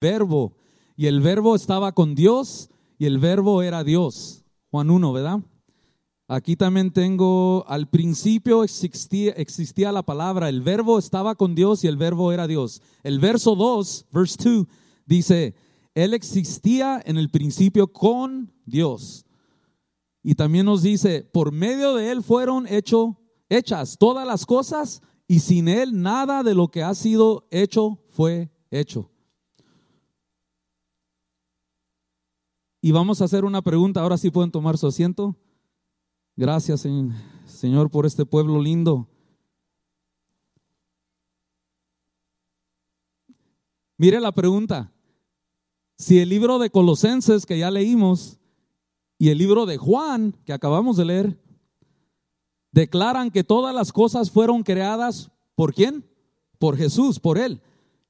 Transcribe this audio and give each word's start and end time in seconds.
verbo. 0.00 0.54
Y 0.96 1.06
el 1.06 1.20
verbo 1.20 1.54
estaba 1.54 1.92
con 1.92 2.14
Dios 2.14 2.70
y 2.98 3.06
el 3.06 3.18
verbo 3.18 3.62
era 3.62 3.84
Dios. 3.84 4.44
Juan 4.70 4.90
1, 4.90 5.12
¿verdad? 5.12 5.40
Aquí 6.30 6.56
también 6.56 6.90
tengo, 6.90 7.64
al 7.68 7.88
principio 7.88 8.62
existía, 8.62 9.92
la 9.92 10.02
palabra, 10.02 10.50
el 10.50 10.60
verbo 10.60 10.98
estaba 10.98 11.34
con 11.34 11.54
Dios 11.54 11.84
y 11.84 11.86
el 11.86 11.96
verbo 11.96 12.32
era 12.32 12.46
Dios. 12.46 12.82
El 13.02 13.18
verso 13.18 13.56
2, 13.56 14.06
verse 14.12 14.36
2, 14.44 14.66
dice, 15.06 15.54
Él 15.94 16.12
existía 16.12 17.00
en 17.06 17.16
el 17.16 17.30
principio 17.30 17.90
con 17.90 18.52
Dios. 18.66 19.24
Y 20.22 20.34
también 20.34 20.66
nos 20.66 20.82
dice, 20.82 21.22
por 21.32 21.50
medio 21.50 21.94
de 21.94 22.10
Él 22.10 22.22
fueron 22.22 22.66
hechas 22.68 23.96
todas 23.98 24.26
las 24.26 24.44
cosas 24.44 25.00
y 25.26 25.38
sin 25.38 25.66
Él 25.66 26.02
nada 26.02 26.42
de 26.42 26.54
lo 26.54 26.68
que 26.68 26.82
ha 26.82 26.94
sido 26.94 27.46
hecho 27.50 28.04
fue 28.10 28.50
hecho. 28.70 29.10
Y 32.80 32.92
vamos 32.92 33.20
a 33.20 33.24
hacer 33.24 33.44
una 33.44 33.62
pregunta, 33.62 34.00
ahora 34.00 34.18
sí 34.18 34.30
pueden 34.30 34.50
tomar 34.50 34.78
su 34.78 34.86
asiento. 34.86 35.36
Gracias, 36.36 36.86
Señor, 37.46 37.90
por 37.90 38.06
este 38.06 38.24
pueblo 38.24 38.60
lindo. 38.62 39.08
Mire 43.96 44.20
la 44.20 44.30
pregunta. 44.30 44.92
Si 45.96 46.20
el 46.20 46.28
libro 46.28 46.60
de 46.60 46.70
Colosenses 46.70 47.44
que 47.44 47.58
ya 47.58 47.72
leímos 47.72 48.38
y 49.18 49.30
el 49.30 49.38
libro 49.38 49.66
de 49.66 49.76
Juan 49.76 50.32
que 50.44 50.52
acabamos 50.52 50.96
de 50.96 51.04
leer 51.04 51.42
declaran 52.70 53.32
que 53.32 53.42
todas 53.42 53.74
las 53.74 53.92
cosas 53.92 54.30
fueron 54.30 54.62
creadas 54.62 55.32
por 55.56 55.74
quién? 55.74 56.08
Por 56.60 56.76
Jesús, 56.76 57.18
por 57.18 57.36
Él 57.38 57.60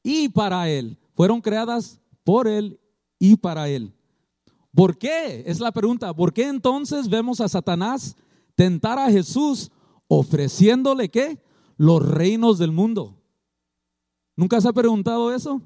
y 0.02 0.28
para 0.28 0.69
Él. 0.69 0.98
Fueron 1.14 1.41
creadas 1.41 2.02
por 2.24 2.46
Él 2.46 2.78
y 3.19 3.36
para 3.36 3.70
Él. 3.70 3.94
¿Por 4.78 4.96
qué? 4.96 5.42
Es 5.45 5.59
la 5.59 5.73
pregunta. 5.73 6.14
¿Por 6.14 6.33
qué 6.33 6.47
entonces 6.47 7.08
vemos 7.08 7.41
a 7.41 7.48
Satanás 7.48 8.14
tentar 8.55 8.97
a 8.97 9.11
Jesús 9.11 9.72
ofreciéndole 10.06 11.08
qué? 11.08 11.42
Los 11.77 12.08
reinos 12.08 12.58
del 12.58 12.70
mundo. 12.70 13.20
¿Nunca 14.36 14.61
se 14.61 14.69
ha 14.69 14.72
preguntado 14.72 15.34
eso? 15.34 15.61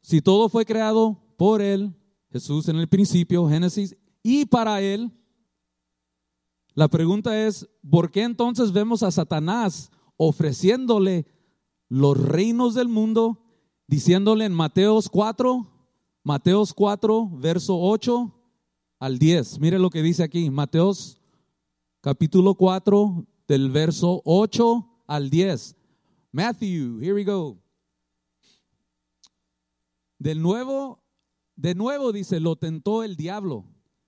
Si 0.00 0.20
todo 0.20 0.48
fue 0.48 0.66
creado 0.66 1.22
por 1.36 1.62
Él, 1.62 1.94
Jesús 2.32 2.68
en 2.68 2.74
el 2.74 2.88
principio, 2.88 3.48
Génesis, 3.48 3.96
y 4.24 4.46
para 4.46 4.80
Él, 4.80 5.12
la 6.74 6.88
pregunta 6.88 7.46
es, 7.46 7.70
¿por 7.88 8.10
qué 8.10 8.24
entonces 8.24 8.72
vemos 8.72 9.04
a 9.04 9.12
Satanás 9.12 9.92
ofreciéndole 10.16 11.26
los 11.88 12.20
reinos 12.20 12.74
del 12.74 12.88
mundo, 12.88 13.40
diciéndole 13.86 14.46
en 14.46 14.52
Mateos 14.52 15.08
4, 15.08 15.79
Mateos 16.22 16.74
4, 16.74 17.30
verso 17.38 17.78
8 17.80 18.32
al 18.98 19.18
10. 19.18 19.58
Mire 19.60 19.78
lo 19.78 19.88
que 19.88 20.02
dice 20.02 20.22
aquí, 20.22 20.50
Mateos 20.50 21.18
capítulo 22.02 22.54
4, 22.54 23.26
del 23.48 23.70
verso 23.70 24.20
8 24.24 25.04
al 25.06 25.30
10. 25.30 25.76
Matthew, 26.32 27.00
here 27.00 27.14
we 27.14 27.24
go. 27.24 27.58
Del 30.18 30.42
nuevo, 30.42 31.02
de 31.56 31.74
nuevo 31.74 32.12
dice, 32.12 32.38
lo 32.38 32.56
tentó 32.56 33.02
el 33.02 33.16
diablo, 33.16 33.64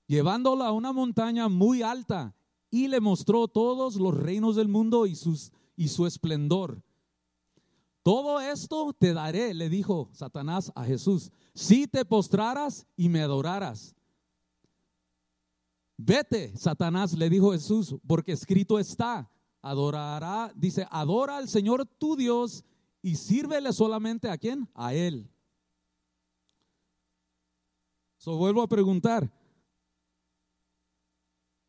llevándolo 0.07 0.65
a 0.65 0.73
una 0.73 0.93
montaña 0.93 1.49
muy 1.49 1.83
alta 1.83 2.37
y 2.71 2.89
le 2.89 3.01
mostró 3.01 3.49
todos 3.49 3.97
los 3.97 4.15
reinos 4.15 4.57
del 4.57 4.69
mundo 4.69 5.07
y, 5.07 5.15
sus, 5.15 5.51
y 5.77 5.89
su 5.89 6.07
esplendor. 6.07 6.83
Todo 8.03 8.41
esto 8.41 8.93
te 8.93 9.15
daré, 9.15 9.55
le 9.55 9.69
dijo 9.69 10.09
Satanás 10.13 10.73
a 10.75 10.85
Jesús 10.85 11.31
si 11.55 11.87
te 11.87 12.05
postraras 12.05 12.87
y 12.97 13.09
me 13.09 13.23
adoraras. 13.23 13.95
Vete, 15.97 16.57
Satanás, 16.57 17.13
le 17.13 17.31
dijo 17.31 17.53
Jesús, 17.53 17.95
porque 18.07 18.33
escrito 18.33 18.79
está, 18.79 19.31
adorará, 19.61 20.53
dice, 20.57 20.87
adora 20.91 21.37
al 21.37 21.49
Señor 21.49 21.87
tu 21.87 22.17
Dios 22.17 22.65
y 23.03 23.15
sírvele 23.15 23.73
solamente 23.73 24.29
a 24.29 24.37
quién? 24.37 24.69
A 24.75 24.95
Él. 24.95 25.31
So, 28.17 28.37
vuelvo 28.37 28.63
a 28.63 28.69
preguntar, 28.69 29.31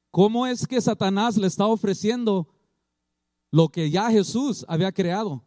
¿cómo 0.10 0.48
es 0.48 0.66
que 0.66 0.82
Satanás 0.82 1.38
le 1.38 1.48
está 1.48 1.68
ofreciendo 1.68 2.48
lo 3.52 3.70
que 3.70 3.92
ya 3.92 4.10
Jesús 4.10 4.66
había 4.68 4.92
creado? 4.92 5.44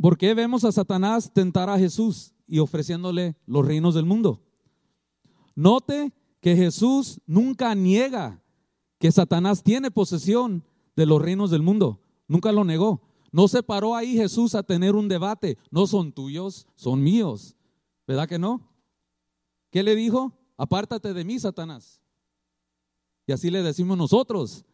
¿Por 0.00 0.18
qué 0.18 0.34
vemos 0.34 0.64
a 0.64 0.72
Satanás 0.72 1.32
tentar 1.32 1.70
a 1.70 1.78
Jesús 1.78 2.34
y 2.46 2.58
ofreciéndole 2.58 3.36
los 3.46 3.66
reinos 3.66 3.94
del 3.94 4.04
mundo? 4.04 4.42
Note 5.54 6.12
que 6.40 6.54
Jesús 6.54 7.20
nunca 7.26 7.74
niega 7.74 8.42
que 8.98 9.10
Satanás 9.10 9.62
tiene 9.62 9.90
posesión 9.90 10.64
de 10.94 11.06
los 11.06 11.20
reinos 11.20 11.50
del 11.50 11.62
mundo. 11.62 12.00
Nunca 12.28 12.52
lo 12.52 12.64
negó. 12.64 13.02
No 13.32 13.48
se 13.48 13.62
paró 13.62 13.94
ahí 13.94 14.14
Jesús 14.14 14.54
a 14.54 14.62
tener 14.62 14.94
un 14.94 15.08
debate. 15.08 15.58
No 15.70 15.86
son 15.86 16.12
tuyos, 16.12 16.66
son 16.74 17.02
míos. 17.02 17.56
¿Verdad 18.06 18.28
que 18.28 18.38
no? 18.38 18.66
¿Qué 19.70 19.82
le 19.82 19.94
dijo? 19.94 20.32
Apártate 20.56 21.12
de 21.12 21.24
mí, 21.24 21.38
Satanás. 21.38 22.00
Y 23.26 23.32
así 23.32 23.50
le 23.50 23.62
decimos 23.62 23.98
nosotros. 23.98 24.64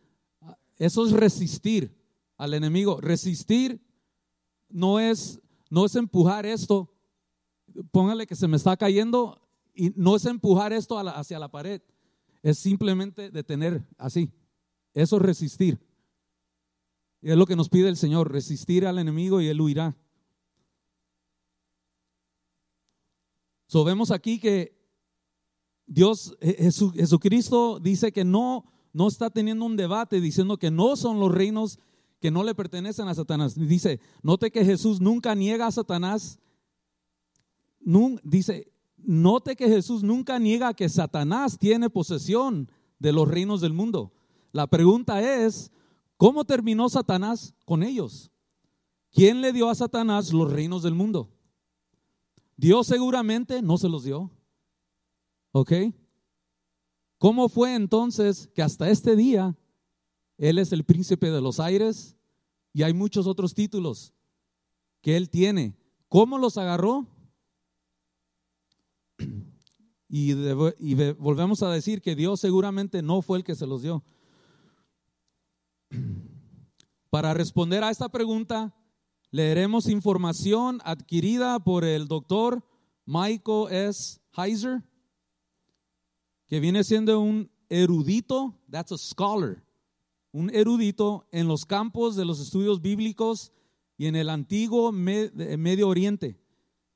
Eso 0.78 1.06
es 1.06 1.12
resistir 1.12 1.96
al 2.36 2.54
enemigo. 2.54 3.00
Resistir 3.00 3.80
no 4.72 4.98
es, 4.98 5.40
no 5.70 5.84
es 5.84 5.94
empujar 5.96 6.46
esto, 6.46 6.92
póngale 7.90 8.26
que 8.26 8.36
se 8.36 8.48
me 8.48 8.56
está 8.56 8.76
cayendo 8.76 9.40
y 9.74 9.92
no 9.96 10.16
es 10.16 10.26
empujar 10.26 10.72
esto 10.72 10.98
hacia 10.98 11.38
la 11.38 11.50
pared, 11.50 11.80
es 12.42 12.58
simplemente 12.58 13.30
detener 13.30 13.86
así. 13.96 14.30
Eso 14.94 15.16
es 15.16 15.22
resistir. 15.22 15.78
Y 17.22 17.30
es 17.30 17.36
lo 17.36 17.46
que 17.46 17.56
nos 17.56 17.68
pide 17.68 17.88
el 17.88 17.96
Señor, 17.96 18.32
resistir 18.32 18.86
al 18.86 18.98
enemigo 18.98 19.40
y 19.40 19.46
él 19.46 19.60
huirá. 19.60 19.96
So, 23.68 23.84
vemos 23.84 24.10
aquí 24.10 24.38
que 24.38 24.76
Dios, 25.86 26.36
Jesucristo 26.40 27.78
dice 27.80 28.12
que 28.12 28.24
no, 28.24 28.66
no 28.92 29.08
está 29.08 29.30
teniendo 29.30 29.64
un 29.64 29.76
debate 29.76 30.20
diciendo 30.20 30.58
que 30.58 30.70
no 30.70 30.96
son 30.96 31.20
los 31.20 31.32
reinos 31.32 31.78
que 32.22 32.30
no 32.30 32.44
le 32.44 32.54
pertenecen 32.54 33.08
a 33.08 33.14
Satanás. 33.16 33.56
Dice, 33.56 33.98
note 34.22 34.52
que 34.52 34.64
Jesús 34.64 35.00
nunca 35.00 35.34
niega 35.34 35.66
a 35.66 35.72
Satanás. 35.72 36.38
dice, 38.22 38.72
note 38.96 39.56
que 39.56 39.66
Jesús 39.66 40.04
nunca 40.04 40.38
niega 40.38 40.72
que 40.72 40.88
Satanás 40.88 41.58
tiene 41.58 41.90
posesión 41.90 42.70
de 43.00 43.12
los 43.12 43.26
reinos 43.26 43.60
del 43.60 43.72
mundo. 43.72 44.12
La 44.52 44.68
pregunta 44.68 45.20
es, 45.20 45.72
¿cómo 46.16 46.44
terminó 46.44 46.88
Satanás 46.88 47.56
con 47.64 47.82
ellos? 47.82 48.30
¿Quién 49.10 49.40
le 49.40 49.52
dio 49.52 49.68
a 49.68 49.74
Satanás 49.74 50.32
los 50.32 50.52
reinos 50.52 50.84
del 50.84 50.94
mundo? 50.94 51.28
Dios 52.56 52.86
seguramente 52.86 53.62
no 53.62 53.78
se 53.78 53.88
los 53.88 54.04
dio. 54.04 54.30
¿Ok? 55.50 55.72
¿Cómo 57.18 57.48
fue 57.48 57.74
entonces 57.74 58.48
que 58.54 58.62
hasta 58.62 58.88
este 58.90 59.16
día 59.16 59.56
él 60.42 60.58
es 60.58 60.72
el 60.72 60.82
príncipe 60.82 61.30
de 61.30 61.40
los 61.40 61.60
aires 61.60 62.16
y 62.72 62.82
hay 62.82 62.92
muchos 62.92 63.28
otros 63.28 63.54
títulos 63.54 64.12
que 65.00 65.16
Él 65.16 65.30
tiene. 65.30 65.76
¿Cómo 66.08 66.36
los 66.36 66.58
agarró? 66.58 67.06
Y, 70.08 70.34
volvemos 71.12 71.62
a 71.62 71.70
decir 71.70 72.02
que 72.02 72.16
Dios 72.16 72.40
seguramente 72.40 73.02
no 73.02 73.22
fue 73.22 73.38
el 73.38 73.44
que 73.44 73.54
se 73.54 73.68
los 73.68 73.82
dio. 73.82 74.02
Para 77.08 77.34
responder 77.34 77.84
a 77.84 77.90
esta 77.90 78.08
pregunta, 78.08 78.74
leeremos 79.30 79.88
información 79.88 80.80
adquirida 80.84 81.60
por 81.60 81.84
el 81.84 82.08
doctor 82.08 82.66
Michael 83.06 83.68
S. 83.70 84.18
Heiser, 84.36 84.82
que 86.48 86.58
viene 86.58 86.82
siendo 86.82 87.20
un 87.20 87.48
erudito, 87.68 88.58
that's 88.68 88.90
a 88.90 88.98
scholar, 88.98 89.62
un 90.32 90.50
erudito 90.54 91.26
en 91.30 91.46
los 91.46 91.66
campos 91.66 92.16
de 92.16 92.24
los 92.24 92.40
estudios 92.40 92.80
bíblicos 92.80 93.52
y 93.98 94.06
en 94.06 94.16
el 94.16 94.30
antiguo 94.30 94.90
Medio 94.90 95.88
Oriente. 95.88 96.40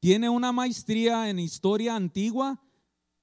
Tiene 0.01 0.29
una 0.31 0.53
maestría 0.53 1.29
en 1.29 1.39
historia 1.39 1.95
antigua 1.95 2.61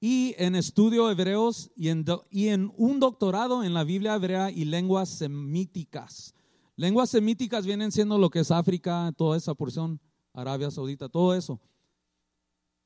y 0.00 0.34
en 0.38 0.54
estudio 0.54 1.10
hebreos 1.10 1.70
y 1.76 1.88
en, 1.88 2.72
un 2.76 3.00
doctorado 3.00 3.64
en 3.64 3.74
la 3.74 3.84
Biblia 3.84 4.14
hebrea 4.14 4.50
y 4.50 4.64
lenguas 4.64 5.08
semíticas. 5.08 6.34
Lenguas 6.76 7.10
semíticas 7.10 7.66
vienen 7.66 7.90
siendo 7.90 8.18
lo 8.18 8.30
que 8.30 8.40
es 8.40 8.50
África, 8.50 9.12
toda 9.16 9.36
esa 9.36 9.54
porción, 9.54 10.00
Arabia 10.32 10.70
Saudita, 10.70 11.08
todo 11.08 11.34
eso. 11.34 11.60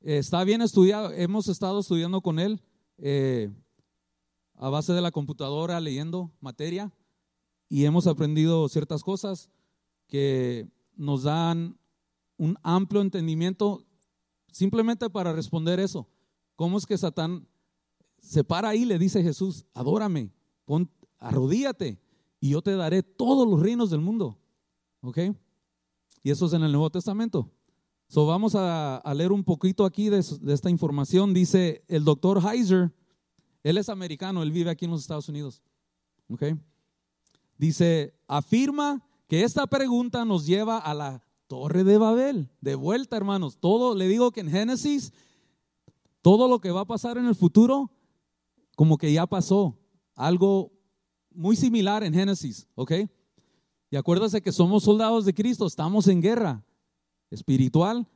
está 0.01 0.43
bien 0.43 0.61
estudiado, 0.61 1.11
hemos 1.11 1.47
estado 1.47 1.79
estudiando 1.81 2.21
con 2.21 2.39
él 2.39 2.61
eh, 2.97 3.51
a 4.55 4.69
base 4.69 4.93
de 4.93 5.01
la 5.01 5.11
computadora, 5.11 5.79
leyendo 5.79 6.31
materia 6.39 6.91
y 7.69 7.85
hemos 7.85 8.07
aprendido 8.07 8.67
ciertas 8.67 9.03
cosas 9.03 9.49
que 10.07 10.67
nos 10.95 11.23
dan 11.23 11.77
un 12.37 12.57
amplio 12.63 13.01
entendimiento 13.01 13.85
simplemente 14.51 15.09
para 15.09 15.31
responder 15.31 15.79
eso. 15.79 16.09
¿Cómo 16.55 16.77
es 16.77 16.85
que 16.85 16.97
Satán 16.97 17.47
se 18.17 18.43
para 18.43 18.75
y 18.75 18.85
le 18.85 18.97
dice 18.97 19.19
a 19.19 19.23
Jesús, 19.23 19.65
adórame, 19.73 20.33
pon, 20.65 20.89
arrodíate 21.19 21.99
y 22.39 22.49
yo 22.49 22.61
te 22.61 22.75
daré 22.75 23.03
todos 23.03 23.47
los 23.47 23.61
reinos 23.61 23.91
del 23.91 24.01
mundo? 24.01 24.37
¿Ok? 25.01 25.19
Y 26.23 26.31
eso 26.31 26.47
es 26.47 26.53
en 26.53 26.63
el 26.63 26.71
Nuevo 26.71 26.89
Testamento. 26.89 27.51
So 28.07 28.25
vamos 28.25 28.55
a, 28.55 29.03
leer 29.15 29.31
un 29.31 29.43
poquito 29.43 29.85
aquí 29.85 30.09
de, 30.09 30.25
de, 30.41 30.53
esta 30.53 30.71
información. 30.71 31.33
Dice 31.33 31.83
el 31.87 32.03
doctor 32.03 32.41
Heiser, 32.43 32.91
él 33.61 33.77
es 33.77 33.87
americano, 33.87 34.41
él 34.41 34.51
vive 34.51 34.71
aquí 34.71 34.85
en 34.85 34.91
los 34.91 35.01
Estados 35.01 35.29
Unidos. 35.29 35.61
¿Ok? 36.27 36.43
Dice, 37.59 38.15
afirma 38.25 39.05
que 39.27 39.43
esta 39.43 39.67
pregunta 39.67 40.23
nos 40.23 40.47
lleva 40.47 40.77
a 40.77 40.93
la 40.93 41.23
torre 41.47 41.83
de 41.83 41.97
Babel. 41.97 42.49
De 42.61 42.73
vuelta, 42.73 43.17
hermanos. 43.17 43.57
Todo, 43.59 43.95
le 43.95 44.07
digo 44.07 44.31
que 44.31 44.39
en 44.39 44.49
Génesis, 44.49 45.11
todo 46.21 46.47
lo 46.47 46.59
que 46.59 46.71
va 46.71 46.81
a 46.81 46.87
pasar 46.87 47.17
en 47.17 47.25
el 47.25 47.35
futuro, 47.35 47.91
como 48.77 48.97
que 48.97 49.11
ya 49.11 49.27
pasó. 49.27 49.77
Algo 50.15 50.71
muy 51.31 51.57
similar 51.57 52.01
en 52.05 52.13
Génesis, 52.13 52.65
¿ok? 52.75 52.93
Y 53.91 53.97
acuérdate 53.97 54.41
que 54.41 54.53
somos 54.53 54.83
soldados 54.83 55.25
de 55.25 55.33
Cristo, 55.33 55.67
estamos 55.67 56.07
en 56.07 56.21
guerra 56.21 56.65
espiritual. 57.29 58.07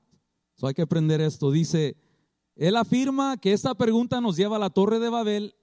So 0.56 0.68
hay 0.68 0.74
que 0.74 0.84
aprender 0.84 1.20
esto. 1.20 1.52
Dice, 1.52 1.98
él 2.56 2.78
afirma 2.78 3.36
que 3.36 3.52
esta 3.52 3.76
pregunta 3.76 4.22
nos 4.22 4.38
lleva 4.38 4.56
a 4.56 4.60
la 4.60 4.70
torre 4.70 5.00
de 5.00 5.10
Babel 5.10 5.56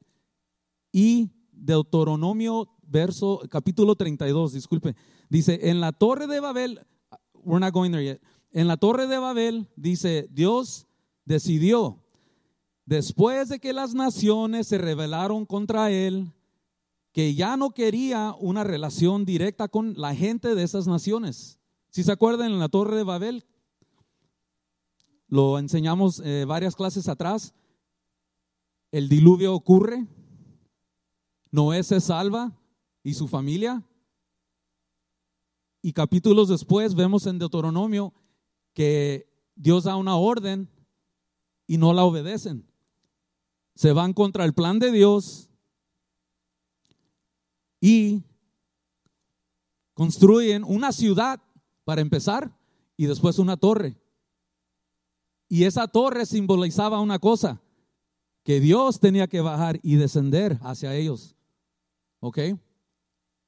y 0.93 1.31
Deuteronomio 1.53 2.69
verso 2.91 3.41
capítulo 3.49 3.95
32, 3.95 4.53
disculpe. 4.53 4.97
Dice, 5.29 5.71
en 5.71 5.81
la 5.81 5.93
torre 5.93 6.27
de 6.27 6.41
Babel, 6.41 6.81
we're 7.45 7.65
not 7.65 7.73
going 7.73 7.91
there 7.93 8.05
yet. 8.05 8.21
En 8.53 8.67
la 8.67 8.77
torre 8.77 9.07
de 9.07 9.19
Babel 9.19 9.69
dice, 9.77 10.29
Dios 10.31 10.89
decidió 11.25 12.03
después 12.85 13.49
de 13.49 13.61
que 13.61 13.73
las 13.73 13.95
naciones 13.95 14.67
se 14.67 14.79
rebelaron 14.79 15.47
contra 15.47 15.91
él 15.91 16.33
que 17.13 17.35
ya 17.35 17.57
no 17.57 17.71
quería 17.71 18.35
una 18.39 18.65
relación 18.65 19.25
directa 19.25 19.69
con 19.69 19.95
la 19.97 20.15
gente 20.15 20.55
de 20.55 20.63
esas 20.63 20.87
naciones. 20.87 21.59
Si 21.91 22.03
se 22.03 22.13
acuerdan 22.13 22.53
en 22.53 22.59
la 22.59 22.69
torre 22.69 22.97
de 22.97 23.05
Babel, 23.05 23.45
lo 25.29 25.59
enseñamos 25.59 26.21
eh, 26.25 26.45
varias 26.47 26.75
clases 26.75 27.09
atrás, 27.09 27.55
el 28.93 29.09
diluvio 29.09 29.55
ocurre, 29.55 30.07
Noé 31.53 31.83
se 31.83 32.01
salva 32.01 32.57
y 33.03 33.15
su 33.15 33.29
familia, 33.29 33.83
y 35.83 35.93
capítulos 35.93 36.49
después 36.49 36.95
vemos 36.95 37.27
en 37.27 37.39
Deuteronomio 37.39 38.13
que 38.75 39.29
Dios 39.55 39.85
da 39.85 39.97
una 39.97 40.17
orden 40.17 40.69
y 41.67 41.79
no 41.79 41.93
la 41.95 42.05
obedecen. 42.05 42.67
Se 43.75 43.93
van 43.93 44.13
contra 44.13 44.45
el 44.45 44.53
plan 44.53 44.79
de 44.79 44.93
Dios 44.93 45.49
y 47.81 48.23
construyen 49.95 50.65
una 50.65 50.93
ciudad 50.93 51.41
para 51.85 52.03
empezar 52.03 52.55
y 52.97 53.07
después 53.07 53.39
una 53.39 53.57
torre. 53.57 53.97
Y 55.49 55.65
esa 55.65 55.89
torre 55.89 56.27
simbolizaba 56.27 57.01
una 57.01 57.19
cosa, 57.19 57.61
que 58.45 58.61
Dios 58.61 59.01
tenía 59.01 59.27
que 59.27 59.41
bajar 59.41 59.81
y 59.83 59.97
descender 59.97 60.59
hacia 60.63 60.95
ellos. 60.95 61.37
¿Ok? 62.21 62.39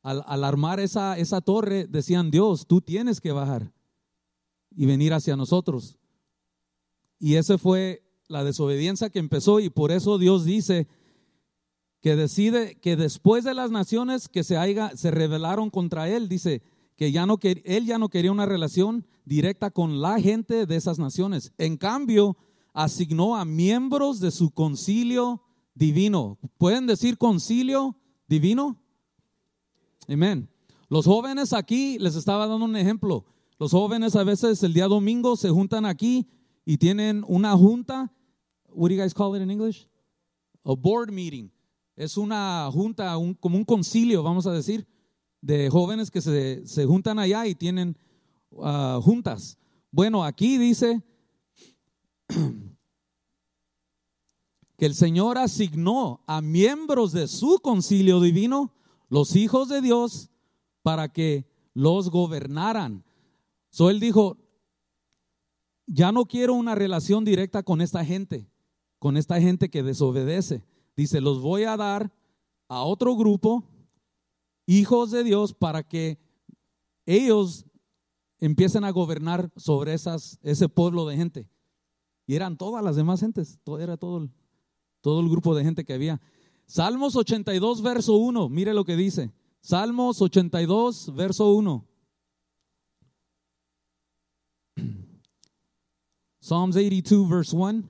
Al, 0.02 0.44
armar 0.44 0.80
esa, 0.80 1.16
esa 1.16 1.40
torre, 1.40 1.86
decían, 1.86 2.30
Dios, 2.30 2.66
tú 2.66 2.80
tienes 2.80 3.20
que 3.20 3.30
bajar 3.32 3.72
y 4.74 4.86
venir 4.86 5.12
hacia 5.14 5.36
nosotros. 5.36 5.96
Y 7.20 7.36
esa 7.36 7.56
fue 7.56 8.02
la 8.26 8.42
desobediencia 8.42 9.10
que 9.10 9.20
empezó 9.20 9.60
y 9.60 9.70
por 9.70 9.92
eso 9.92 10.18
Dios 10.18 10.44
dice, 10.44 10.88
que 12.02 12.16
decide 12.16 12.74
que 12.80 12.96
después 12.96 13.44
de 13.44 13.54
las 13.54 13.70
naciones 13.70 14.28
que 14.28 14.42
se, 14.42 14.56
haya, 14.56 14.90
se 14.96 15.12
rebelaron 15.12 15.70
contra 15.70 16.08
él, 16.08 16.28
dice 16.28 16.62
que 16.96 17.12
ya 17.12 17.26
no 17.26 17.38
él 17.42 17.86
ya 17.86 17.96
no 17.96 18.08
quería 18.08 18.32
una 18.32 18.44
relación 18.44 19.06
directa 19.24 19.70
con 19.70 20.02
la 20.02 20.20
gente 20.20 20.66
de 20.66 20.76
esas 20.76 20.98
naciones. 20.98 21.52
En 21.58 21.76
cambio, 21.76 22.36
asignó 22.74 23.36
a 23.36 23.44
miembros 23.44 24.18
de 24.18 24.32
su 24.32 24.50
concilio 24.50 25.42
divino. 25.74 26.38
¿Pueden 26.58 26.88
decir 26.88 27.18
concilio 27.18 27.96
divino? 28.26 28.81
Amén. 30.08 30.48
Los 30.88 31.06
jóvenes 31.06 31.52
aquí, 31.52 31.98
les 31.98 32.16
estaba 32.16 32.46
dando 32.46 32.64
un 32.64 32.76
ejemplo. 32.76 33.24
Los 33.58 33.70
jóvenes 33.70 34.16
a 34.16 34.24
veces 34.24 34.62
el 34.62 34.74
día 34.74 34.88
domingo 34.88 35.36
se 35.36 35.48
juntan 35.50 35.86
aquí 35.86 36.28
y 36.64 36.76
tienen 36.76 37.24
una 37.28 37.56
junta. 37.56 38.12
What 38.68 38.88
do 38.88 38.94
you 38.94 39.00
guys 39.00 39.14
call 39.14 39.36
it 39.36 39.42
in 39.42 39.50
English? 39.50 39.88
A 40.64 40.74
board 40.74 41.10
meeting 41.10 41.50
es 41.96 42.16
una 42.16 42.68
junta, 42.72 43.14
como 43.38 43.56
un 43.56 43.64
concilio, 43.64 44.22
vamos 44.22 44.46
a 44.46 44.52
decir, 44.52 44.86
de 45.40 45.68
jóvenes 45.70 46.10
que 46.10 46.20
se, 46.20 46.86
juntan 46.86 47.18
allá 47.18 47.46
y 47.46 47.54
tienen 47.54 47.96
ah, 48.60 49.00
juntas. 49.02 49.58
Bueno, 49.90 50.24
aquí 50.24 50.58
dice 50.58 51.02
que 54.76 54.86
el 54.86 54.94
Señor 54.94 55.38
asignó 55.38 56.22
a 56.26 56.40
miembros 56.40 57.12
de 57.12 57.28
su 57.28 57.60
concilio 57.60 58.20
divino, 58.20 58.72
los 59.12 59.36
hijos 59.36 59.68
de 59.68 59.82
Dios, 59.82 60.30
para 60.80 61.12
que 61.12 61.44
los 61.74 62.08
gobernaran. 62.08 63.04
So 63.68 63.90
él 63.90 64.00
dijo, 64.00 64.38
ya 65.86 66.12
no 66.12 66.24
quiero 66.24 66.54
una 66.54 66.74
relación 66.74 67.22
directa 67.22 67.62
con 67.62 67.82
esta 67.82 68.06
gente, 68.06 68.48
con 68.98 69.18
esta 69.18 69.38
gente 69.38 69.68
que 69.68 69.82
desobedece. 69.82 70.64
Dice, 70.96 71.20
los 71.20 71.42
voy 71.42 71.64
a 71.64 71.76
dar 71.76 72.10
a 72.68 72.84
otro 72.84 73.14
grupo, 73.14 73.64
hijos 74.64 75.10
de 75.10 75.24
Dios, 75.24 75.52
para 75.52 75.82
que 75.82 76.18
ellos 77.04 77.66
empiecen 78.38 78.82
a 78.82 78.92
gobernar 78.92 79.52
sobre 79.56 79.92
esas, 79.92 80.38
ese 80.42 80.70
pueblo 80.70 81.06
de 81.06 81.18
gente. 81.18 81.50
Y 82.26 82.34
eran 82.34 82.56
todas 82.56 82.82
las 82.82 82.96
demás 82.96 83.20
gentes, 83.20 83.58
era 83.78 83.98
todo 83.98 84.22
el, 84.22 84.30
todo 85.02 85.20
el 85.20 85.28
grupo 85.28 85.54
de 85.54 85.64
gente 85.64 85.84
que 85.84 85.92
había. 85.92 86.18
Salmos 86.72 87.14
82, 87.16 87.82
verso 87.82 88.14
1, 88.14 88.48
mire 88.48 88.72
lo 88.72 88.86
que 88.86 88.96
dice. 88.96 89.30
Salmos 89.60 90.22
82, 90.22 91.14
verso 91.14 91.52
1. 91.52 91.86
Psalms 96.40 96.74
82, 96.74 97.28
verse 97.28 97.54
1. 97.54 97.82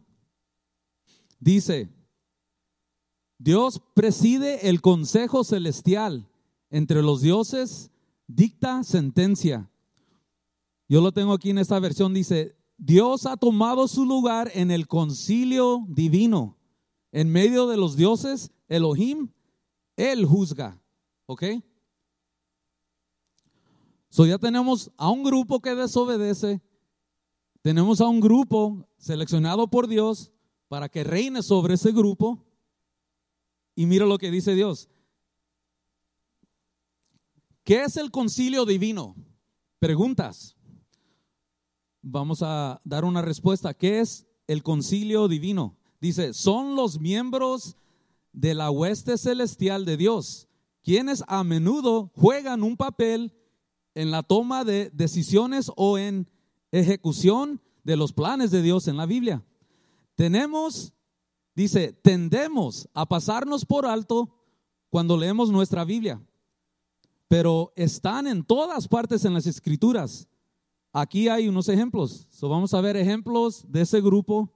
Dice, 1.39 1.95
Dios 3.39 3.81
preside 3.95 4.69
el 4.69 4.81
consejo 4.81 5.45
celestial 5.45 6.29
entre 6.69 7.03
los 7.03 7.21
dioses, 7.21 7.93
dicta 8.27 8.83
sentencia. 8.83 9.71
Yo 10.89 11.01
lo 11.01 11.13
tengo 11.13 11.35
aquí 11.35 11.51
en 11.51 11.59
esta 11.59 11.79
versión, 11.79 12.15
dice, 12.15 12.57
Dios 12.79 13.27
ha 13.27 13.37
tomado 13.37 13.87
su 13.87 14.05
lugar 14.05 14.51
en 14.55 14.73
el 14.73 14.89
concilio 14.89 15.87
divino. 15.89 16.59
En 17.13 17.31
medio 17.31 17.67
de 17.67 17.77
los 17.77 17.97
dioses, 17.97 18.51
Elohim, 18.69 19.29
Él 19.97 20.25
juzga. 20.27 20.81
¿Ok? 21.27 21.45
So 24.09 24.27
ya 24.27 24.39
tenemos 24.39 24.91
a 24.97 25.09
un 25.09 25.23
grupo 25.23 25.61
que 25.61 25.75
desobedece, 25.75 26.61
tenemos 27.63 28.01
a 28.03 28.09
un 28.09 28.21
grupo 28.21 28.87
seleccionado 28.99 29.69
por 29.69 29.89
Dios 29.89 30.33
para 30.69 30.89
que 30.89 31.03
reine 31.03 31.43
sobre 31.43 31.75
ese 31.75 31.93
grupo 31.93 32.45
y 33.75 33.87
mira 33.87 34.05
lo 34.05 34.19
que 34.19 34.31
dice 34.31 34.55
Dios. 34.55 34.91
¿Qué 37.65 37.85
es 37.85 37.97
el 37.97 38.11
concilio 38.11 38.67
divino? 38.67 39.15
Preguntas. 39.79 40.57
Vamos 42.03 42.43
a 42.43 42.81
dar 42.85 43.05
una 43.05 43.23
respuesta. 43.23 43.73
¿Qué 43.73 44.01
es 44.01 44.27
el 44.47 44.63
concilio 44.63 45.29
divino? 45.29 45.79
Dice, 46.03 46.35
son 46.35 46.77
los 46.77 47.01
miembros 47.01 47.79
de 48.35 48.53
la 48.53 48.71
hueste 48.71 49.17
celestial 49.17 49.87
de 49.87 49.97
Dios, 49.97 50.49
quienes 50.83 51.25
a 51.29 51.43
menudo 51.45 52.11
juegan 52.15 52.63
un 52.63 52.77
papel 52.77 53.33
en 53.95 54.11
la 54.11 54.23
toma 54.23 54.65
de 54.65 54.91
decisiones 54.91 55.73
o 55.77 55.97
en 55.97 56.29
ejecución 56.73 57.63
de 57.85 57.97
los 57.97 58.13
planes 58.13 58.51
de 58.51 58.61
Dios 58.61 58.87
en 58.87 58.99
la 58.99 59.07
Biblia. 59.07 59.43
Tenemos 60.15 60.93
Dice, 61.55 61.93
tendemos 61.93 62.89
a 62.95 63.07
pasarnos 63.07 63.67
por 63.67 63.85
alto 63.85 64.35
cuando 64.89 65.19
leemos 65.19 65.51
nuestra 65.51 65.85
Biblia, 65.85 66.23
pero 67.29 67.73
están 67.77 68.27
en 68.27 68.43
todas 68.43 68.89
partes 68.89 69.25
en 69.25 69.35
las 69.35 69.47
escrituras. 69.47 70.29
Aquí 70.93 71.29
hay 71.29 71.49
unos 71.49 71.69
ejemplos. 71.69 72.27
vamos 72.41 72.73
a 72.73 72.81
ver 72.81 72.97
ejemplos 72.97 73.65
de 73.69 73.83
ese 73.83 74.01
grupo 74.01 74.51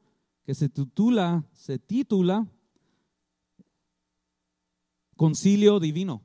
que 0.47 0.55
se 0.55 0.69
titula, 0.69 1.45
se 1.53 1.77
titula 1.77 2.47
Concilio 5.17 5.81
Divino. 5.81 6.23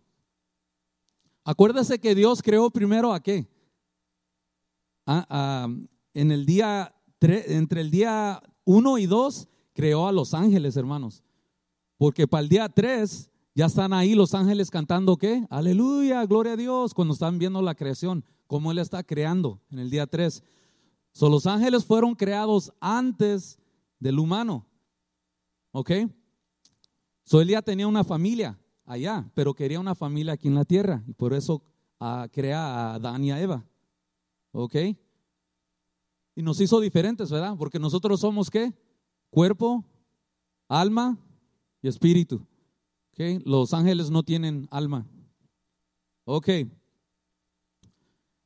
Acuérdese 1.43 1.97
que 1.97 2.13
Dios 2.13 2.43
creó 2.43 2.69
primero 2.69 3.13
a 3.13 3.19
qué? 3.19 3.47
En 6.13 6.31
el 6.31 6.45
día, 6.45 6.93
entre 7.19 7.81
el 7.81 7.89
día 7.89 8.43
1 8.65 8.97
y 8.99 9.07
2, 9.07 9.47
creó 9.73 10.07
a 10.07 10.11
los 10.11 10.35
ángeles, 10.35 10.77
hermanos. 10.77 11.23
Porque 11.97 12.27
para 12.27 12.43
el 12.43 12.49
día 12.49 12.69
3 12.69 13.31
ya 13.55 13.65
están 13.65 13.91
ahí 13.91 14.13
los 14.13 14.35
ángeles 14.35 14.69
cantando 14.69 15.17
qué? 15.17 15.47
Aleluya, 15.49 16.23
gloria 16.27 16.53
a 16.53 16.57
Dios, 16.57 16.93
cuando 16.93 17.15
están 17.15 17.39
viendo 17.39 17.59
la 17.63 17.73
creación, 17.73 18.23
cómo 18.45 18.71
Él 18.71 18.77
está 18.77 19.01
creando 19.01 19.59
en 19.71 19.79
el 19.79 19.89
día 19.89 20.05
3. 20.05 20.43
So, 21.11 21.27
los 21.27 21.47
ángeles 21.47 21.83
fueron 21.85 22.13
creados 22.13 22.71
antes 22.79 23.57
del 24.01 24.19
humano. 24.19 24.67
¿Ok? 25.71 25.91
So, 27.23 27.41
tenía 27.63 27.87
una 27.87 28.03
familia 28.03 28.59
allá, 28.83 29.31
pero 29.33 29.53
quería 29.53 29.79
una 29.79 29.95
familia 29.95 30.33
aquí 30.33 30.49
en 30.49 30.55
la 30.55 30.65
tierra. 30.65 31.01
Y 31.07 31.13
por 31.13 31.33
eso 31.33 31.63
uh, 32.01 32.27
crea 32.29 32.59
a 32.59 32.95
Adán 32.95 33.23
y 33.23 33.31
a 33.31 33.39
Eva. 33.39 33.65
¿Ok? 34.51 34.75
Y 36.35 36.41
nos 36.41 36.59
hizo 36.59 36.81
diferentes, 36.81 37.31
¿verdad? 37.31 37.55
Porque 37.57 37.79
nosotros 37.79 38.19
somos 38.19 38.49
qué? 38.49 38.73
Cuerpo, 39.29 39.85
alma 40.67 41.17
y 41.81 41.87
espíritu. 41.87 42.45
¿Ok? 43.13 43.45
Los 43.45 43.73
ángeles 43.73 44.09
no 44.09 44.23
tienen 44.23 44.67
alma. 44.71 45.07
Ok. 46.25 46.49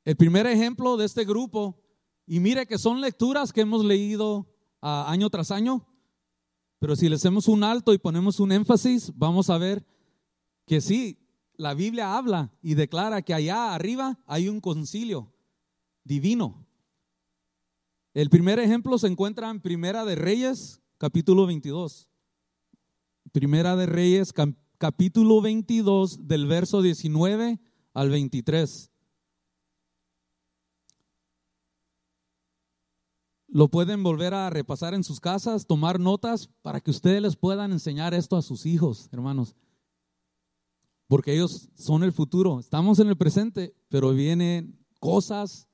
El 0.03 0.15
primer 0.17 0.45
ejemplo 0.45 0.97
de 0.97 1.05
este 1.05 1.24
grupo, 1.24 1.81
y 2.27 2.39
mire 2.39 2.67
que 2.67 2.77
son 2.77 3.01
lecturas 3.01 3.53
que 3.53 3.62
hemos 3.62 3.83
leído 3.83 4.54
uh, 4.86 5.10
año 5.10 5.30
tras 5.30 5.50
año, 5.50 5.84
pero 6.80 6.96
si 6.96 7.10
le 7.10 7.15
hacemos 7.15 7.48
un 7.48 7.63
alto 7.63 7.94
y 7.94 7.98
ponemos 7.98 8.39
un 8.39 8.51
énfasis, 8.51 9.12
vamos 9.15 9.50
a 9.50 9.58
ver 9.58 9.84
que 10.68 10.80
sí, 10.80 11.18
la 11.58 11.74
Biblia 11.74 12.18
habla 12.18 12.51
y 12.62 12.75
declara 12.75 13.24
que 13.24 13.34
allá 13.34 13.74
arriba 13.74 14.20
hay 14.27 14.48
un 14.48 14.62
concilio 14.62 15.34
divino. 16.04 16.68
El 18.13 18.30
primer 18.30 18.60
ejemplo 18.60 18.98
se 18.98 19.08
encuentra 19.08 19.50
en 19.50 19.60
Primera 19.60 20.06
de 20.06 20.15
Reyes, 20.15 20.82
capítulo 20.98 21.48
22. 21.48 22.08
Primera 23.32 23.75
de 23.75 23.88
Reyes, 23.88 24.34
capítulo 24.77 25.42
22, 25.42 26.27
del 26.27 26.46
verso 26.46 26.82
19 26.82 27.60
al 27.94 28.10
23. 28.10 28.92
Lo 33.55 33.69
pueden 33.69 34.03
volver 34.03 34.33
a 34.33 34.50
repasar 34.50 34.93
en 34.93 35.05
sus 35.05 35.21
casas, 35.21 35.65
tomar 35.65 35.97
notas 35.97 36.50
para 36.62 36.81
que 36.81 36.91
ustedes 36.91 37.21
les 37.21 37.38
puedan 37.38 37.71
enseñar 37.71 38.13
esto 38.13 38.35
a 38.35 38.41
sus 38.41 38.65
hijos, 38.65 39.07
hermanos. 39.13 39.55
Porque 41.07 41.33
ellos 41.33 41.69
son 41.74 42.03
el 42.03 42.12
futuro. 42.12 42.59
Estamos 42.59 43.00
en 43.00 43.07
el 43.07 43.15
presente, 43.15 43.74
pero 43.88 44.12
vienen 44.12 44.77
cosas 45.00 45.69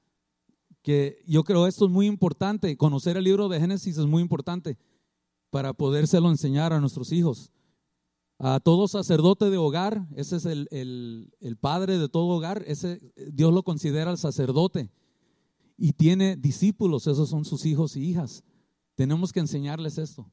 que 0.83 1.23
yo 1.25 1.43
creo 1.43 1.65
esto 1.65 1.85
es 1.85 1.91
muy 1.91 2.05
importante. 2.05 2.77
Conocer 2.77 3.17
el 3.17 3.23
libro 3.23 3.49
de 3.49 3.59
Génesis 3.59 3.97
es 3.97 4.05
muy 4.05 4.21
importante 4.21 4.77
para 5.49 5.73
podérselo 5.73 6.29
enseñar 6.29 6.73
a 6.73 6.79
nuestros 6.79 7.11
hijos. 7.11 7.51
A 8.37 8.59
todo 8.59 8.87
sacerdote 8.87 9.49
de 9.49 9.57
hogar, 9.57 10.07
ese 10.15 10.35
es 10.35 10.45
el, 10.45 10.67
el 10.69 11.57
padre 11.57 11.97
de 11.97 12.09
todo 12.09 12.27
hogar, 12.27 12.63
ese 12.67 13.01
Dios 13.33 13.51
lo 13.51 13.63
considera 13.63 14.11
el 14.11 14.19
sacerdote 14.19 14.91
y 15.83 15.93
tiene 15.93 16.35
discípulos, 16.35 17.07
esos 17.07 17.27
son 17.27 17.43
sus 17.43 17.65
hijos 17.65 17.95
y 17.95 18.07
hijas. 18.07 18.43
Tenemos 18.93 19.33
que 19.33 19.39
enseñarles 19.39 19.97
esto. 19.97 20.31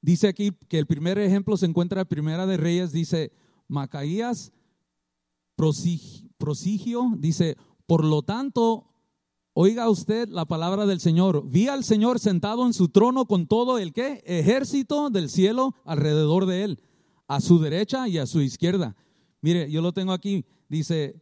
Dice 0.00 0.28
aquí 0.28 0.50
que 0.66 0.78
el 0.78 0.86
primer 0.86 1.18
ejemplo 1.18 1.58
se 1.58 1.66
encuentra 1.66 2.00
en 2.00 2.08
Primera 2.08 2.46
de 2.46 2.56
Reyes, 2.56 2.90
dice 2.90 3.32
Macaías 3.68 4.50
prosigio, 6.38 7.12
dice, 7.18 7.58
por 7.84 8.02
lo 8.02 8.22
tanto, 8.22 8.86
oiga 9.52 9.90
usted 9.90 10.30
la 10.30 10.46
palabra 10.46 10.86
del 10.86 11.00
Señor. 11.00 11.44
Vi 11.46 11.68
al 11.68 11.84
Señor 11.84 12.18
sentado 12.18 12.64
en 12.64 12.72
su 12.72 12.88
trono 12.88 13.26
con 13.26 13.46
todo 13.46 13.76
el 13.76 13.92
que 13.92 14.22
ejército 14.24 15.10
del 15.10 15.28
cielo 15.28 15.74
alrededor 15.84 16.46
de 16.46 16.64
él, 16.64 16.82
a 17.28 17.42
su 17.42 17.58
derecha 17.58 18.08
y 18.08 18.16
a 18.16 18.26
su 18.26 18.40
izquierda. 18.40 18.96
Mire, 19.42 19.70
yo 19.70 19.82
lo 19.82 19.92
tengo 19.92 20.12
aquí, 20.12 20.46
dice 20.70 21.20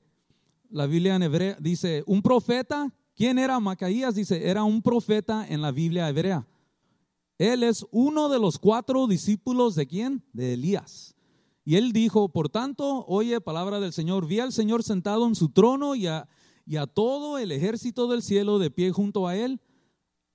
la 0.70 0.86
Biblia 0.86 1.16
en 1.16 1.22
hebrea, 1.22 1.56
dice, 1.60 2.02
un 2.06 2.22
profeta, 2.22 2.92
¿quién 3.14 3.38
era 3.38 3.58
Macaías? 3.60 4.14
Dice, 4.14 4.48
era 4.48 4.64
un 4.64 4.82
profeta 4.82 5.46
en 5.48 5.62
la 5.62 5.72
Biblia 5.72 6.08
hebrea. 6.08 6.46
Él 7.38 7.62
es 7.62 7.86
uno 7.90 8.28
de 8.28 8.38
los 8.38 8.58
cuatro 8.58 9.06
discípulos 9.06 9.74
de 9.74 9.86
quién? 9.86 10.24
De 10.32 10.54
Elías. 10.54 11.14
Y 11.64 11.76
él 11.76 11.92
dijo, 11.92 12.30
por 12.30 12.48
tanto, 12.48 13.04
oye 13.06 13.40
palabra 13.40 13.78
del 13.78 13.92
Señor, 13.92 14.26
vi 14.26 14.40
al 14.40 14.52
Señor 14.52 14.82
sentado 14.82 15.26
en 15.26 15.34
su 15.34 15.50
trono 15.50 15.94
y 15.94 16.06
a, 16.06 16.28
y 16.66 16.76
a 16.76 16.86
todo 16.86 17.38
el 17.38 17.52
ejército 17.52 18.08
del 18.08 18.22
cielo 18.22 18.58
de 18.58 18.70
pie 18.70 18.90
junto 18.90 19.28
a 19.28 19.36
él, 19.36 19.60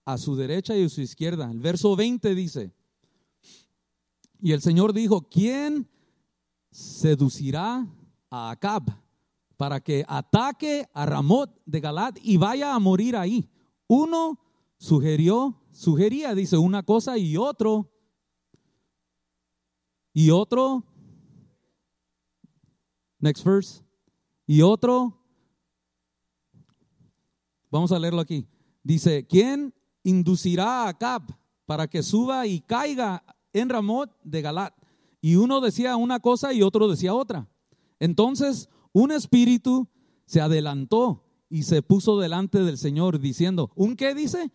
a 0.05 0.17
su 0.17 0.35
derecha 0.35 0.77
y 0.77 0.85
a 0.85 0.89
su 0.89 1.01
izquierda. 1.01 1.49
El 1.51 1.59
verso 1.59 1.95
20 1.95 2.35
dice, 2.35 2.71
y 4.39 4.51
el 4.51 4.61
Señor 4.61 4.93
dijo, 4.93 5.27
¿quién 5.29 5.89
seducirá 6.71 7.87
a 8.29 8.51
Acab 8.51 9.02
para 9.57 9.79
que 9.79 10.03
ataque 10.07 10.85
a 10.93 11.05
Ramot 11.05 11.49
de 11.65 11.79
Galat 11.79 12.17
y 12.21 12.37
vaya 12.37 12.73
a 12.73 12.79
morir 12.79 13.15
ahí? 13.15 13.49
Uno 13.87 14.39
sugirió 14.77 15.63
sugería, 15.73 16.33
dice, 16.35 16.57
una 16.57 16.83
cosa 16.83 17.17
y 17.17 17.35
otro, 17.35 17.91
y 20.13 20.29
otro, 20.29 20.83
next 23.19 23.43
verse, 23.43 23.83
y 24.45 24.61
otro, 24.61 25.19
vamos 27.69 27.91
a 27.91 27.99
leerlo 27.99 28.21
aquí, 28.21 28.47
dice, 28.83 29.25
¿quién 29.27 29.73
inducirá 30.03 30.83
a 30.83 30.89
Acab 30.89 31.23
para 31.65 31.87
que 31.87 32.03
suba 32.03 32.45
y 32.45 32.61
caiga 32.61 33.23
en 33.51 33.69
Ramot 33.69 34.11
de 34.23 34.41
Galat? 34.41 34.73
Y 35.21 35.37
uno 35.37 35.59
decía 35.59 35.95
una 35.95 36.19
cosa 36.19 36.53
y 36.53 36.61
otro 36.61 36.89
decía 36.89 37.13
otra. 37.13 37.47
Entonces 37.97 38.69
un 38.93 39.11
espíritu 39.11 39.89
se 40.25 40.39
adelantó 40.39 41.25
y 41.49 41.63
se 41.63 41.81
puso 41.81 42.19
delante 42.19 42.63
del 42.63 42.77
Señor 42.77 43.19
diciendo, 43.19 43.71
¿un 43.75 43.95
qué 43.95 44.15
dice? 44.15 44.51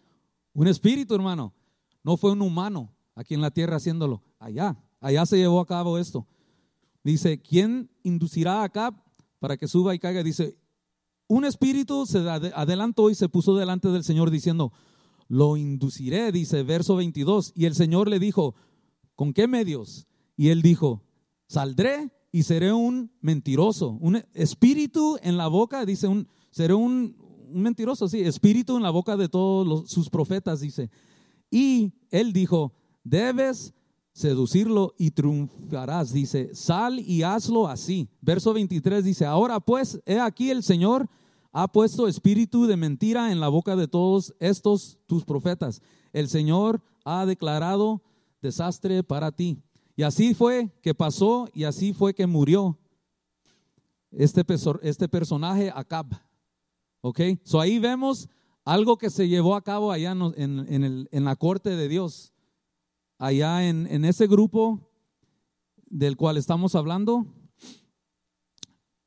Un 0.52 0.66
espíritu, 0.66 1.14
hermano. 1.14 1.54
No 2.02 2.16
fue 2.16 2.32
un 2.32 2.42
humano 2.42 2.94
aquí 3.14 3.34
en 3.34 3.40
la 3.40 3.50
tierra 3.50 3.76
haciéndolo. 3.76 4.22
Allá, 4.38 4.76
allá 5.00 5.26
se 5.26 5.36
llevó 5.36 5.60
a 5.60 5.66
cabo 5.66 5.98
esto. 5.98 6.26
Dice, 7.04 7.40
¿quién 7.40 7.90
inducirá 8.02 8.62
acá 8.62 9.00
para 9.38 9.56
que 9.56 9.68
suba 9.68 9.94
y 9.94 9.98
caiga? 9.98 10.22
Dice, 10.22 10.56
un 11.28 11.44
espíritu 11.44 12.06
se 12.06 12.18
adelantó 12.18 13.10
y 13.10 13.14
se 13.14 13.28
puso 13.28 13.54
delante 13.54 13.88
del 13.88 14.04
Señor 14.04 14.30
diciendo, 14.30 14.72
lo 15.28 15.56
induciré, 15.56 16.32
dice 16.32 16.62
verso 16.62 16.96
22. 16.96 17.52
Y 17.54 17.66
el 17.66 17.74
Señor 17.74 18.08
le 18.08 18.18
dijo, 18.18 18.54
¿con 19.14 19.32
qué 19.32 19.46
medios? 19.46 20.06
Y 20.36 20.48
él 20.48 20.62
dijo, 20.62 21.02
saldré 21.46 22.10
y 22.38 22.44
seré 22.44 22.72
un 22.72 23.10
mentiroso, 23.20 23.98
un 24.00 24.22
espíritu 24.32 25.18
en 25.22 25.36
la 25.36 25.48
boca, 25.48 25.84
dice, 25.84 26.06
un, 26.06 26.28
seré 26.52 26.72
un, 26.72 27.16
un 27.52 27.62
mentiroso, 27.62 28.06
sí, 28.06 28.20
espíritu 28.20 28.76
en 28.76 28.84
la 28.84 28.90
boca 28.90 29.16
de 29.16 29.28
todos 29.28 29.90
sus 29.90 30.08
profetas, 30.08 30.60
dice. 30.60 30.88
Y 31.50 31.92
él 32.10 32.32
dijo, 32.32 32.72
debes 33.02 33.74
seducirlo 34.12 34.94
y 34.98 35.10
triunfarás, 35.10 36.12
dice, 36.12 36.54
sal 36.54 37.00
y 37.00 37.24
hazlo 37.24 37.66
así. 37.66 38.08
Verso 38.20 38.52
23 38.52 39.02
dice, 39.02 39.26
ahora 39.26 39.58
pues, 39.58 40.00
he 40.06 40.20
aquí 40.20 40.50
el 40.50 40.62
Señor 40.62 41.08
ha 41.50 41.66
puesto 41.66 42.06
espíritu 42.06 42.66
de 42.66 42.76
mentira 42.76 43.32
en 43.32 43.40
la 43.40 43.48
boca 43.48 43.74
de 43.74 43.88
todos 43.88 44.32
estos 44.38 44.96
tus 45.06 45.24
profetas. 45.24 45.82
El 46.12 46.28
Señor 46.28 46.82
ha 47.04 47.26
declarado 47.26 48.00
desastre 48.40 49.02
para 49.02 49.32
ti. 49.32 49.60
Y 49.98 50.04
así 50.04 50.32
fue 50.32 50.70
que 50.80 50.94
pasó 50.94 51.48
y 51.52 51.64
así 51.64 51.92
fue 51.92 52.14
que 52.14 52.24
murió 52.24 52.78
este, 54.12 54.46
este 54.82 55.08
personaje 55.08 55.72
Acab. 55.74 56.06
¿Ok? 57.00 57.20
So 57.42 57.60
ahí 57.60 57.80
vemos 57.80 58.28
algo 58.64 58.96
que 58.96 59.10
se 59.10 59.26
llevó 59.26 59.56
a 59.56 59.64
cabo 59.64 59.90
allá 59.90 60.12
en, 60.12 61.08
la 61.10 61.34
corte 61.34 61.70
de 61.70 61.88
Dios, 61.88 62.32
allá 63.18 63.68
en, 63.68 64.04
ese 64.04 64.28
grupo 64.28 64.88
del 65.86 66.16
cual 66.16 66.36
estamos 66.36 66.76
hablando, 66.76 67.26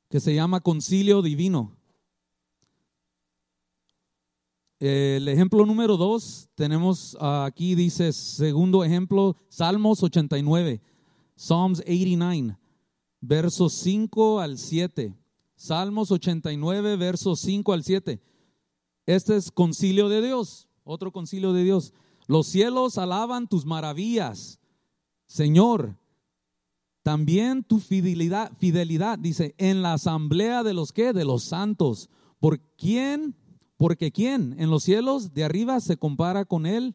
que 0.10 0.20
se 0.20 0.36
llama 0.36 0.60
concilio 0.60 1.22
divino. 1.22 1.78
El 4.82 5.28
ejemplo 5.28 5.64
número 5.64 5.96
dos, 5.96 6.50
tenemos 6.56 7.16
aquí, 7.20 7.76
dice, 7.76 8.12
segundo 8.12 8.84
ejemplo, 8.84 9.38
Salmos 9.48 10.02
89, 10.02 10.82
Psalms 11.36 11.82
89, 11.82 12.58
versos 13.20 13.74
5 13.74 14.40
al 14.40 14.58
7. 14.58 15.16
Salmos 15.56 16.10
89, 16.10 16.96
versos 16.96 17.42
5 17.42 17.74
al 17.74 17.84
7. 17.84 18.20
Este 19.06 19.36
es 19.36 19.52
concilio 19.52 20.10
de 20.10 20.24
Dios, 20.24 20.68
otro 20.84 21.12
concilio 21.12 21.54
de 21.54 21.64
Dios. 21.64 21.94
Los 22.26 22.48
cielos 22.48 22.98
alaban 22.98 23.48
tus 23.48 23.68
maravillas, 23.68 24.60
Señor. 25.28 25.96
También 27.04 27.64
tu 27.64 27.78
fidelidad, 27.78 28.52
fidelidad, 28.58 29.20
dice, 29.20 29.54
en 29.60 29.84
la 29.84 29.94
asamblea 29.94 30.64
de 30.64 30.74
los 30.74 30.92
que, 30.92 31.14
de 31.14 31.24
los 31.24 31.44
santos. 31.44 32.10
¿Por 32.40 32.60
quién? 32.78 33.36
Porque 33.82 34.12
¿quién 34.12 34.56
en 34.60 34.70
los 34.70 34.84
cielos 34.84 35.34
de 35.34 35.44
arriba 35.44 35.80
se 35.80 35.98
compara 35.98 36.46
con 36.46 36.68
él? 36.68 36.94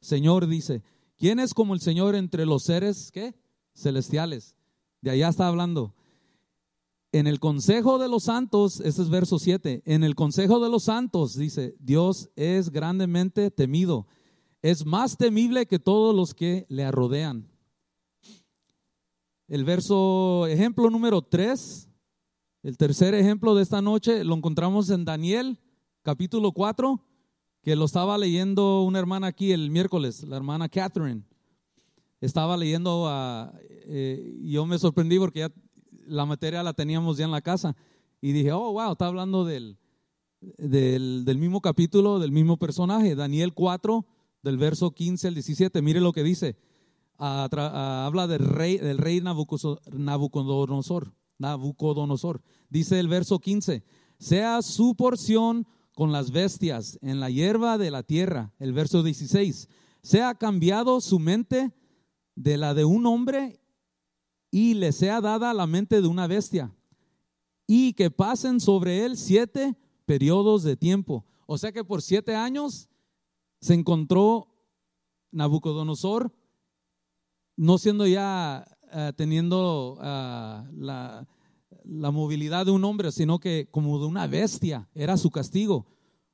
Señor 0.00 0.46
dice, 0.46 0.82
¿quién 1.18 1.38
es 1.38 1.52
como 1.52 1.74
el 1.74 1.82
Señor 1.82 2.14
entre 2.14 2.46
los 2.46 2.62
seres 2.62 3.10
¿qué? 3.12 3.34
celestiales? 3.74 4.56
De 5.02 5.10
allá 5.10 5.28
está 5.28 5.48
hablando. 5.48 5.94
En 7.12 7.26
el 7.26 7.40
consejo 7.40 7.98
de 7.98 8.08
los 8.08 8.22
santos, 8.22 8.80
este 8.80 9.02
es 9.02 9.10
verso 9.10 9.38
7, 9.38 9.82
en 9.84 10.02
el 10.02 10.14
consejo 10.14 10.60
de 10.60 10.70
los 10.70 10.84
santos 10.84 11.36
dice, 11.36 11.76
Dios 11.78 12.30
es 12.36 12.70
grandemente 12.70 13.50
temido, 13.50 14.06
es 14.62 14.86
más 14.86 15.18
temible 15.18 15.66
que 15.66 15.78
todos 15.78 16.16
los 16.16 16.32
que 16.32 16.64
le 16.70 16.90
rodean. 16.90 17.50
El 19.46 19.66
verso, 19.66 20.46
ejemplo 20.46 20.88
número 20.88 21.20
3, 21.20 21.90
el 22.62 22.78
tercer 22.78 23.12
ejemplo 23.12 23.54
de 23.54 23.62
esta 23.62 23.82
noche 23.82 24.24
lo 24.24 24.34
encontramos 24.34 24.88
en 24.88 25.04
Daniel, 25.04 25.58
capítulo 26.04 26.52
4, 26.52 27.00
que 27.62 27.74
lo 27.74 27.86
estaba 27.86 28.18
leyendo 28.18 28.82
una 28.82 28.98
hermana 28.98 29.28
aquí 29.28 29.52
el 29.52 29.70
miércoles, 29.70 30.22
la 30.22 30.36
hermana 30.36 30.68
Catherine. 30.68 31.22
Estaba 32.20 32.58
leyendo, 32.58 33.04
uh, 33.06 33.50
yo 34.42 34.66
me 34.66 34.78
sorprendí 34.78 35.18
porque 35.18 35.40
ya 35.40 35.52
la 36.06 36.26
materia 36.26 36.62
la 36.62 36.74
teníamos 36.74 37.16
ya 37.16 37.24
en 37.24 37.30
la 37.30 37.40
casa. 37.40 37.74
Y 38.20 38.32
dije, 38.32 38.52
oh, 38.52 38.72
wow, 38.72 38.92
está 38.92 39.06
hablando 39.06 39.46
del, 39.46 39.78
del, 40.58 41.38
mismo 41.38 41.62
capítulo, 41.62 42.18
del 42.18 42.32
mismo 42.32 42.58
personaje, 42.58 43.14
Daniel 43.14 43.54
4, 43.54 44.06
del 44.42 44.58
verso 44.58 44.90
15 44.90 45.28
al 45.28 45.34
17. 45.34 45.80
Mire 45.80 46.00
lo 46.00 46.12
que 46.12 46.22
dice. 46.22 46.58
habla 47.16 48.26
del 48.26 48.44
rey, 48.44 48.76
del 48.76 48.98
rey 48.98 49.22
Nabucodonosor, 49.22 51.14
Nabucodonosor. 51.38 52.42
Dice 52.68 53.00
el 53.00 53.08
verso 53.08 53.38
15, 53.38 53.82
sea 54.18 54.60
su 54.60 54.94
porción 54.96 55.66
con 55.94 56.12
las 56.12 56.30
bestias 56.30 56.98
en 57.02 57.20
la 57.20 57.30
hierba 57.30 57.78
de 57.78 57.90
la 57.90 58.02
tierra. 58.02 58.52
El 58.58 58.72
verso 58.72 59.02
16, 59.02 59.68
sea 60.02 60.34
cambiado 60.34 61.00
su 61.00 61.18
mente 61.18 61.72
de 62.34 62.56
la 62.56 62.74
de 62.74 62.84
un 62.84 63.06
hombre 63.06 63.60
y 64.50 64.74
le 64.74 64.92
sea 64.92 65.20
dada 65.20 65.54
la 65.54 65.66
mente 65.66 66.00
de 66.00 66.06
una 66.06 66.26
bestia, 66.26 66.72
y 67.66 67.94
que 67.94 68.10
pasen 68.10 68.60
sobre 68.60 69.04
él 69.04 69.16
siete 69.16 69.76
periodos 70.04 70.62
de 70.62 70.76
tiempo. 70.76 71.24
O 71.46 71.58
sea 71.58 71.72
que 71.72 71.82
por 71.82 72.02
siete 72.02 72.36
años 72.36 72.88
se 73.60 73.74
encontró 73.74 74.48
Nabucodonosor, 75.32 76.32
no 77.56 77.78
siendo 77.78 78.06
ya 78.06 78.64
eh, 78.92 79.12
teniendo 79.16 79.98
ah, 80.00 80.64
la, 80.76 81.26
la 81.84 82.10
movilidad 82.10 82.66
de 82.66 82.72
un 82.72 82.84
hombre, 82.84 83.12
sino 83.12 83.38
que 83.38 83.68
como 83.70 83.98
de 83.98 84.06
una 84.06 84.26
bestia, 84.26 84.88
era 84.94 85.16
su 85.16 85.30
castigo, 85.30 85.86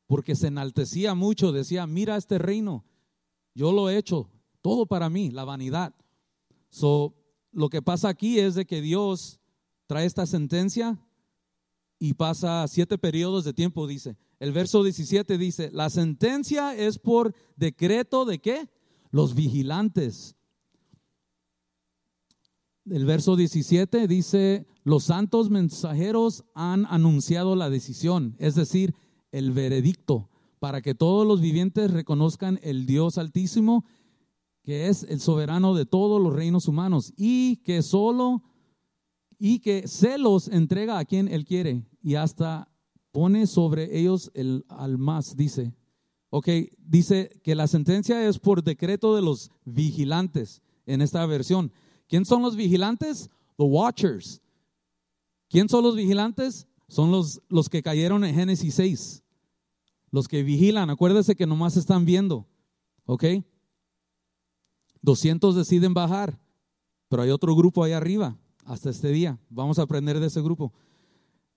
porque 0.07 0.35
se 0.35 0.49
enaltecía 0.49 1.15
mucho, 1.15 1.53
decía, 1.53 1.87
mira 1.87 2.17
este 2.17 2.39
reino, 2.39 2.85
yo 3.55 3.73
lo 3.73 3.91
he 3.91 3.97
hecho, 3.97 4.31
todo 4.63 4.87
para 4.87 5.11
mí, 5.11 5.31
la 5.31 5.45
vanidad. 5.45 5.95
So, 6.69 7.15
lo 7.53 7.69
que 7.69 7.83
pasa 7.83 8.09
aquí 8.09 8.39
es 8.39 8.55
de 8.55 8.65
que 8.65 8.81
Dios 8.81 9.41
trae 9.87 10.07
esta 10.07 10.27
sentencia 10.27 10.99
y 11.99 12.15
pasa 12.15 12.67
siete 12.69 12.97
periodos 12.97 13.45
de 13.45 13.53
tiempo, 13.53 13.87
dice. 13.87 14.17
El 14.39 14.53
verso 14.53 14.83
17 14.83 15.37
dice, 15.37 15.71
la 15.73 15.91
sentencia 15.91 16.75
es 16.75 16.99
por 16.99 17.35
decreto 17.57 18.25
de 18.25 18.41
qué? 18.41 18.69
Los 19.11 19.35
vigilantes. 19.35 20.37
El 22.91 23.07
verso 23.07 23.37
17 23.37 24.07
dice, 24.09 24.67
los 24.85 25.05
santos 25.05 25.49
mensajeros 25.49 26.45
han 26.55 26.87
anunciado 26.87 27.57
la 27.57 27.71
decisión, 27.71 28.35
es 28.39 28.55
decir, 28.55 28.95
el 29.33 29.53
veredicto, 29.53 30.29
para 30.59 30.83
que 30.83 30.95
todos 30.95 31.27
los 31.27 31.41
vivientes 31.41 31.91
reconozcan 31.91 32.59
el 32.63 32.87
Dios 32.87 33.17
altísimo 33.17 33.85
que 34.63 34.89
es 34.89 35.05
el 35.05 35.21
soberano 35.21 35.75
de 35.75 35.87
todos 35.87 36.21
los 36.21 36.35
reinos 36.35 36.69
humanos 36.69 37.13
y 37.17 37.57
que 37.59 37.83
solo 37.83 38.43
y 39.39 39.61
que 39.61 39.89
se 39.89 40.19
los 40.19 40.49
entrega 40.49 40.99
a 40.99 41.05
quien 41.05 41.29
él 41.29 41.45
quiere 41.45 41.87
y 42.03 42.17
hasta 42.17 42.71
pone 43.11 43.47
sobre 43.47 43.99
ellos 43.99 44.31
el 44.35 44.65
al 44.69 44.99
más, 44.99 45.37
dice. 45.37 45.75
Ok, 46.29 46.49
dice 46.79 47.41
que 47.43 47.55
la 47.55 47.67
sentencia 47.67 48.29
es 48.29 48.39
por 48.39 48.63
decreto 48.63 49.17
de 49.17 49.23
los 49.23 49.51
vigilantes 49.65 50.63
en 50.87 51.01
esta 51.01 51.25
versión. 51.27 51.73
¿Quién 52.11 52.25
son 52.25 52.43
los 52.43 52.57
vigilantes? 52.57 53.31
The 53.57 53.63
watchers. 53.63 54.43
¿Quién 55.49 55.69
son 55.69 55.85
los 55.85 55.95
vigilantes? 55.95 56.67
Son 56.89 57.13
los, 57.13 57.41
los 57.49 57.69
que 57.69 57.85
cayeron 57.85 58.25
en 58.25 58.35
Génesis 58.35 58.75
6. 58.75 59.23
Los 60.11 60.27
que 60.27 60.43
vigilan, 60.43 60.91
acuérdese 60.91 61.37
que 61.37 61.47
nomás 61.47 61.77
están 61.77 62.05
viendo. 62.05 62.49
¿Ok? 63.05 63.25
200 65.03 65.55
deciden 65.55 65.95
bajar, 65.95 66.37
pero 67.09 67.23
hay 67.23 67.31
otro 67.31 67.55
grupo 67.55 67.85
ahí 67.85 67.93
arriba 67.93 68.37
hasta 68.65 68.91
este 68.91 69.11
día. 69.13 69.39
Vamos 69.49 69.79
a 69.79 69.83
aprender 69.83 70.19
de 70.19 70.27
ese 70.27 70.43
grupo. 70.43 70.73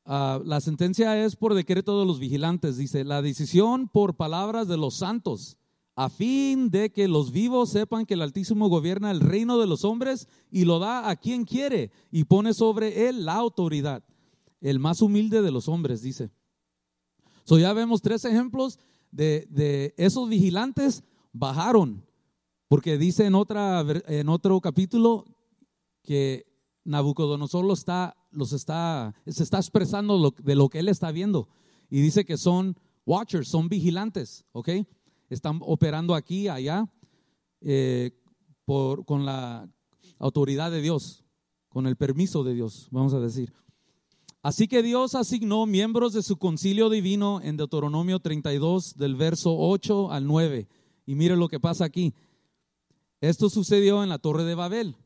Ah, 0.06 0.40
la 0.46 0.62
sentencia 0.62 1.26
es 1.26 1.36
por 1.36 1.56
decreto 1.56 2.00
de 2.00 2.06
los 2.06 2.20
vigilantes, 2.20 2.78
dice, 2.78 3.04
la 3.04 3.24
decisión 3.24 3.88
por 3.88 4.16
palabras 4.16 4.68
de 4.68 4.78
los 4.78 4.94
santos, 4.94 5.58
a 5.96 6.10
fin 6.10 6.70
de 6.70 6.92
que 6.92 7.08
los 7.08 7.32
vivos 7.32 7.70
sepan 7.70 8.06
que 8.06 8.16
el 8.16 8.22
Altísimo 8.22 8.68
gobierna 8.68 9.12
el 9.12 9.20
reino 9.20 9.60
de 9.60 9.68
los 9.68 9.84
hombres 9.86 10.28
y 10.50 10.66
lo 10.66 10.80
da 10.80 11.10
a 11.10 11.16
quien 11.16 11.46
quiere 11.46 11.92
y 12.12 12.24
pone 12.24 12.54
sobre 12.54 13.08
él 13.08 13.26
la 13.26 13.36
autoridad, 13.36 14.04
el 14.62 14.80
más 14.80 15.02
humilde 15.02 15.42
de 15.42 15.52
los 15.52 15.68
hombres, 15.68 16.02
dice. 16.02 16.32
So 17.44 17.60
ya 17.60 17.74
vemos 17.74 18.02
tres 18.02 18.26
ejemplos 18.26 18.80
de, 19.12 19.46
de 19.50 19.94
esos 19.98 20.30
vigilantes 20.30 21.04
bajaron 21.32 22.04
porque 22.74 22.98
dice 22.98 23.28
en, 23.28 23.36
otra, 23.36 23.86
en 24.08 24.30
otro 24.30 24.60
capítulo 24.60 25.26
que 26.02 26.48
Nabucodonosor 26.86 27.64
lo 27.64 27.74
está, 27.74 28.16
los 28.32 28.52
está, 28.52 29.14
se 29.28 29.44
está 29.44 29.58
expresando 29.58 30.34
de 30.42 30.56
lo 30.56 30.70
que 30.70 30.80
él 30.80 30.90
está 30.90 31.12
viendo. 31.12 31.48
Y 31.92 32.02
dice 32.02 32.26
que 32.26 32.36
son 32.36 32.76
watchers, 33.06 33.48
son 33.48 33.70
vigilantes, 33.70 34.44
¿ok? 34.54 34.70
Están 35.34 35.60
operando 35.62 36.16
aquí, 36.16 36.48
allá, 36.48 36.88
eh, 37.62 38.12
por, 38.66 39.06
con 39.06 39.26
la 39.26 39.68
autoridad 40.20 40.72
de 40.72 40.82
Dios, 40.82 41.24
con 41.70 41.88
el 41.88 41.96
permiso 41.96 42.44
de 42.44 42.54
Dios, 42.54 42.88
vamos 42.92 43.14
a 43.14 43.20
decir. 43.20 43.54
Así 44.44 44.68
que 44.68 44.84
Dios 44.84 45.16
asignó 45.16 45.66
miembros 45.66 46.14
de 46.14 46.22
su 46.22 46.38
concilio 46.38 46.90
divino 46.90 47.40
en 47.42 47.56
Deuteronomio 47.56 48.20
32, 48.20 48.98
del 48.98 49.16
verso 49.16 49.56
8 49.58 50.12
al 50.12 50.28
9. 50.28 50.68
Y 51.06 51.16
mire 51.16 51.38
lo 51.38 51.48
que 51.48 51.62
pasa 51.62 51.86
aquí. 51.86 52.14
Esto 53.22 53.50
sucedió 53.50 54.04
en 54.04 54.10
la 54.10 54.20
Torre 54.20 54.44
de 54.44 54.54
Babel. 54.54 54.98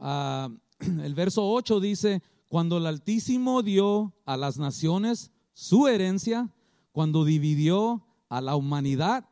Ah, 0.00 0.48
el 0.80 1.14
verso 1.14 1.46
8 1.46 1.78
dice, 1.78 2.22
cuando 2.48 2.78
el 2.78 2.86
Altísimo 2.86 3.62
dio 3.62 4.14
a 4.24 4.38
las 4.38 4.56
naciones 4.58 5.30
su 5.52 5.86
herencia, 5.86 6.50
cuando 6.90 7.26
dividió 7.26 8.07
a 8.28 8.40
la 8.40 8.56
humanidad, 8.56 9.28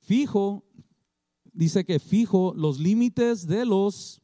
fijo, 0.00 0.64
dice 1.52 1.84
que 1.84 1.98
fijo 1.98 2.54
los 2.54 2.78
límites 2.78 3.46
de 3.46 3.64
los 3.64 4.22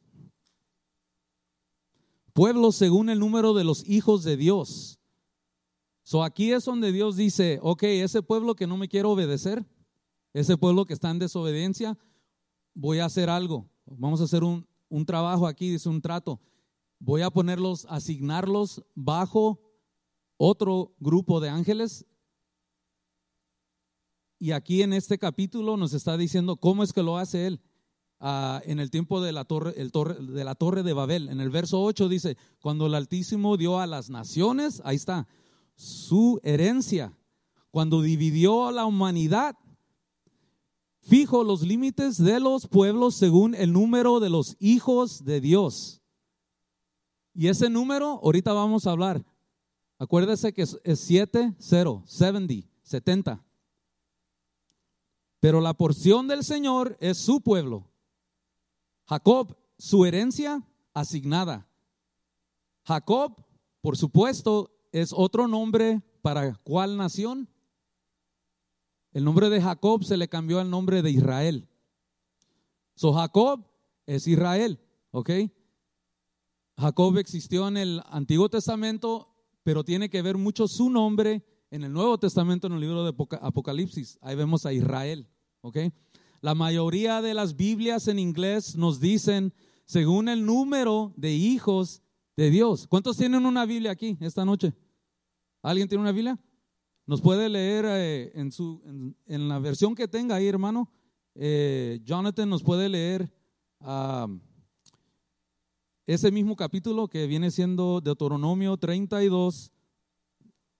pueblos 2.33 2.75
según 2.75 3.09
el 3.09 3.19
número 3.19 3.53
de 3.53 3.63
los 3.63 3.87
hijos 3.87 4.23
de 4.23 4.37
Dios. 4.37 4.99
So 6.03 6.23
aquí 6.23 6.51
es 6.51 6.65
donde 6.65 6.91
Dios 6.91 7.15
dice, 7.15 7.59
ok, 7.61 7.83
ese 7.83 8.21
pueblo 8.21 8.55
que 8.55 8.67
no 8.67 8.75
me 8.75 8.89
quiere 8.89 9.07
obedecer, 9.07 9.65
ese 10.33 10.57
pueblo 10.57 10.85
que 10.85 10.93
está 10.93 11.09
en 11.11 11.19
desobediencia, 11.19 11.97
voy 12.73 12.99
a 12.99 13.05
hacer 13.05 13.29
algo, 13.29 13.69
vamos 13.85 14.19
a 14.19 14.25
hacer 14.25 14.43
un, 14.43 14.67
trabajo 15.05 15.47
aquí, 15.47 15.69
dice 15.69 15.89
un 15.89 16.01
trato, 16.01 16.41
voy 16.99 17.21
a 17.21 17.29
ponerlos, 17.29 17.85
asignarlos 17.89 18.83
bajo 18.95 19.61
otro 20.37 20.93
grupo 20.99 21.39
de 21.39 21.49
ángeles. 21.49 22.05
Y 24.43 24.51
aquí 24.51 24.81
en 24.81 24.91
este 24.91 25.17
capítulo 25.17 25.77
nos 25.77 25.93
está 25.93 26.17
diciendo 26.17 26.57
cómo 26.57 26.83
es 26.83 26.91
que 26.91 27.01
lo 27.01 27.17
hace 27.17 27.47
él. 27.47 27.61
Ah, 28.19 28.61
en 28.65 28.81
el 28.81 28.91
tiempo 28.91 29.21
de 29.21 29.31
la, 29.31 29.45
torre, 29.45 29.73
el 29.77 29.93
torre, 29.93 30.15
de 30.15 30.43
la 30.43 30.53
torre 30.53 30.83
de 30.83 30.91
Babel. 30.91 31.29
En 31.29 31.39
el 31.39 31.49
verso 31.49 31.81
8 31.81 32.09
dice, 32.09 32.35
cuando 32.59 32.87
el 32.87 32.95
Altísimo 32.95 33.55
dio 33.55 33.79
a 33.79 33.87
las 33.87 34.09
naciones, 34.09 34.81
ahí 34.83 34.97
está, 34.97 35.29
su 35.75 36.41
herencia. 36.43 37.17
Cuando 37.71 38.01
dividió 38.01 38.67
a 38.67 38.73
la 38.73 38.85
humanidad, 38.85 39.55
fijo 40.99 41.45
los 41.45 41.61
límites 41.61 42.21
de 42.21 42.41
los 42.41 42.67
pueblos 42.67 43.15
según 43.15 43.55
el 43.55 43.71
número 43.71 44.19
de 44.19 44.29
los 44.29 44.57
hijos 44.59 45.23
de 45.23 45.39
Dios. 45.39 46.01
Y 47.33 47.47
ese 47.47 47.69
número, 47.69 48.19
ahorita 48.21 48.51
vamos 48.51 48.87
a 48.87 48.91
hablar. 48.91 49.23
Acuérdese 49.99 50.51
que 50.51 50.63
es 50.63 50.99
7, 50.99 51.55
0, 51.57 52.03
70, 52.05 52.67
70. 52.81 53.41
Pero 55.43 55.59
la 55.59 55.73
porción 55.73 56.29
del 56.29 56.45
Señor 56.45 56.95
es 57.01 57.17
su 57.17 57.41
pueblo. 57.41 57.91
Jacob, 59.03 59.57
su 59.77 60.05
herencia 60.05 60.65
asignada. 60.93 61.67
Jacob, 62.85 63.45
por 63.81 63.97
supuesto, 63.97 64.71
es 64.93 65.11
otro 65.11 65.49
nombre 65.49 66.01
para 66.21 66.55
cuál 66.63 66.95
nación? 66.95 67.49
El 69.11 69.25
nombre 69.25 69.49
de 69.49 69.61
Jacob 69.61 70.05
se 70.05 70.15
le 70.15 70.29
cambió 70.29 70.61
al 70.61 70.69
nombre 70.69 71.01
de 71.01 71.11
Israel. 71.11 71.67
So 72.95 73.11
Jacob 73.11 73.69
es 74.05 74.25
Israel, 74.27 74.79
¿ok? 75.11 75.29
Jacob 76.77 77.17
existió 77.17 77.67
en 77.67 77.75
el 77.75 78.01
Antiguo 78.05 78.47
Testamento, 78.47 79.35
pero 79.63 79.83
tiene 79.83 80.09
que 80.09 80.21
ver 80.21 80.37
mucho 80.37 80.69
su 80.69 80.89
nombre 80.89 81.45
en 81.69 81.83
el 81.83 81.91
Nuevo 81.91 82.17
Testamento, 82.17 82.67
en 82.67 82.73
el 82.73 82.79
libro 82.79 83.03
de 83.03 83.13
Apocalipsis. 83.41 84.17
Ahí 84.21 84.37
vemos 84.37 84.65
a 84.65 84.71
Israel, 84.71 85.27
¿ok? 85.63 85.77
La 86.41 86.53
mayoría 86.53 87.21
de 87.21 87.33
las 87.33 87.55
Biblias 87.55 88.07
en 88.09 88.19
inglés 88.19 88.75
nos 88.75 88.99
dicen 88.99 89.53
según 89.85 90.27
el 90.27 90.45
número 90.45 91.13
de 91.15 91.33
hijos 91.33 92.01
de 92.35 92.49
Dios. 92.49 92.85
¿Cuántos 92.87 93.17
tienen 93.17 93.45
una 93.45 93.65
Biblia 93.65 93.91
aquí 93.91 94.17
esta 94.19 94.43
noche? 94.43 94.73
¿Alguien 95.61 95.87
tiene 95.87 96.01
una 96.01 96.11
Biblia? 96.11 96.37
Nos 97.05 97.21
puede 97.21 97.47
leer 97.47 97.85
eh, 97.87 98.31
en, 98.35 98.51
su, 98.51 98.81
en, 99.25 99.47
la 99.47 99.59
versión 99.59 99.95
que 99.95 100.07
tenga 100.07 100.35
ahí, 100.35 100.47
hermano. 100.47 100.91
Eh, 101.33 102.01
Jonathan 102.03 102.49
nos 102.49 102.61
puede 102.61 102.89
leer 102.89 103.31
ah, 103.79 104.27
ese 106.05 106.29
mismo 106.29 106.57
capítulo 106.57 107.07
que 107.07 107.25
viene 107.25 107.51
siendo 107.51 108.01
Deuteronomio 108.01 108.75
32, 108.75 109.71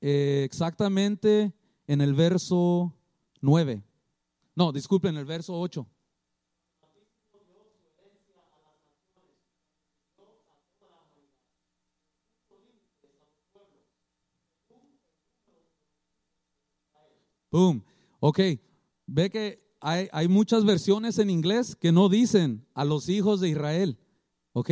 eh, 0.01 0.41
exactamente 0.43 1.53
en 1.87 2.01
el 2.01 2.13
verso 2.13 2.93
9. 3.39 3.81
No, 4.55 4.71
disculpen, 4.71 5.17
el 5.17 5.25
verso 5.25 5.59
8. 5.59 5.87
Boom. 17.51 17.83
Ok, 18.19 18.39
ve 19.05 19.29
que 19.29 19.63
hay, 19.79 20.07
hay, 20.11 20.27
muchas 20.27 20.65
versiones 20.65 21.19
en 21.19 21.29
inglés 21.29 21.75
que 21.75 21.91
no 21.91 22.09
dicen 22.09 22.65
a 22.73 22.83
los 22.83 23.09
hijos 23.09 23.41
de 23.41 23.49
Israel. 23.49 23.99
Ok. 24.53 24.71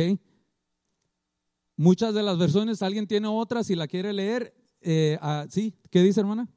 Muchas 1.76 2.14
de 2.14 2.22
las 2.22 2.38
versiones, 2.38 2.82
alguien 2.82 3.06
tiene 3.06 3.28
otras, 3.28 3.66
si 3.66 3.76
la 3.76 3.86
quiere 3.86 4.12
leer. 4.12 4.54
Eh, 4.80 5.16
ah, 5.20 5.46
sí, 5.48 5.74
¿qué 5.90 6.02
dice 6.02 6.20
hermana? 6.20 6.48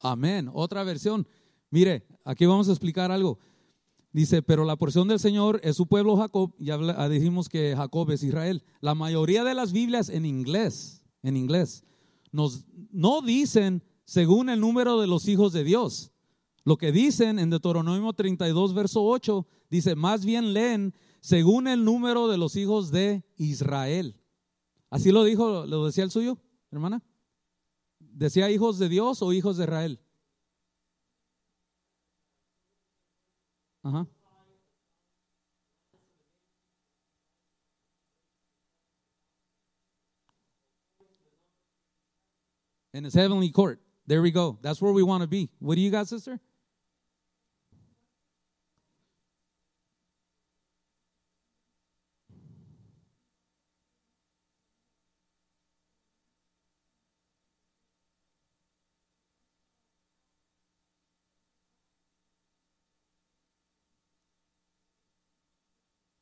Amén. 0.00 0.50
Otra 0.52 0.84
versión. 0.84 1.26
Mire, 1.70 2.06
aquí 2.24 2.46
vamos 2.46 2.68
a 2.68 2.72
explicar 2.72 3.10
algo. 3.10 3.38
Dice, 4.12 4.42
pero 4.42 4.64
la 4.64 4.76
porción 4.76 5.08
del 5.08 5.18
Señor 5.18 5.60
es 5.62 5.76
su 5.76 5.86
pueblo 5.86 6.16
Jacob. 6.16 6.54
Ya 6.58 6.74
ah, 6.96 7.08
dijimos 7.08 7.48
que 7.48 7.74
Jacob 7.76 8.10
es 8.10 8.22
Israel. 8.22 8.62
La 8.80 8.94
mayoría 8.94 9.44
de 9.44 9.54
las 9.54 9.72
Biblias 9.72 10.08
en 10.08 10.24
inglés, 10.24 11.02
en 11.22 11.36
inglés, 11.36 11.84
nos, 12.32 12.64
no 12.90 13.20
dicen 13.20 13.82
según 14.04 14.48
el 14.48 14.60
número 14.60 15.00
de 15.00 15.06
los 15.06 15.28
hijos 15.28 15.52
de 15.52 15.64
Dios. 15.64 16.12
Lo 16.64 16.78
que 16.78 16.92
dicen 16.92 17.38
en 17.38 17.50
Deuteronomio 17.50 18.12
32, 18.12 18.74
verso 18.74 19.04
8, 19.04 19.46
dice, 19.70 19.94
más 19.94 20.24
bien 20.24 20.52
leen 20.52 20.94
según 21.20 21.68
el 21.68 21.84
número 21.84 22.28
de 22.28 22.38
los 22.38 22.56
hijos 22.56 22.90
de 22.90 23.24
Israel. 23.36 24.16
Así 24.90 25.12
lo 25.12 25.24
dijo, 25.24 25.66
lo 25.66 25.86
decía 25.86 26.04
el 26.04 26.10
suyo, 26.10 26.38
hermana. 26.70 27.02
¿Decía 28.16 28.50
hijos 28.50 28.78
de 28.78 28.88
Dios 28.88 29.20
o 29.20 29.30
hijos 29.30 29.58
de 29.58 29.64
Israel? 29.64 30.00
Ajá. 33.82 34.06
In 42.94 43.04
his 43.04 43.12
heavenly 43.12 43.50
court. 43.50 43.80
There 44.06 44.22
we 44.22 44.30
go. 44.30 44.58
That's 44.62 44.80
where 44.80 44.92
we 44.92 45.02
want 45.02 45.20
to 45.20 45.28
be. 45.28 45.50
What 45.58 45.74
do 45.74 45.82
you 45.82 45.90
got, 45.90 46.08
sister? 46.08 46.40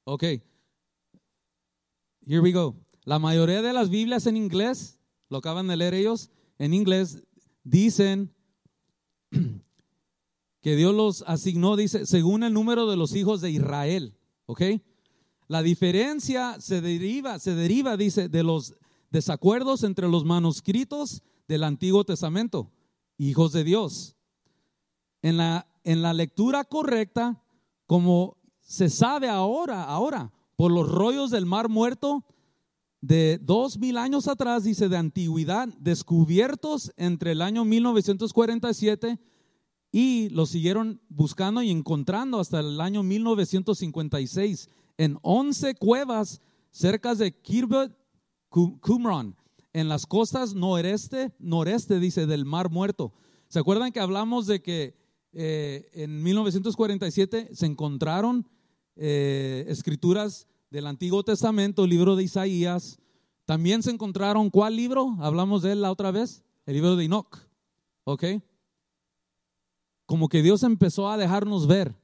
Ok. 0.04 0.22
Here 2.26 2.40
we 2.40 2.52
go. 2.52 2.76
La 3.04 3.18
mayoría 3.18 3.62
de 3.62 3.72
las 3.72 3.88
Biblias 3.88 4.26
en 4.26 4.36
inglés, 4.36 4.98
lo 5.30 5.38
acaban 5.38 5.66
de 5.66 5.76
leer 5.76 5.94
ellos, 5.94 6.30
en 6.58 6.74
inglés 6.74 7.22
dicen 7.64 8.34
que 10.60 10.76
Dios 10.76 10.94
los 10.94 11.22
asignó, 11.26 11.76
dice, 11.76 12.04
según 12.06 12.44
el 12.44 12.52
número 12.52 12.86
de 12.86 12.96
los 12.96 13.14
hijos 13.14 13.40
de 13.40 13.50
Israel. 13.50 14.14
¿Ok? 14.46 14.62
La 15.48 15.62
diferencia 15.62 16.60
se 16.60 16.80
deriva, 16.80 17.38
se 17.38 17.54
deriva, 17.54 17.96
dice, 17.96 18.28
de 18.28 18.42
los 18.42 18.74
desacuerdos 19.10 19.84
entre 19.84 20.08
los 20.08 20.24
manuscritos 20.24 21.22
del 21.48 21.64
Antiguo 21.64 22.04
Testamento, 22.04 22.70
hijos 23.16 23.52
de 23.52 23.64
Dios. 23.64 24.16
En 25.22 25.38
la, 25.38 25.66
en 25.82 26.02
la 26.02 26.12
lectura 26.12 26.64
correcta, 26.64 27.42
como 27.86 28.36
se 28.64 28.88
sabe 28.88 29.28
ahora, 29.28 29.84
ahora, 29.84 30.32
por 30.56 30.72
los 30.72 30.90
rollos 30.90 31.30
del 31.30 31.46
mar 31.46 31.68
muerto 31.68 32.24
de 33.00 33.38
dos 33.40 33.78
mil 33.78 33.98
años 33.98 34.26
atrás, 34.26 34.64
dice, 34.64 34.88
de 34.88 34.96
antigüedad, 34.96 35.68
descubiertos 35.78 36.90
entre 36.96 37.32
el 37.32 37.42
año 37.42 37.64
1947 37.64 39.20
y 39.92 40.30
los 40.30 40.48
siguieron 40.50 41.00
buscando 41.08 41.62
y 41.62 41.70
encontrando 41.70 42.40
hasta 42.40 42.60
el 42.60 42.80
año 42.80 43.02
1956 43.02 44.70
en 44.96 45.18
11 45.22 45.74
cuevas 45.74 46.40
cerca 46.70 47.14
de 47.14 47.38
Kirbet 47.38 47.92
Qumran, 48.48 49.36
en 49.72 49.88
las 49.88 50.06
costas 50.06 50.54
noreste, 50.54 51.34
noreste, 51.38 52.00
dice, 52.00 52.26
del 52.26 52.44
Mar 52.44 52.70
Muerto. 52.70 53.12
¿Se 53.48 53.58
acuerdan 53.58 53.92
que 53.92 54.00
hablamos 54.00 54.46
de 54.46 54.62
que 54.62 54.96
eh, 55.32 55.90
en 55.92 56.22
1947 56.22 57.50
se 57.52 57.66
encontraron 57.66 58.48
eh, 58.96 59.64
escrituras 59.68 60.46
del 60.70 60.86
Antiguo 60.86 61.22
Testamento, 61.22 61.86
libro 61.86 62.16
de 62.16 62.24
Isaías. 62.24 62.98
También 63.44 63.82
se 63.82 63.90
encontraron, 63.90 64.50
¿cuál 64.50 64.76
libro? 64.76 65.16
Hablamos 65.20 65.62
de 65.62 65.72
él 65.72 65.82
la 65.82 65.90
otra 65.92 66.10
vez, 66.10 66.44
el 66.66 66.74
libro 66.74 66.96
de 66.96 67.04
Enoch. 67.04 67.38
¿Ok? 68.04 68.24
Como 70.06 70.28
que 70.28 70.42
Dios 70.42 70.62
empezó 70.62 71.10
a 71.10 71.16
dejarnos 71.16 71.66
ver. 71.66 71.94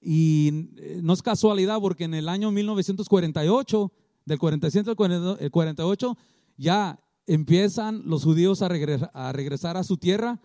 Y 0.00 0.70
eh, 0.76 1.00
no 1.02 1.12
es 1.12 1.22
casualidad 1.22 1.80
porque 1.80 2.04
en 2.04 2.14
el 2.14 2.28
año 2.28 2.50
1948, 2.50 3.92
del 4.24 4.38
47 4.38 4.90
al 4.90 5.50
48, 5.50 6.16
ya 6.56 7.00
empiezan 7.26 8.02
los 8.04 8.24
judíos 8.24 8.62
a 8.62 8.68
regresar, 8.68 9.10
a 9.14 9.32
regresar 9.32 9.76
a 9.76 9.84
su 9.84 9.96
tierra 9.96 10.40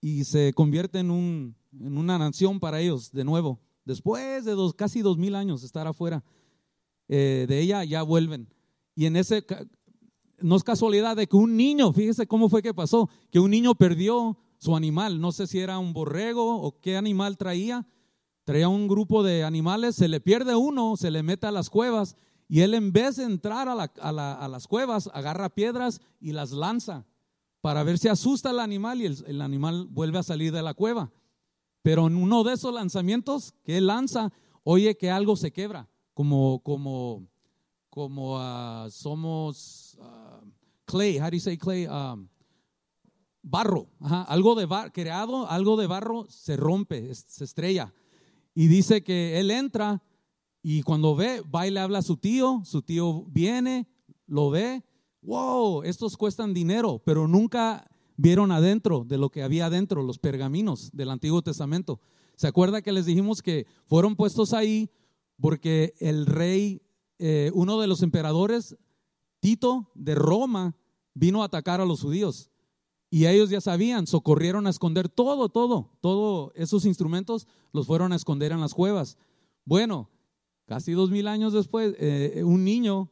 y 0.00 0.24
se 0.24 0.52
convierte 0.54 0.98
en, 0.98 1.10
un, 1.10 1.56
en 1.78 1.98
una 1.98 2.18
nación 2.18 2.60
para 2.60 2.80
ellos 2.80 3.12
de 3.12 3.24
nuevo. 3.24 3.60
Después 3.86 4.44
de 4.44 4.54
casi 4.76 5.00
dos 5.00 5.16
mil 5.16 5.34
años 5.36 5.62
estar 5.62 5.86
afuera 5.86 6.22
eh, 7.08 7.46
de 7.48 7.60
ella, 7.60 7.84
ya 7.84 8.02
vuelven. 8.02 8.48
Y 8.96 9.06
en 9.06 9.14
ese, 9.16 9.46
no 10.40 10.56
es 10.56 10.64
casualidad 10.64 11.16
de 11.16 11.28
que 11.28 11.36
un 11.36 11.56
niño, 11.56 11.92
fíjese 11.92 12.26
cómo 12.26 12.48
fue 12.48 12.62
que 12.62 12.74
pasó, 12.74 13.08
que 13.30 13.38
un 13.38 13.52
niño 13.52 13.76
perdió 13.76 14.36
su 14.58 14.74
animal, 14.74 15.20
no 15.20 15.30
sé 15.30 15.46
si 15.46 15.60
era 15.60 15.78
un 15.78 15.92
borrego 15.92 16.60
o 16.60 16.80
qué 16.80 16.96
animal 16.96 17.36
traía, 17.36 17.86
traía 18.44 18.68
un 18.68 18.88
grupo 18.88 19.22
de 19.22 19.44
animales, 19.44 19.94
se 19.94 20.08
le 20.08 20.20
pierde 20.20 20.56
uno, 20.56 20.96
se 20.96 21.12
le 21.12 21.22
mete 21.22 21.46
a 21.46 21.52
las 21.52 21.70
cuevas 21.70 22.16
y 22.48 22.62
él 22.62 22.74
en 22.74 22.92
vez 22.92 23.16
de 23.16 23.24
entrar 23.24 23.68
a, 23.68 24.48
las 24.48 24.66
cuevas, 24.66 25.10
agarra 25.12 25.54
piedras 25.54 26.00
y 26.20 26.32
las 26.32 26.50
lanza 26.50 27.06
para 27.60 27.84
ver 27.84 27.98
si 27.98 28.08
asusta 28.08 28.50
al 28.50 28.58
animal 28.60 29.00
y 29.00 29.06
el 29.06 29.40
animal 29.42 29.86
vuelve 29.90 30.18
a 30.18 30.24
salir 30.24 30.52
de 30.52 30.62
la 30.62 30.74
cueva. 30.74 31.12
Pero 31.86 32.08
en 32.08 32.16
uno 32.16 32.42
de 32.42 32.54
esos 32.54 32.74
lanzamientos 32.74 33.54
que 33.62 33.76
él 33.76 33.86
lanza, 33.86 34.32
oye 34.64 34.96
que 34.96 35.08
algo 35.08 35.36
se 35.36 35.52
quebra, 35.52 35.88
como, 36.14 36.58
como, 36.64 37.28
como 37.90 38.38
uh, 38.38 38.90
somos 38.90 39.96
uh, 40.00 40.44
clay, 40.84 41.20
how 41.20 41.30
do 41.30 41.36
you 41.36 41.38
say 41.38 41.56
clay? 41.56 41.86
Um, 41.86 42.26
barro, 43.40 43.86
algo 44.00 44.56
de 44.56 44.66
barro, 44.66 44.92
creado, 44.92 45.48
algo 45.48 45.76
de 45.76 45.86
barro 45.86 46.26
se 46.28 46.56
rompe, 46.56 47.14
se 47.14 47.44
estrella. 47.44 47.94
Y 48.52 48.66
dice 48.66 49.04
que 49.04 49.38
él 49.38 49.52
entra 49.52 50.02
y 50.64 50.82
cuando 50.82 51.14
ve, 51.14 51.40
va 51.42 51.68
y 51.68 51.70
le 51.70 51.78
habla 51.78 51.98
a 51.98 52.02
su 52.02 52.16
tío, 52.16 52.62
su 52.64 52.82
tío 52.82 53.26
viene, 53.28 53.86
lo 54.26 54.50
ve, 54.50 54.82
wow, 55.22 55.84
estos 55.84 56.16
cuestan 56.16 56.52
dinero, 56.52 57.00
pero 57.04 57.28
nunca 57.28 57.88
vieron 58.16 58.52
adentro 58.52 59.04
de 59.06 59.18
lo 59.18 59.30
que 59.30 59.42
había 59.42 59.66
adentro, 59.66 60.02
los 60.02 60.18
pergaminos 60.18 60.90
del 60.92 61.10
Antiguo 61.10 61.42
Testamento. 61.42 62.00
¿Se 62.36 62.46
acuerda 62.46 62.82
que 62.82 62.92
les 62.92 63.06
dijimos 63.06 63.42
que 63.42 63.66
fueron 63.86 64.16
puestos 64.16 64.52
ahí 64.52 64.90
porque 65.40 65.94
el 65.98 66.26
rey, 66.26 66.82
eh, 67.18 67.50
uno 67.54 67.80
de 67.80 67.86
los 67.86 68.02
emperadores, 68.02 68.76
Tito 69.40 69.90
de 69.94 70.14
Roma, 70.14 70.76
vino 71.14 71.42
a 71.42 71.46
atacar 71.46 71.80
a 71.80 71.86
los 71.86 72.02
judíos. 72.02 72.50
Y 73.10 73.26
ellos 73.26 73.50
ya 73.50 73.60
sabían, 73.60 74.06
socorrieron 74.06 74.66
a 74.66 74.70
esconder 74.70 75.08
todo, 75.08 75.48
todo, 75.48 75.90
todos 76.00 76.52
esos 76.54 76.84
instrumentos 76.84 77.46
los 77.72 77.86
fueron 77.86 78.12
a 78.12 78.16
esconder 78.16 78.52
en 78.52 78.60
las 78.60 78.74
cuevas. 78.74 79.16
Bueno, 79.64 80.10
casi 80.66 80.92
dos 80.92 81.10
mil 81.10 81.28
años 81.28 81.52
después, 81.52 81.94
eh, 81.98 82.42
un 82.44 82.64
niño, 82.64 83.10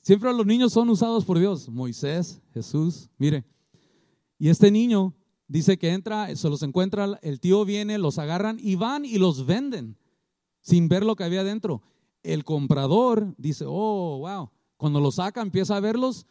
siempre 0.00 0.32
los 0.32 0.46
niños 0.46 0.72
son 0.72 0.90
usados 0.90 1.24
por 1.24 1.38
Dios, 1.38 1.68
Moisés, 1.68 2.40
Jesús, 2.52 3.08
mire, 3.18 3.44
y 4.38 4.48
este 4.48 4.70
niño 4.70 5.14
dice 5.48 5.78
que 5.78 5.90
entra, 5.90 6.34
se 6.36 6.48
los 6.48 6.62
encuentra, 6.62 7.18
el 7.22 7.40
tío 7.40 7.64
viene, 7.64 7.98
los 7.98 8.18
agarran 8.18 8.58
y 8.60 8.74
van 8.76 9.04
y 9.04 9.18
los 9.18 9.46
venden 9.46 9.98
sin 10.60 10.88
ver 10.88 11.04
lo 11.04 11.16
que 11.16 11.24
había 11.24 11.44
dentro. 11.44 11.82
El 12.22 12.44
comprador 12.44 13.34
dice, 13.36 13.64
oh, 13.68 14.18
wow, 14.18 14.50
cuando 14.76 15.00
los 15.00 15.16
saca 15.16 15.42
empieza 15.42 15.76
a 15.76 15.80
verlos 15.80 16.26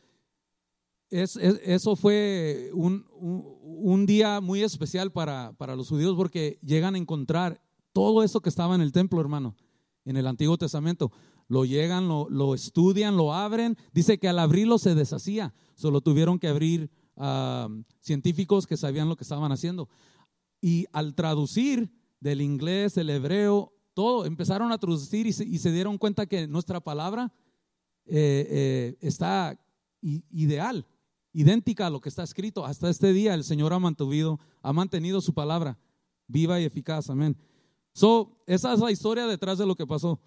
eso 1.13 1.95
fue 1.95 2.71
un, 2.73 4.05
día 4.07 4.41
muy 4.41 4.63
especial 4.63 5.11
para, 5.11 5.53
los 5.75 5.89
judíos 5.89 6.15
porque 6.15 6.59
llegan 6.63 6.95
a 6.95 6.97
encontrar 6.97 7.61
todo 7.91 8.23
eso 8.23 8.41
que 8.41 8.49
estaba 8.49 8.73
en 8.73 8.81
el 8.81 8.91
templo, 8.91 9.21
hermano, 9.21 9.55
en 10.05 10.17
el 10.17 10.25
Antiguo 10.25 10.57
Testamento. 10.57 11.11
Lo 11.47 11.65
llegan, 11.65 12.07
lo, 12.07 12.55
estudian, 12.55 13.15
lo 13.15 13.33
abren. 13.33 13.77
Dice 13.93 14.17
que 14.17 14.27
al 14.27 14.39
abrirlo 14.39 14.79
se 14.79 14.95
deshacía. 14.95 15.53
Solo 15.75 16.01
tuvieron 16.01 16.39
que 16.39 16.47
abrir 16.47 16.89
ah, 17.17 17.67
científicos 17.99 18.67
que 18.67 18.77
sabían 18.77 19.09
lo 19.09 19.15
que 19.15 19.23
estaban 19.23 19.51
haciendo. 19.51 19.89
Y 20.61 20.85
al 20.91 21.15
traducir 21.15 21.91
del 22.19 22.41
inglés, 22.41 22.97
el 22.97 23.09
hebreo, 23.09 23.73
todo, 23.93 24.25
empezaron 24.25 24.71
a 24.71 24.77
traducir 24.77 25.27
y 25.27 25.33
se, 25.33 25.71
dieron 25.71 25.97
cuenta 25.97 26.25
que 26.25 26.47
nuestra 26.47 26.79
palabra 26.79 27.31
eh, 28.05 28.47
eh, 28.49 28.97
está 29.01 29.59
ideal 30.01 30.85
idéntica 31.33 31.87
a 31.87 31.89
lo 31.89 31.99
que 31.99 32.09
está 32.09 32.23
escrito. 32.23 32.65
Hasta 32.65 32.89
este 32.89 33.11
día 33.11 33.33
el 33.33 33.43
Señor 33.43 33.73
ha 33.73 33.79
mantenido, 33.79 34.39
ha 34.61 34.71
mantenido 34.71 35.19
su 35.19 35.33
palabra 35.33 35.77
viva 36.27 36.59
y 36.61 36.65
eficaz. 36.65 37.09
Amén. 37.09 37.35
So, 37.91 38.43
esa 38.45 38.73
es 38.73 38.79
la 38.79 38.91
historia 38.91 39.27
detrás 39.27 39.57
de 39.57 39.65
lo 39.65 39.75
que 39.75 39.85
pasó 39.85 40.19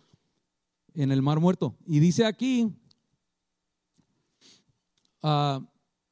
en 0.94 1.11
el 1.12 1.22
Mar 1.22 1.40
Muerto. 1.40 1.77
Y 1.87 2.01
dice 2.01 2.25
aquí, 2.25 2.77
ah, 5.22 5.61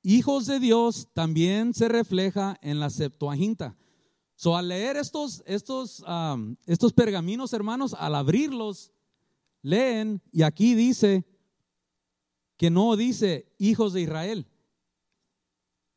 hijos 0.04 0.46
de 0.46 0.60
Dios 0.60 1.08
también 1.12 1.74
se 1.74 1.88
refleja 1.88 2.56
en 2.60 2.78
la 2.78 2.90
Septuaginta. 2.90 3.76
So, 4.36 4.56
al 4.56 4.68
leer 4.68 4.96
estos, 4.96 5.42
estos, 5.46 6.04
estos 6.66 6.92
pergaminos, 6.92 7.52
hermanos, 7.52 7.94
al 7.94 8.14
abrirlos, 8.14 8.92
leen 9.62 10.22
y 10.30 10.42
aquí 10.42 10.74
dice 10.74 11.24
que 12.56 12.70
no 12.70 12.94
dice 12.96 13.52
hijos 13.58 13.92
de 13.92 14.02
Israel, 14.02 14.46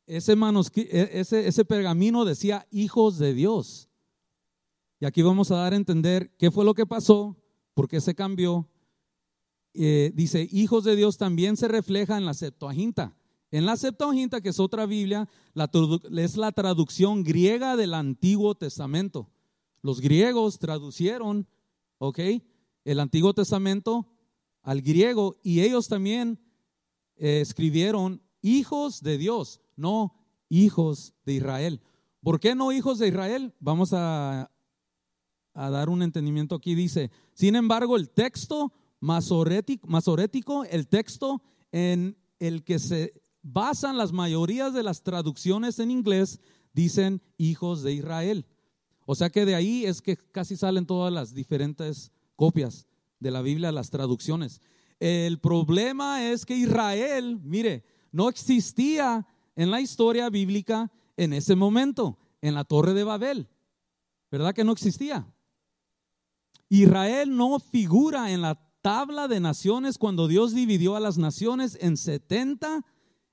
ese, 0.06 0.32
e, 0.32 1.10
ese, 1.12 1.46
ese 1.46 1.64
pergamino 1.66 2.24
decía 2.24 2.66
hijos 2.70 3.18
de 3.18 3.34
Dios. 3.34 3.90
Y 5.00 5.04
aquí 5.04 5.20
vamos 5.20 5.50
a 5.50 5.56
dar 5.56 5.74
a 5.74 5.76
entender 5.76 6.34
qué 6.38 6.50
fue 6.50 6.64
lo 6.64 6.74
que 6.74 6.86
pasó, 6.86 7.36
por 7.74 7.88
qué 7.88 8.00
se 8.00 8.14
cambió. 8.14 8.68
Eh, 9.74 10.12
dice, 10.14 10.48
hijos 10.50 10.84
de 10.84 10.96
Dios 10.96 11.18
también 11.18 11.56
se 11.56 11.68
refleja 11.68 12.16
en 12.16 12.24
la 12.24 12.34
Septuaginta. 12.34 13.17
En 13.50 13.64
la 13.64 13.76
Septuaginta, 13.76 14.40
que 14.40 14.50
es 14.50 14.60
otra 14.60 14.86
Biblia, 14.86 15.28
es 16.16 16.36
la 16.36 16.52
traducción 16.52 17.24
griega 17.24 17.76
del 17.76 17.94
Antiguo 17.94 18.54
Testamento. 18.54 19.30
Los 19.82 20.00
griegos 20.00 20.58
traducieron, 20.58 21.46
¿ok? 21.98 22.18
El 22.84 23.00
Antiguo 23.00 23.32
Testamento 23.32 24.06
al 24.62 24.82
griego 24.82 25.36
y 25.42 25.60
ellos 25.60 25.88
también 25.88 26.38
eh, 27.16 27.40
escribieron 27.40 28.20
hijos 28.42 29.02
de 29.02 29.16
Dios 29.18 29.60
no 29.78 30.14
hijos 30.50 31.14
de 31.24 31.34
Israel. 31.34 31.80
¿Por 32.20 32.40
qué 32.40 32.54
no 32.54 32.72
hijos 32.72 32.98
de 32.98 33.08
Israel? 33.08 33.54
Vamos 33.60 33.92
a, 33.92 34.50
a 35.54 35.70
dar 35.70 35.88
un 35.88 36.02
entendimiento 36.02 36.56
aquí. 36.56 36.74
Dice, 36.74 37.10
sin 37.32 37.56
embargo, 37.56 37.96
el 37.96 38.10
texto 38.10 38.72
masorético, 39.00 40.64
el 40.64 40.88
texto 40.88 41.42
en 41.70 42.18
el 42.40 42.64
que 42.64 42.78
se 42.78 43.14
basan 43.42 43.96
las 43.96 44.12
mayorías 44.12 44.72
de 44.74 44.82
las 44.82 45.02
traducciones 45.02 45.78
en 45.78 45.90
inglés, 45.90 46.40
dicen 46.72 47.22
hijos 47.36 47.82
de 47.82 47.92
Israel. 47.92 48.46
O 49.06 49.14
sea 49.14 49.30
que 49.30 49.44
de 49.44 49.54
ahí 49.54 49.84
es 49.86 50.02
que 50.02 50.16
casi 50.16 50.56
salen 50.56 50.86
todas 50.86 51.12
las 51.12 51.32
diferentes 51.32 52.12
copias 52.36 52.86
de 53.20 53.30
la 53.30 53.42
Biblia, 53.42 53.72
las 53.72 53.90
traducciones. 53.90 54.60
El 55.00 55.38
problema 55.38 56.30
es 56.30 56.44
que 56.44 56.56
Israel, 56.56 57.40
mire, 57.42 57.84
no 58.12 58.28
existía 58.28 59.26
en 59.56 59.70
la 59.70 59.80
historia 59.80 60.28
bíblica 60.28 60.90
en 61.16 61.32
ese 61.32 61.56
momento, 61.56 62.18
en 62.42 62.54
la 62.54 62.64
torre 62.64 62.94
de 62.94 63.04
Babel. 63.04 63.48
¿Verdad 64.30 64.54
que 64.54 64.64
no 64.64 64.72
existía? 64.72 65.26
Israel 66.68 67.34
no 67.36 67.58
figura 67.58 68.30
en 68.30 68.42
la 68.42 68.60
tabla 68.82 69.26
de 69.26 69.40
naciones 69.40 69.98
cuando 69.98 70.28
Dios 70.28 70.54
dividió 70.54 70.96
a 70.96 71.00
las 71.00 71.18
naciones 71.18 71.78
en 71.80 71.96
70 71.96 72.84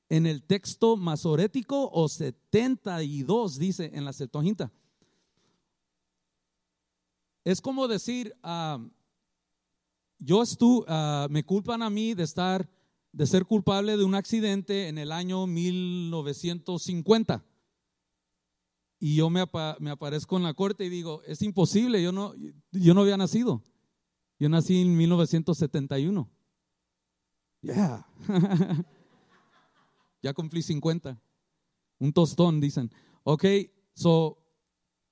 en 0.10 0.26
el 0.26 0.44
texto 0.44 0.98
masorético 0.98 1.90
o 1.92 2.08
72 2.08 3.58
dice 3.58 3.92
en 3.94 4.06
la 4.06 4.14
Septuaginta. 4.14 4.72
Es 7.44 7.62
como 7.62 7.88
decir, 7.88 8.36
ah, 8.44 8.80
yo 10.20 10.42
estuve, 10.42 10.86
ah, 10.88 11.28
me 11.30 11.44
culpan 11.44 11.82
a 11.82 11.90
mí 11.90 12.14
de 12.14 12.24
estar 12.24 12.70
de 13.12 13.26
ser 13.26 13.46
culpable 13.46 13.96
de 13.96 14.04
un 14.04 14.14
accidente 14.14 14.90
en 14.90 14.98
el 14.98 15.12
año 15.12 15.48
1950. 15.48 17.46
Y 19.00 19.16
yo 19.16 19.30
me, 19.30 19.42
aparezco 19.42 20.36
en 20.38 20.44
la 20.44 20.54
corte 20.54 20.86
y 20.86 20.90
digo, 20.90 21.22
es 21.24 21.42
imposible, 21.42 22.02
yo 22.04 22.12
no, 22.12 22.34
yo 22.72 22.94
no 22.94 23.02
había 23.02 23.16
nacido. 23.16 23.64
Yo 24.38 24.50
nací 24.50 24.82
en 24.82 24.98
1971. 24.98 26.30
Yeah. 27.62 28.06
ya 30.26 30.34
cumplí 30.34 30.64
50. 30.64 31.22
Un 32.00 32.12
tostón, 32.12 32.60
dicen. 32.60 32.92
Ok, 33.24 33.46
so, 33.94 34.40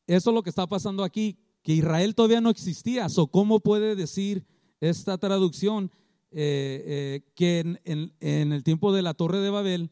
eso 0.08 0.30
es 0.32 0.34
lo 0.34 0.42
que 0.42 0.50
está 0.50 0.66
pasando 0.66 1.04
aquí, 1.04 1.38
que 1.62 1.74
Israel 1.74 2.16
todavía 2.16 2.42
no 2.42 2.50
existía. 2.50 3.08
So, 3.10 3.28
¿cómo 3.28 3.60
puede 3.60 3.96
decir 3.96 4.44
esta 4.80 5.20
traducción 5.20 5.92
eh, 6.32 6.84
eh, 6.88 7.32
que 7.36 7.60
en, 7.60 8.52
el 8.52 8.64
tiempo 8.64 8.92
de 8.92 9.04
la 9.04 9.14
Torre 9.14 9.40
de 9.40 9.52
Babel 9.52 9.92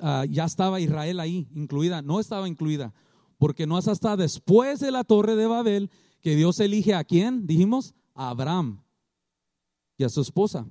ah, 0.00 0.24
ya 0.28 0.44
estaba 0.46 0.80
Israel 0.80 1.20
ahí 1.20 1.46
incluida, 1.54 2.02
no 2.02 2.18
estaba 2.18 2.48
incluida, 2.48 2.92
porque 3.38 3.68
no 3.68 3.78
es 3.78 3.86
hasta 3.86 4.16
después 4.16 4.80
de 4.80 4.90
la 4.90 5.04
Torre 5.04 5.36
de 5.36 5.46
Babel 5.46 5.90
que 6.22 6.34
Dios 6.34 6.58
elige 6.58 6.94
a 6.94 7.04
quién, 7.04 7.46
dijimos, 7.46 7.94
a 8.14 8.30
Abraham 8.30 8.82
y 9.96 10.02
a 10.02 10.08
su 10.08 10.22
esposa. 10.22 10.66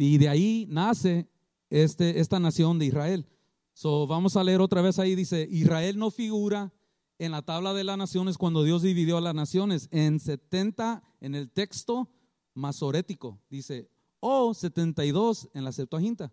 Y 0.00 0.18
de 0.18 0.28
ahí 0.28 0.66
nace 0.70 1.28
este, 1.70 2.20
esta 2.20 2.38
nación 2.38 2.78
de 2.78 2.86
Israel. 2.86 3.26
So, 3.72 4.06
vamos 4.06 4.36
a 4.36 4.44
leer 4.44 4.60
otra 4.60 4.80
vez 4.80 5.00
ahí, 5.00 5.16
dice, 5.16 5.48
Israel 5.50 5.98
no 5.98 6.12
figura 6.12 6.72
en 7.18 7.32
la 7.32 7.42
tabla 7.42 7.74
de 7.74 7.82
las 7.82 7.98
naciones 7.98 8.38
cuando 8.38 8.62
Dios 8.62 8.82
dividió 8.82 9.16
a 9.16 9.20
las 9.20 9.34
naciones. 9.34 9.88
En 9.90 10.20
70, 10.20 11.02
en 11.20 11.34
el 11.34 11.50
texto 11.50 12.08
masorético, 12.54 13.40
dice, 13.50 13.90
o 14.20 14.54
72 14.54 15.48
en 15.52 15.64
la 15.64 15.72
Septuaginta. 15.72 16.32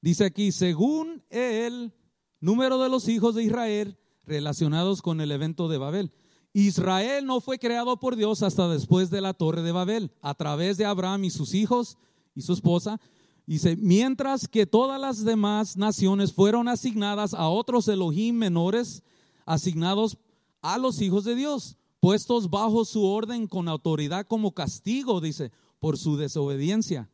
Dice 0.00 0.24
aquí, 0.24 0.52
según 0.52 1.24
el 1.30 1.92
número 2.38 2.80
de 2.80 2.88
los 2.88 3.08
hijos 3.08 3.34
de 3.34 3.42
Israel 3.42 3.98
relacionados 4.24 5.02
con 5.02 5.20
el 5.20 5.32
evento 5.32 5.66
de 5.66 5.78
Babel. 5.78 6.12
Israel 6.52 7.26
no 7.26 7.40
fue 7.40 7.58
creado 7.58 7.98
por 7.98 8.14
Dios 8.14 8.44
hasta 8.44 8.68
después 8.68 9.10
de 9.10 9.20
la 9.20 9.34
torre 9.34 9.62
de 9.62 9.72
Babel, 9.72 10.12
a 10.22 10.34
través 10.34 10.76
de 10.76 10.84
Abraham 10.84 11.24
y 11.24 11.30
sus 11.30 11.54
hijos 11.54 11.98
y 12.38 12.42
su 12.42 12.52
esposa. 12.52 13.00
Dice, 13.46 13.76
mientras 13.76 14.46
que 14.46 14.66
todas 14.66 15.00
las 15.00 15.24
demás 15.24 15.76
naciones 15.76 16.32
fueron 16.32 16.68
asignadas 16.68 17.34
a 17.34 17.48
otros 17.48 17.88
Elohim 17.88 18.36
menores, 18.36 19.02
asignados 19.44 20.18
a 20.62 20.78
los 20.78 21.00
hijos 21.00 21.24
de 21.24 21.34
Dios 21.34 21.76
puestos 22.00 22.48
bajo 22.48 22.84
su 22.84 23.04
orden 23.04 23.48
con 23.48 23.68
autoridad 23.68 24.26
como 24.26 24.52
castigo, 24.52 25.20
dice, 25.20 25.50
por 25.80 25.98
su 25.98 26.16
desobediencia. 26.16 27.10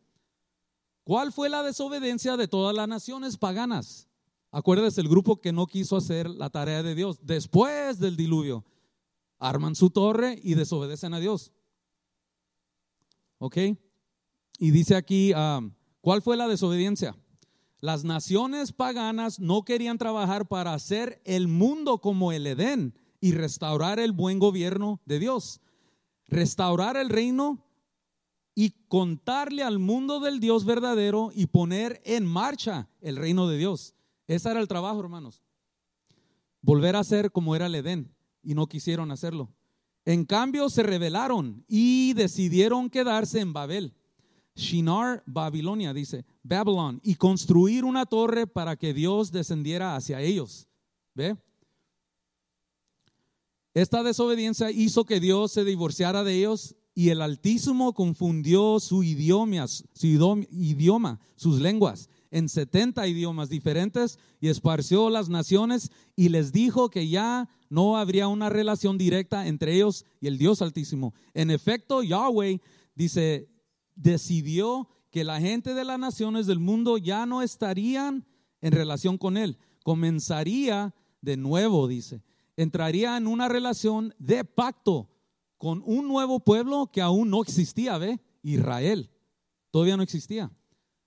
¿Cuál 1.04 1.32
fue 1.32 1.48
la 1.48 1.62
desobediencia 1.62 2.36
de 2.36 2.48
todas 2.48 2.74
las 2.76 2.88
naciones 2.88 3.36
paganas? 3.36 4.08
Acuérdese, 4.50 5.00
el 5.00 5.08
grupo 5.08 5.40
que 5.40 5.52
no 5.52 5.66
quiso 5.66 5.96
hacer 5.96 6.28
la 6.28 6.50
tarea 6.50 6.82
de 6.82 6.94
Dios 6.94 7.18
después 7.22 7.98
del 7.98 8.16
diluvio. 8.16 8.64
Arman 9.38 9.74
su 9.74 9.90
torre 9.90 10.38
y 10.42 10.54
desobedecen 10.54 11.12
a 11.12 11.20
Dios. 11.20 11.52
¿Ok? 13.38 13.56
Y 14.58 14.70
dice 14.70 14.96
aquí, 14.96 15.32
ah, 15.34 15.60
¿cuál 16.00 16.22
fue 16.22 16.36
la 16.36 16.48
desobediencia? 16.48 17.16
Las 17.80 18.04
naciones 18.04 18.72
paganas 18.72 19.40
no 19.40 19.62
querían 19.64 19.98
trabajar 19.98 20.48
para 20.48 20.72
hacer 20.72 21.20
el 21.24 21.48
mundo 21.48 21.98
como 21.98 22.32
el 22.32 22.46
Edén 22.46 22.94
y 23.20 23.32
restaurar 23.32 23.98
el 23.98 24.12
buen 24.12 24.38
gobierno 24.38 25.00
de 25.04 25.18
Dios. 25.18 25.60
restaurar 26.26 26.96
el 26.96 27.10
reino 27.10 27.62
y 28.54 28.70
contarle 28.88 29.62
al 29.62 29.78
mundo 29.78 30.20
del 30.20 30.40
Dios 30.40 30.64
verdadero 30.64 31.30
y 31.34 31.46
poner 31.46 32.00
en 32.04 32.24
marcha 32.24 32.88
el 33.00 33.16
reino 33.16 33.48
de 33.48 33.58
Dios. 33.58 33.94
Ese 34.26 34.50
era 34.50 34.60
el 34.60 34.68
trabajo, 34.68 35.00
hermanos. 35.00 35.42
Volver 36.62 36.96
a 36.96 37.04
ser 37.04 37.30
como 37.30 37.54
era 37.54 37.66
el 37.66 37.74
Edén 37.74 38.14
y 38.42 38.54
no 38.54 38.66
quisieron 38.66 39.10
hacerlo. 39.10 39.52
En 40.06 40.24
cambio, 40.24 40.70
se 40.70 40.82
rebelaron 40.82 41.64
y 41.68 42.14
decidieron 42.14 42.88
quedarse 42.88 43.40
en 43.40 43.52
Babel. 43.52 43.94
Shinar, 44.56 45.22
Babilonia, 45.26 45.92
dice, 45.92 46.24
Babylon, 46.42 47.00
y 47.02 47.16
construir 47.16 47.84
una 47.84 48.06
torre 48.06 48.46
para 48.46 48.76
que 48.76 48.94
Dios 48.94 49.32
descendiera 49.32 49.96
hacia 49.96 50.20
ellos. 50.20 50.68
¿Ve? 51.14 51.36
Esta 53.74 54.02
desobediencia 54.02 54.70
hizo 54.70 55.04
que 55.04 55.18
Dios 55.18 55.52
se 55.52 55.64
divorciara 55.64 56.22
de 56.22 56.36
ellos 56.36 56.76
y 56.94 57.08
el 57.08 57.20
Altísimo 57.20 57.92
confundió 57.92 58.78
su 58.78 59.02
idioma, 59.02 59.66
su 59.66 60.06
idioma, 60.06 61.18
sus 61.34 61.60
lenguas 61.60 62.08
en 62.30 62.48
70 62.48 63.06
idiomas 63.06 63.48
diferentes 63.48 64.18
y 64.40 64.48
esparció 64.48 65.08
las 65.08 65.28
naciones 65.28 65.92
y 66.16 66.30
les 66.30 66.50
dijo 66.50 66.90
que 66.90 67.08
ya 67.08 67.48
no 67.68 67.96
habría 67.96 68.26
una 68.26 68.48
relación 68.48 68.98
directa 68.98 69.46
entre 69.46 69.74
ellos 69.74 70.04
y 70.20 70.26
el 70.26 70.36
Dios 70.36 70.60
Altísimo. 70.60 71.14
En 71.32 71.52
efecto, 71.52 72.02
Yahweh 72.02 72.60
dice, 72.96 73.48
decidió 73.94 74.88
que 75.10 75.24
la 75.24 75.40
gente 75.40 75.74
de 75.74 75.84
las 75.84 75.98
naciones 75.98 76.46
del 76.46 76.58
mundo 76.58 76.98
ya 76.98 77.26
no 77.26 77.42
estarían 77.42 78.26
en 78.60 78.72
relación 78.72 79.18
con 79.18 79.36
él. 79.36 79.58
Comenzaría 79.82 80.94
de 81.20 81.36
nuevo, 81.36 81.86
dice 81.86 82.22
entraría 82.56 83.16
en 83.16 83.26
una 83.26 83.48
relación 83.48 84.14
de 84.18 84.44
pacto 84.44 85.10
con 85.58 85.82
un 85.84 86.08
nuevo 86.08 86.40
pueblo 86.40 86.90
que 86.92 87.00
aún 87.00 87.30
no 87.30 87.42
existía, 87.42 87.98
¿ve? 87.98 88.20
Israel. 88.42 89.10
Todavía 89.70 89.96
no 89.96 90.02
existía. 90.02 90.52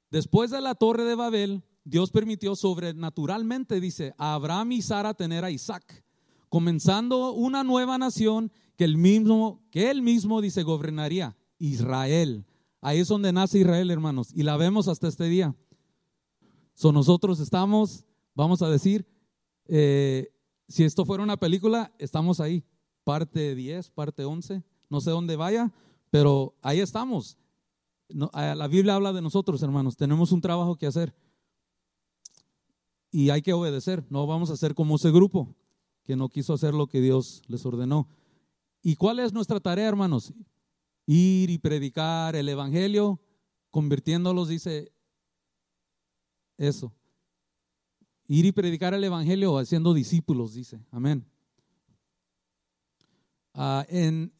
Después 0.10 0.52
de 0.52 0.62
la 0.62 0.76
torre 0.76 1.04
de 1.04 1.16
Babel, 1.16 1.64
Dios 1.84 2.12
permitió 2.12 2.56
sobrenaturalmente, 2.56 3.80
dice, 3.80 4.14
a 4.18 4.34
Abraham 4.34 4.74
y 4.74 4.82
Sara 4.82 5.14
tener 5.14 5.46
a 5.46 5.52
Isaac, 5.52 6.04
comenzando 6.50 7.32
una 7.34 7.64
nueva 7.64 7.98
nación 7.98 8.52
que 8.76 8.84
él 8.84 8.98
mismo, 8.98 9.62
que 9.72 9.90
él 9.90 10.02
mismo, 10.02 10.42
dice, 10.42 10.64
gobernaría, 10.64 11.36
Israel. 11.60 12.46
Ahí 12.88 13.00
es 13.00 13.10
donde 13.10 13.34
nace 13.34 13.60
Israel, 13.60 13.92
hermanos, 13.92 14.32
y 14.34 14.44
la 14.44 14.56
vemos 14.56 14.88
hasta 14.88 15.10
este 15.10 15.26
día. 15.26 15.54
So, 16.74 16.94
nosotros 16.94 17.42
estamos, 17.42 18.06
vamos 18.34 18.62
a 18.62 18.70
decir, 18.70 19.06
eh, 19.66 20.32
si 20.70 20.86
esto 20.86 21.04
fuera 21.04 21.22
una 21.22 21.36
película, 21.36 21.94
estamos 22.00 22.40
ahí, 22.40 22.64
parte 23.04 23.56
10, 23.56 23.90
parte 23.90 24.24
11, 24.24 24.64
no 24.90 25.02
sé 25.02 25.12
dónde 25.12 25.36
vaya, 25.36 25.74
pero 26.12 26.56
ahí 26.62 26.80
estamos. 26.80 27.38
la 28.08 28.68
Biblia 28.70 28.96
habla 28.96 29.12
de 29.12 29.22
nosotros, 29.22 29.62
hermanos, 29.64 29.98
tenemos 29.98 30.32
un 30.32 30.40
trabajo 30.40 30.78
que 30.78 30.88
hacer 30.88 31.14
y 33.12 33.32
hay 33.32 33.42
que 33.42 33.52
obedecer, 33.52 34.06
no 34.10 34.26
vamos 34.28 34.50
a 34.50 34.56
ser 34.56 34.74
como 34.74 34.96
ese 34.96 35.12
grupo 35.12 35.54
que 36.06 36.16
no 36.16 36.30
quiso 36.30 36.54
hacer 36.54 36.74
lo 36.74 36.88
que 36.88 37.02
Dios 37.02 37.42
les 37.48 37.66
ordenó. 37.66 38.08
¿Y 38.82 38.96
cuál 38.96 39.20
es 39.20 39.34
nuestra 39.34 39.60
tarea, 39.60 39.90
hermanos? 39.90 40.34
Ir 41.08 41.50
y 41.50 41.58
predicar 41.58 42.36
el 42.36 42.48
Evangelio, 42.50 43.20
convirtiéndolos, 43.72 44.50
dice 44.50 44.92
eso, 46.58 46.94
Ir 48.28 48.46
y 48.46 48.52
predicar 48.52 48.94
el 48.94 49.04
Evangelio 49.04 49.58
haciendo 49.58 49.94
discípulos, 49.94 50.54
dice. 50.54 50.82
Amén. 50.92 51.26
Ah, 53.54 53.86
en, 53.88 54.34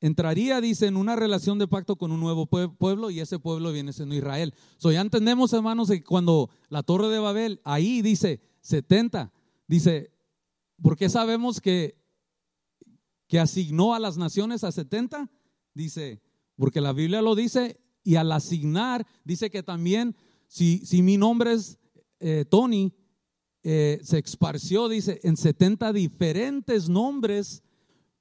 entraría, 0.00 0.60
dice, 0.60 0.86
en 0.86 0.96
una 0.96 1.16
relación 1.16 1.58
de 1.58 1.66
pacto 1.66 1.96
con 1.96 2.12
un 2.12 2.20
nuevo 2.20 2.46
pueblo 2.46 3.10
y 3.10 3.18
ese 3.18 3.40
pueblo 3.40 3.72
viene 3.72 3.92
siendo 3.92 4.14
Israel. 4.14 4.54
So, 4.78 4.92
ya 4.92 5.00
entendemos, 5.00 5.52
hermanos, 5.52 5.88
que 5.88 6.04
cuando 6.04 6.50
la 6.68 6.84
torre 6.84 7.08
de 7.08 7.18
Babel, 7.18 7.60
ahí 7.64 8.00
dice 8.00 8.40
70, 8.60 9.32
dice, 9.66 10.12
¿por 10.80 10.96
qué 10.96 11.08
sabemos 11.08 11.60
que, 11.60 11.98
que 13.26 13.40
asignó 13.40 13.92
a 13.92 13.98
las 13.98 14.16
naciones 14.16 14.62
a 14.62 14.70
70? 14.70 15.28
Dice, 15.74 16.20
porque 16.56 16.80
la 16.80 16.92
Biblia 16.92 17.22
lo 17.22 17.34
dice 17.34 17.80
y 18.04 18.16
al 18.16 18.32
asignar, 18.32 19.06
dice 19.24 19.50
que 19.50 19.62
también, 19.62 20.16
si, 20.48 20.84
si 20.84 21.02
mi 21.02 21.16
nombre 21.16 21.52
es 21.52 21.78
eh, 22.20 22.44
Tony, 22.48 22.92
eh, 23.62 24.00
se 24.02 24.18
esparció, 24.18 24.88
dice, 24.88 25.20
en 25.22 25.36
70 25.36 25.92
diferentes 25.92 26.88
nombres, 26.88 27.62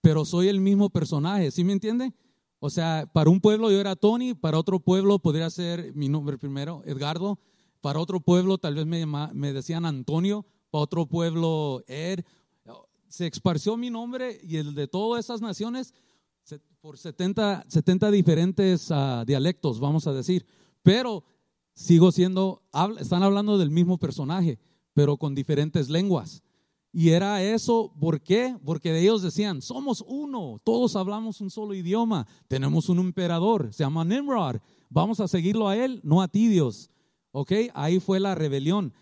pero 0.02 0.24
soy 0.24 0.48
el 0.48 0.60
mismo 0.60 0.90
personaje, 0.90 1.52
¿sí 1.52 1.64
me 1.64 1.74
entiende? 1.74 2.14
O 2.60 2.70
sea, 2.70 3.10
para 3.12 3.30
un 3.30 3.42
pueblo 3.42 3.72
yo 3.72 3.80
era 3.80 3.96
Tony, 3.96 4.36
para 4.36 4.60
otro 4.60 4.80
pueblo 4.80 5.18
podría 5.18 5.50
ser 5.50 5.96
mi 5.96 6.10
nombre 6.10 6.38
primero, 6.38 6.84
Edgardo, 6.86 7.40
para 7.82 8.00
otro 8.00 8.20
pueblo 8.20 8.60
tal 8.60 8.76
vez 8.76 8.86
me, 8.86 9.06
me 9.06 9.52
decían 9.52 9.86
Antonio, 9.86 10.46
para 10.70 10.84
otro 10.84 11.08
pueblo 11.08 11.84
Ed. 11.88 12.24
Se 13.08 13.28
esparció 13.28 13.76
mi 13.76 13.90
nombre 13.90 14.40
y 14.44 14.58
el 14.58 14.74
de 14.74 14.88
todas 14.88 15.26
esas 15.26 15.42
naciones 15.42 15.94
por 16.82 16.98
70, 16.98 17.66
70 17.68 18.12
diferentes 18.12 18.90
ah, 18.92 19.24
dialectos, 19.26 19.80
vamos 19.80 20.08
a 20.08 20.14
decir. 20.14 20.46
Pero 20.82 21.24
sigo 21.74 22.12
siendo, 22.12 22.64
están 23.00 23.24
hablando 23.24 23.58
del 23.58 23.70
mismo 23.70 23.98
personaje 23.98 24.60
pero 24.94 25.18
con 25.18 25.36
diferentes 25.36 25.90
lenguas. 25.90 26.44
Y 26.94 27.10
era 27.10 27.42
eso, 27.42 27.94
¿por 28.00 28.22
qué? 28.22 28.56
Porque 28.66 28.98
ellos 28.98 29.22
decían, 29.22 29.62
somos 29.62 30.04
uno, 30.06 30.60
todos 30.64 30.98
hablamos 30.98 31.40
un 31.40 31.50
solo 31.50 31.74
idioma, 31.74 32.28
tenemos 32.50 32.90
un 32.90 33.00
emperador, 33.00 33.74
se 33.74 33.84
llama 33.84 34.04
Nimrod, 34.04 34.58
vamos 34.90 35.22
a 35.22 35.30
seguirlo 35.30 35.70
a 35.70 35.78
él, 35.78 36.02
no 36.04 36.22
a 36.22 36.28
ti 36.28 36.48
Dios. 36.48 36.90
¿Ok? 37.32 37.54
Ahí 37.74 38.02
fue 38.02 38.20
la 38.20 38.36
rebelión. 38.36 38.94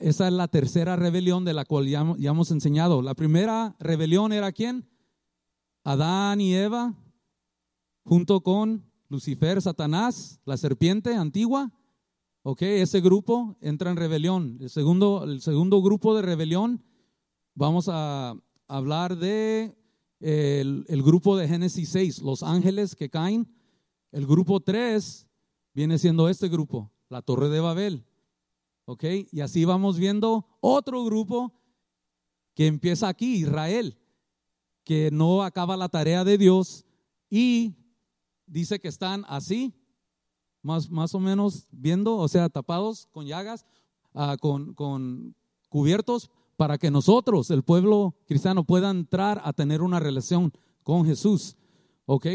Esa 0.00 0.26
es 0.26 0.32
la 0.32 0.48
tercera 0.48 0.96
rebelión 0.96 1.44
de 1.44 1.54
la 1.54 1.64
cual 1.64 1.86
ya, 1.86 2.04
ya 2.18 2.30
hemos 2.30 2.50
enseñado. 2.50 3.02
La 3.02 3.14
primera 3.14 3.76
rebelión 3.78 4.32
era 4.32 4.50
quién? 4.50 4.88
Adán 5.84 6.40
y 6.40 6.54
Eva, 6.54 6.94
junto 8.04 8.40
con 8.40 8.84
Lucifer, 9.08 9.60
Satanás, 9.60 10.40
la 10.44 10.56
serpiente 10.56 11.14
antigua. 11.14 11.72
Ok, 12.44 12.62
ese 12.62 13.00
grupo 13.00 13.56
entra 13.60 13.90
en 13.90 13.96
rebelión. 13.96 14.58
El 14.60 14.70
segundo, 14.70 15.24
el 15.24 15.40
segundo 15.40 15.82
grupo 15.82 16.14
de 16.14 16.22
rebelión, 16.22 16.82
vamos 17.54 17.88
a 17.88 18.34
hablar 18.68 19.16
de 19.16 19.76
el, 20.20 21.02
grupo 21.02 21.36
de 21.36 21.48
Génesis 21.48 21.88
6, 21.90 22.22
los 22.22 22.42
ángeles 22.42 22.94
que 22.94 23.10
caen. 23.10 23.48
El 24.12 24.26
grupo 24.26 24.60
3 24.60 25.26
viene 25.74 25.98
siendo 25.98 26.28
este 26.28 26.48
grupo, 26.48 26.92
la 27.08 27.22
Torre 27.22 27.48
de 27.48 27.60
Babel. 27.60 28.04
Ok, 28.84 29.04
y 29.30 29.40
así 29.40 29.64
vamos 29.64 29.98
viendo 29.98 30.46
otro 30.60 31.04
grupo 31.04 31.52
que 32.54 32.66
empieza 32.66 33.08
aquí, 33.08 33.36
Israel, 33.36 33.98
que 34.84 35.10
no 35.12 35.42
acaba 35.42 35.76
la 35.76 35.88
tarea 35.88 36.24
de 36.24 36.38
Dios 36.38 36.84
y 37.30 37.74
dice 38.46 38.80
que 38.80 38.88
están 38.88 39.24
así 39.28 39.74
más, 40.62 40.90
más 40.90 41.14
o 41.14 41.20
menos 41.20 41.66
viendo, 41.70 42.16
o 42.16 42.28
sea, 42.28 42.48
tapados 42.48 43.08
con 43.12 43.26
llagas, 43.26 43.66
ah, 44.14 44.36
con, 44.40 44.74
con 44.74 45.34
cubiertos, 45.68 46.30
para 46.56 46.78
que 46.78 46.90
nosotros, 46.90 47.50
el 47.50 47.62
pueblo 47.62 48.14
cristiano, 48.26 48.64
pueda 48.64 48.90
entrar 48.90 49.40
a 49.44 49.52
tener 49.52 49.82
una 49.82 49.98
relación 49.98 50.52
con 50.82 51.04
Jesús. 51.04 51.56
¿Ok? 52.06 52.26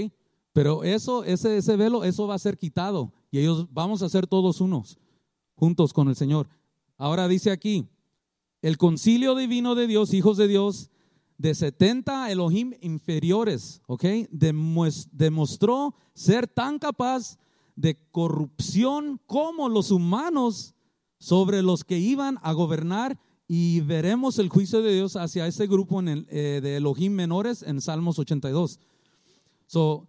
Pero 0.54 0.84
eso, 0.84 1.24
ese, 1.24 1.58
ese 1.58 1.76
velo, 1.76 2.04
eso 2.04 2.28
va 2.28 2.36
a 2.36 2.40
ser 2.40 2.58
quitado 2.58 3.14
y 3.30 3.40
ellos 3.40 3.68
vamos 3.72 4.02
a 4.02 4.10
ser 4.10 4.26
todos 4.26 4.60
unos, 4.60 4.98
juntos 5.56 5.94
con 5.94 6.08
el 6.08 6.16
Señor. 6.16 6.48
Ahora 6.98 7.28
dice 7.28 7.52
aquí, 7.52 7.88
el 8.62 8.78
concilio 8.78 9.36
divino 9.36 9.76
de 9.76 9.86
Dios, 9.86 10.14
hijos 10.14 10.36
de 10.38 10.48
Dios, 10.48 10.90
de 11.38 11.54
70 11.54 12.32
Elohim 12.32 12.74
inferiores, 12.82 13.82
¿ok? 13.88 14.06
Demostró 14.32 15.96
ser 16.14 16.48
tan 16.48 16.80
capaz 16.80 17.38
de 17.76 17.98
corrupción 18.12 19.22
como 19.28 19.70
los 19.70 19.92
humanos 19.92 20.74
sobre 21.20 21.62
los 21.62 21.84
que 21.84 22.00
iban 22.00 22.40
a 22.42 22.54
gobernar 22.54 23.20
y 23.48 23.82
veremos 23.82 24.40
el 24.40 24.50
juicio 24.50 24.82
de 24.82 24.94
Dios 24.94 25.16
hacia 25.16 25.48
ese 25.48 25.68
grupo 25.68 26.02
eh, 26.02 26.60
de 26.62 26.78
Elohim 26.78 27.14
menores 27.14 27.64
en 27.64 27.82
Salmos 27.82 28.20
82. 28.20 28.80
So, 29.68 30.08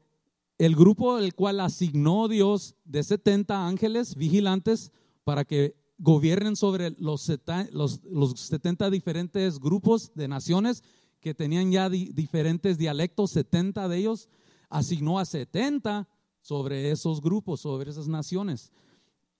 el 0.56 0.74
grupo 0.74 1.18
el 1.18 1.34
cual 1.34 1.60
asignó 1.60 2.26
Dios 2.26 2.74
de 2.84 3.04
70 3.04 3.68
ángeles 3.68 4.16
vigilantes 4.16 4.92
para 5.24 5.44
que 5.44 5.76
gobiernen 5.98 6.56
sobre 6.56 6.90
los, 6.98 7.30
los, 7.72 8.02
los 8.04 8.40
70 8.40 8.90
diferentes 8.90 9.58
grupos 9.60 10.12
de 10.14 10.26
naciones 10.26 10.82
que 11.20 11.34
tenían 11.34 11.70
ya 11.70 11.88
diferentes 11.88 12.78
dialectos, 12.78 13.30
70 13.32 13.88
de 13.88 13.96
ellos, 13.96 14.28
asignó 14.68 15.18
a 15.18 15.24
70 15.24 16.08
sobre 16.40 16.90
esos 16.90 17.20
grupos, 17.20 17.60
sobre 17.60 17.90
esas 17.90 18.08
naciones. 18.08 18.72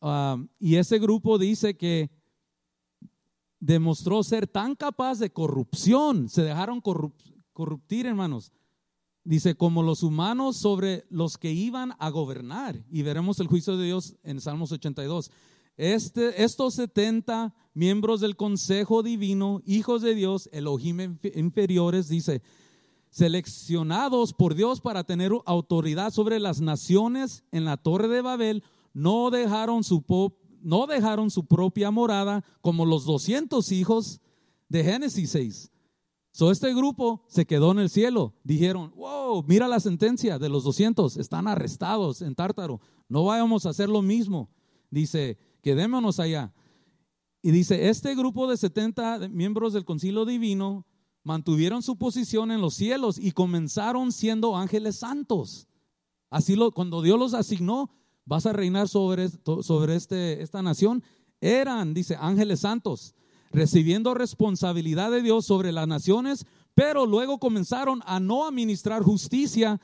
Ah, 0.01 0.37
y 0.59 0.77
ese 0.77 0.99
grupo 0.99 1.39
dice 1.39 1.77
que 1.77 2.11
demostró 3.61 4.23
ser 4.23 4.47
tan 4.47 4.75
capaz 4.75 5.19
de 5.19 5.31
corrupción, 5.31 6.29
se 6.29 6.43
dejaron 6.43 6.81
corruptir, 6.81 8.07
hermanos, 8.07 8.53
dice, 9.25 9.57
como 9.57 9.83
los 9.83 10.03
humanos 10.03 10.57
sobre 10.57 11.05
los 11.11 11.39
que 11.39 11.53
iban 11.53 11.95
a 11.99 12.11
gobernar. 12.11 12.83
Y 12.91 13.03
veremos 13.03 13.41
el 13.41 13.47
juicio 13.47 13.77
de 13.77 13.87
Dios 13.87 14.17
en 14.23 14.41
Salmos 14.41 14.73
82. 14.73 15.31
Este, 15.79 16.43
estos 16.43 16.75
70 16.75 17.55
miembros 17.73 18.21
del 18.21 18.35
Consejo 18.35 19.05
Divino, 19.05 19.63
hijos 19.65 20.03
de 20.03 20.17
Dios, 20.17 20.51
Elohim 20.53 21.19
inferiores, 21.37 22.09
dice, 22.09 22.43
seleccionados 23.11 24.33
por 24.33 24.57
Dios 24.57 24.81
para 24.81 25.05
tener 25.05 25.31
autoridad 25.47 26.11
sobre 26.11 26.41
las 26.41 26.61
naciones 26.61 27.45
en 27.53 27.65
la 27.65 27.77
torre 27.77 28.09
de 28.09 28.23
Babel, 28.23 28.65
no 28.93 29.31
dejaron 29.31 29.85
su, 29.85 30.05
no 30.63 30.89
dejaron 30.89 31.31
su 31.31 31.47
propia 31.47 31.93
morada 31.93 32.45
como 32.61 32.85
los 32.85 33.05
200 33.05 33.71
hijos 33.71 34.21
de 34.69 34.83
Génesis 34.83 35.31
6. 35.31 35.71
So, 36.33 36.51
este 36.51 36.75
grupo 36.75 37.25
se 37.29 37.47
quedó 37.47 37.71
en 37.71 37.79
el 37.79 37.89
cielo. 37.89 38.35
Dijeron, 38.43 38.93
wow, 38.97 39.45
mira 39.47 39.69
la 39.69 39.79
sentencia 39.79 40.41
de 40.41 40.49
los 40.49 40.65
200, 40.65 41.17
están 41.19 41.47
arrestados 41.47 42.21
en 42.21 42.35
Tártaro. 42.35 42.81
No 43.09 43.27
vayamos 43.27 43.65
a 43.65 43.71
hacer 43.71 43.89
lo 43.89 44.03
mismo. 44.03 44.51
Dice, 44.91 45.39
quedémonos 45.63 46.21
allá. 46.21 46.53
Y 47.43 47.51
dice, 47.51 47.89
este 47.89 48.15
grupo 48.15 48.51
de 48.51 48.57
70 48.57 49.29
miembros 49.29 49.73
del 49.73 49.85
concilio 49.85 50.25
divino 50.25 50.87
mantuvieron 51.23 51.83
su 51.83 51.97
posición 51.97 52.51
en 52.51 52.61
los 52.61 52.75
cielos 52.75 53.19
y 53.19 53.33
comenzaron 53.33 54.13
siendo 54.13 54.57
ángeles 54.57 54.97
santos. 54.97 55.69
Así 56.31 56.57
lo, 56.57 56.73
cuando 56.73 57.03
Dios 57.03 57.19
los 57.19 57.35
asignó, 57.35 57.91
vas 58.25 58.47
a 58.47 58.53
reinar 58.53 58.89
sobre, 58.89 59.29
sobre 59.63 59.97
este, 59.97 60.43
esta 60.43 60.63
nación, 60.63 61.03
eran, 61.41 61.95
dice, 61.95 62.17
ángeles 62.21 62.61
santos, 62.61 63.15
recibiendo 63.51 64.15
responsabilidad 64.15 65.11
de 65.11 65.23
Dios 65.23 65.47
sobre 65.47 65.73
las 65.73 65.89
naciones, 65.89 66.45
pero 66.75 67.07
luego 67.07 67.39
comenzaron 67.39 68.03
a 68.05 68.21
no 68.21 68.47
administrar 68.47 69.03
justicia. 69.03 69.81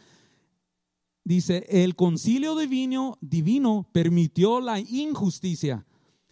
Dice, 1.24 1.64
el 1.70 1.96
concilio 1.96 2.54
divino, 2.54 3.16
divino 3.22 3.88
permitió 3.92 4.60
la 4.60 4.78
injusticia. 4.78 5.86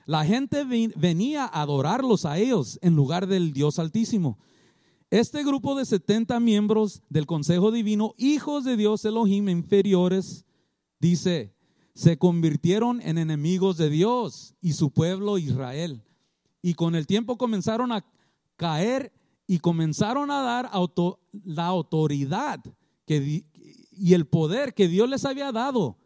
La 0.05 0.25
gente 0.25 0.65
venía 0.65 1.45
a 1.45 1.63
adorarlos 1.63 2.27
a 2.27 2.39
ellos 2.39 2.79
en 2.83 2.95
lugar 2.95 3.27
del 3.27 3.53
Dios 3.53 3.79
Altísimo. 3.79 4.39
Este 5.11 5.45
grupo 5.45 5.75
de 5.75 5.85
70 5.87 6.41
miembros 6.41 7.03
del 7.09 7.27
Consejo 7.27 7.71
Divino, 7.71 8.15
hijos 8.19 8.65
de 8.65 8.77
Dios 8.77 9.05
Elohim 9.05 9.49
inferiores, 9.49 10.45
dice, 11.01 11.55
se 11.95 12.19
convirtieron 12.19 13.01
en 13.03 13.19
enemigos 13.19 13.77
de 13.77 13.91
Dios 13.91 14.55
y 14.61 14.73
su 14.73 14.91
pueblo 14.91 15.39
Israel. 15.39 16.03
Y 16.63 16.75
con 16.75 16.95
el 16.95 17.07
tiempo 17.07 17.37
comenzaron 17.37 17.93
a 17.93 18.05
caer 18.57 19.13
y 19.47 19.59
comenzaron 19.59 20.31
a 20.31 20.43
dar 20.43 20.71
la 21.45 21.67
autoridad 21.67 22.61
que, 23.07 23.45
y 24.03 24.15
el 24.15 24.27
poder 24.27 24.75
que 24.75 24.89
Dios 24.89 25.09
les 25.09 25.25
había 25.25 25.53
dado 25.53 25.97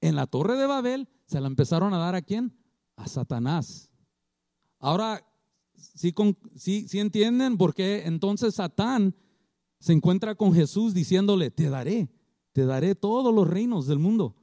en 0.00 0.16
la 0.16 0.26
torre 0.26 0.56
de 0.56 0.66
Babel, 0.66 1.08
se 1.26 1.40
la 1.40 1.46
empezaron 1.46 1.92
a 1.92 1.98
dar 1.98 2.14
a 2.14 2.22
quién? 2.22 2.56
A 2.96 3.06
Satanás. 3.06 3.90
Ahora, 4.78 5.22
¿Sí, 5.94 6.14
sí, 6.88 6.98
entienden 6.98 7.58
por 7.58 7.74
qué 7.74 8.04
entonces 8.06 8.54
Satán 8.54 9.14
se 9.78 9.92
encuentra 9.92 10.34
con 10.34 10.54
Jesús 10.54 10.94
diciéndole, 10.94 11.50
te 11.50 11.68
daré, 11.68 12.08
te 12.52 12.64
daré 12.64 12.94
todos 12.94 13.34
los 13.34 13.46
reinos 13.46 13.86
del 13.86 13.98
mundo? 13.98 14.34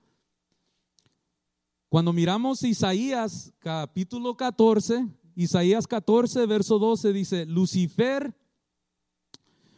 Cuando 1.89 2.13
miramos 2.13 2.63
Isaías 2.63 3.51
capítulo 3.59 4.35
14, 4.35 5.07
Isaías 5.35 5.87
14, 5.87 6.45
verso 6.45 6.77
12 6.77 7.13
dice, 7.13 7.45
Lucifer, 7.45 8.35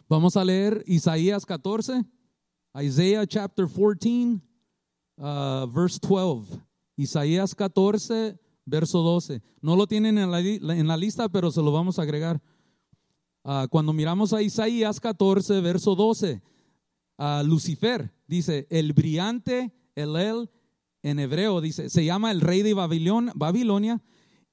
vamos 0.08 0.36
a 0.36 0.44
leer 0.44 0.84
Isaías 0.88 1.46
14, 1.46 2.06
Isaiah 2.78 3.26
chapter 3.26 3.68
14, 3.68 4.42
uh, 5.18 5.66
verse 5.68 5.98
12, 6.00 6.60
Isaías 6.98 7.56
14, 7.56 8.38
verso 8.66 9.02
12. 9.02 9.42
No 9.62 9.76
lo 9.76 9.88
tienen 9.88 10.18
en 10.18 10.30
la, 10.32 10.98
lista, 10.98 11.30
pero 11.30 11.52
se 11.52 11.62
lo 11.62 11.72
vamos 11.72 12.00
a 12.00 12.02
agregar. 12.02 12.42
Ah, 13.44 13.68
cuando 13.70 13.94
miramos 13.94 14.34
a 14.34 14.42
Isaías 14.42 15.00
14, 15.00 15.62
verso 15.62 15.96
12, 15.96 16.42
a 17.18 17.44
Lucifer 17.44 18.12
dice, 18.28 18.68
el 18.70 18.92
brillante, 18.94 19.74
el 19.96 20.16
el, 20.16 20.50
en 21.02 21.20
hebreo 21.20 21.62
dice, 21.62 21.90
se 21.90 22.04
llama 22.04 22.32
el 22.32 22.42
rey 22.42 22.62
de 22.62 22.74
Babilonia. 22.74 24.02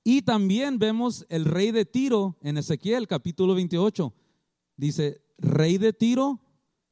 Y 0.04 0.22
también 0.22 0.78
vemos 0.78 1.26
el 1.28 1.44
rey 1.44 1.70
de 1.70 1.84
Tiro 1.84 2.36
en 2.42 2.58
Ezequiel 2.58 3.08
capítulo 3.08 3.54
28. 3.54 4.12
Dice, 4.76 5.24
rey 5.38 5.78
de 5.78 5.92
Tiro. 5.92 6.40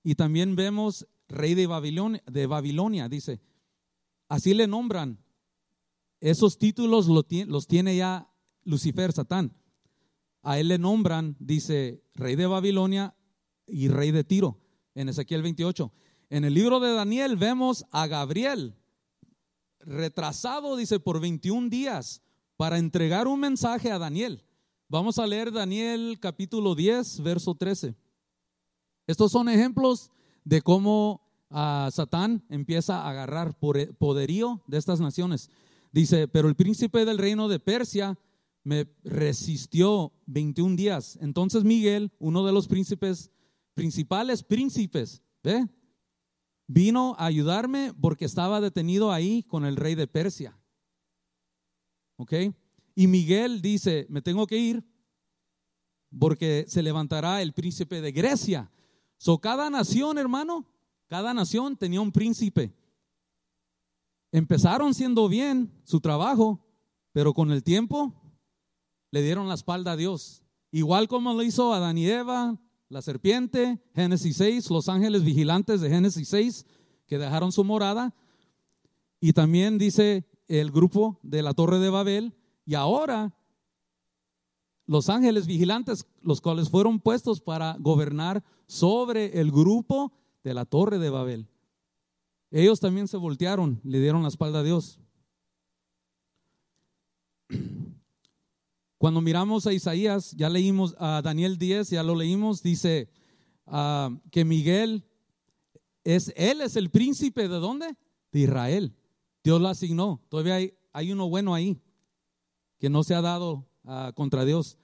Y 0.03 0.15
también 0.15 0.57
vemos 0.57 1.07
rey 1.31 1.55
de 1.55 1.67
Babilonia, 1.67 2.23
de 2.31 2.47
Babilonia. 2.47 3.09
Dice, 3.09 3.41
así 4.29 4.53
le 4.53 4.67
nombran 4.67 5.19
esos 6.21 6.59
títulos 6.59 7.07
los 7.07 7.67
tiene 7.67 7.97
ya 7.97 8.31
Lucifer, 8.65 9.13
Satán. 9.13 9.57
A 10.43 10.59
él 10.59 10.69
le 10.69 10.79
nombran, 10.79 11.37
dice, 11.39 12.03
rey 12.15 12.37
de 12.37 12.47
Babilonia 12.47 13.15
y 13.67 13.89
rey 13.89 14.11
de 14.11 14.25
Tiro, 14.25 14.59
en 14.95 15.09
Ezequiel 15.09 15.43
28. 15.43 15.93
En 16.29 16.45
el 16.45 16.55
libro 16.55 16.79
de 16.81 16.93
Daniel 16.93 17.37
vemos 17.37 17.87
a 17.91 18.07
Gabriel 18.07 18.77
retrasado, 19.81 20.77
dice, 20.77 21.01
por 21.01 21.21
21 21.21 21.71
días 21.71 22.23
para 22.57 22.79
entregar 22.79 23.27
un 23.27 23.41
mensaje 23.41 23.91
a 23.91 23.99
Daniel. 23.99 24.45
Vamos 24.89 25.19
a 25.19 25.27
leer 25.27 25.53
Daniel 25.53 26.19
capítulo 26.21 26.75
10, 26.75 27.23
verso 27.23 27.55
13. 27.55 27.95
Estos 29.07 29.33
son 29.33 29.49
ejemplos 29.49 30.11
de 30.45 30.63
cómo 30.63 31.23
ah, 31.51 31.89
Satán 31.93 32.45
empieza 32.49 33.03
a 33.03 33.11
agarrar 33.11 33.59
poderío 33.59 34.63
de 34.67 34.79
estas 34.79 35.01
naciones. 35.01 35.51
Dice, 35.93 36.29
pero 36.29 36.49
el 36.49 36.57
príncipe 36.57 37.05
del 37.05 37.19
reino 37.19 37.49
de 37.49 37.59
Persia 37.59 38.19
me 38.63 38.87
resistió 39.03 40.13
21 40.27 40.77
días. 40.77 41.19
Entonces 41.21 41.65
Miguel, 41.65 42.13
uno 42.19 42.45
de 42.45 42.53
los 42.53 42.69
príncipes, 42.69 43.31
principales 43.75 44.43
príncipes, 44.43 45.23
¿ve? 45.43 45.69
Vino 46.67 47.17
a 47.19 47.27
ayudarme 47.27 47.93
porque 48.01 48.25
estaba 48.25 48.61
detenido 48.61 49.11
ahí 49.11 49.43
con 49.43 49.65
el 49.65 49.77
rey 49.77 49.97
de 49.97 50.07
Persia. 50.07 50.57
¿Ok? 52.17 52.33
Y 52.95 53.07
Miguel 53.07 53.61
dice, 53.63 54.07
me 54.09 54.23
tengo 54.23 54.47
que 54.47 54.59
ir 54.59 54.85
porque 56.19 56.65
se 56.69 56.83
levantará 56.83 57.43
el 57.43 57.53
príncipe 57.53 58.01
de 58.01 58.13
Grecia. 58.13 58.71
So, 59.21 59.39
cada 59.39 59.69
nación, 59.69 60.17
hermano, 60.17 60.65
cada 61.07 61.35
nación 61.35 61.77
tenía 61.77 62.01
un 62.01 62.11
príncipe. 62.11 62.75
Empezaron 64.33 64.95
siendo 64.95 65.29
bien 65.29 65.71
su 65.85 66.01
trabajo, 66.01 66.65
pero 67.13 67.35
con 67.35 67.53
el 67.53 67.63
tiempo 67.63 68.15
le 69.11 69.21
dieron 69.21 69.47
la 69.47 69.57
espalda 69.57 69.93
a 69.93 69.97
Dios. 69.97 70.43
Igual 70.71 71.07
como 71.07 71.35
lo 71.35 71.43
hizo 71.43 71.75
Adán 71.75 71.99
y 71.99 72.07
Eva, 72.07 72.59
la 72.89 73.03
serpiente, 73.03 73.79
Génesis 73.95 74.39
6, 74.39 74.71
los 74.71 74.89
ángeles 74.89 75.23
vigilantes 75.23 75.83
de 75.83 75.91
Génesis 75.91 76.27
6, 76.29 76.65
que 77.07 77.19
dejaron 77.19 77.53
su 77.53 77.63
morada. 77.63 78.15
Y 79.21 79.35
también 79.35 79.77
dice 79.77 80.25
el 80.49 80.71
grupo 80.71 81.21
de 81.23 81.43
la 81.43 81.53
Torre 81.53 81.79
de 81.79 81.91
Babel. 81.91 82.35
Y 82.65 82.75
ahora 82.75 83.37
los 84.87 85.11
ángeles 85.11 85.47
vigilantes, 85.47 86.07
los 86.23 86.41
cuales 86.41 86.71
fueron 86.71 87.01
puestos 87.01 87.43
para 87.43 87.77
gobernar 87.79 88.43
sobre 88.71 89.41
el 89.41 89.51
grupo 89.51 90.13
de 90.45 90.55
la 90.55 90.65
Torre 90.65 91.01
de 91.01 91.11
Babel. 91.11 91.49
Ellos 92.53 92.79
también 92.79 93.09
se 93.09 93.17
voltearon, 93.17 93.81
le 93.83 93.99
dieron 93.99 94.23
la 94.23 94.29
espalda 94.29 94.61
a 94.61 94.63
Dios. 94.63 95.01
Cuando 98.97 99.21
miramos 99.21 99.67
a 99.67 99.73
Isaías, 99.73 100.31
ya 100.37 100.49
leímos 100.49 100.95
a 101.01 101.21
Daniel 101.21 101.59
10, 101.59 101.91
ya 101.91 102.05
lo 102.05 102.15
leímos, 102.15 102.63
dice 102.63 103.11
ah, 103.67 104.17
que 104.31 104.45
Miguel 104.45 105.05
es, 106.05 106.33
él 106.37 106.61
es 106.61 106.77
el 106.77 106.91
príncipe 106.91 107.49
de 107.49 107.57
dónde? 107.57 107.97
De 108.31 108.39
Israel. 108.39 108.95
Dios 109.43 109.61
lo 109.61 109.67
asignó. 109.67 110.23
Todavía 110.29 110.55
hay, 110.55 110.75
hay 110.93 111.11
uno 111.11 111.29
bueno 111.29 111.55
ahí 111.55 111.83
que 112.79 112.89
no 112.89 113.03
se 113.03 113.17
ha 113.17 113.21
dado 113.21 113.67
ah, 113.85 114.13
contra 114.15 114.45
Dios. 114.45 114.79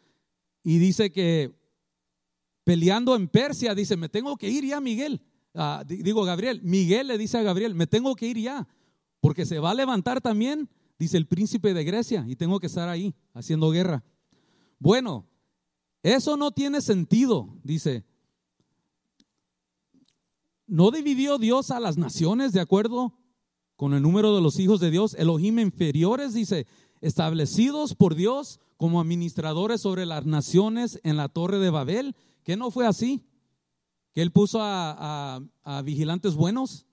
Y 0.64 0.78
dice 0.78 1.12
que 1.12 1.54
peleando 2.66 3.14
en 3.14 3.28
Persia, 3.28 3.76
dice, 3.76 3.96
me 3.96 4.08
tengo 4.08 4.36
que 4.36 4.50
ir 4.50 4.64
ya, 4.64 4.80
Miguel. 4.80 5.22
Ah, 5.54 5.84
digo 5.86 6.24
Gabriel, 6.24 6.60
Miguel 6.64 7.06
le 7.06 7.16
dice 7.16 7.38
a 7.38 7.42
Gabriel, 7.42 7.76
me 7.76 7.86
tengo 7.86 8.16
que 8.16 8.26
ir 8.26 8.38
ya, 8.38 8.66
porque 9.20 9.46
se 9.46 9.60
va 9.60 9.70
a 9.70 9.74
levantar 9.74 10.20
también, 10.20 10.68
dice 10.98 11.16
el 11.16 11.28
príncipe 11.28 11.74
de 11.74 11.84
Grecia, 11.84 12.24
y 12.26 12.34
tengo 12.34 12.58
que 12.58 12.66
estar 12.66 12.88
ahí 12.88 13.14
haciendo 13.34 13.70
guerra. 13.70 14.02
Bueno, 14.80 15.28
eso 16.02 16.36
no 16.36 16.50
tiene 16.50 16.80
sentido, 16.80 17.56
dice. 17.62 18.04
¿No 20.66 20.90
dividió 20.90 21.38
Dios 21.38 21.70
a 21.70 21.78
las 21.78 21.96
naciones 21.96 22.52
de 22.52 22.58
acuerdo 22.58 23.16
con 23.76 23.94
el 23.94 24.02
número 24.02 24.34
de 24.34 24.42
los 24.42 24.58
hijos 24.58 24.80
de 24.80 24.90
Dios? 24.90 25.14
Elohim 25.14 25.60
inferiores, 25.60 26.34
dice, 26.34 26.66
establecidos 27.00 27.94
por 27.94 28.16
Dios 28.16 28.58
como 28.76 29.00
administradores 29.00 29.82
sobre 29.82 30.04
las 30.04 30.26
naciones 30.26 30.98
en 31.04 31.16
la 31.16 31.28
torre 31.28 31.60
de 31.60 31.70
Babel, 31.70 32.16
que 32.46 32.56
no 32.56 32.70
fue 32.70 32.86
así 32.86 33.22
que 34.14 34.22
él 34.22 34.30
puso 34.30 34.60
a, 34.62 35.42
vigilantes 35.84 36.36
buenos. 36.36 36.86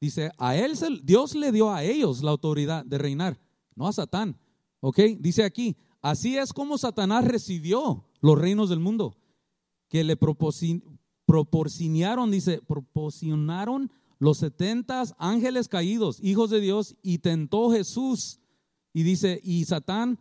Dice, 0.00 0.32
a 0.36 0.56
él, 0.56 0.74
Dios 1.04 1.36
le 1.36 1.52
dio 1.52 1.72
a 1.72 1.84
ellos 1.84 2.22
la 2.22 2.32
autoridad 2.32 2.84
de 2.84 2.98
reinar, 2.98 3.38
no 3.76 3.86
a 3.86 3.92
Satán. 3.92 4.36
¿Ok? 4.80 4.98
Dice 5.20 5.44
aquí, 5.44 5.76
así 6.02 6.36
es 6.36 6.52
como 6.52 6.76
Satanás 6.76 7.24
recibió 7.24 8.04
los 8.20 8.36
reinos 8.36 8.68
del 8.68 8.80
mundo, 8.80 9.16
que 9.88 10.02
le 10.04 10.16
proporcionaron, 10.16 12.30
dice, 12.30 12.60
proporcionaron 12.66 13.90
los 14.18 14.38
setentas 14.38 15.14
ángeles 15.18 15.68
caídos, 15.68 16.18
hijos 16.20 16.50
de 16.50 16.60
Dios, 16.60 16.96
y 17.00 17.18
tentó 17.18 17.70
Jesús. 17.70 18.40
Y 18.92 19.04
dice, 19.04 19.40
y 19.44 19.64
Satán 19.66 20.18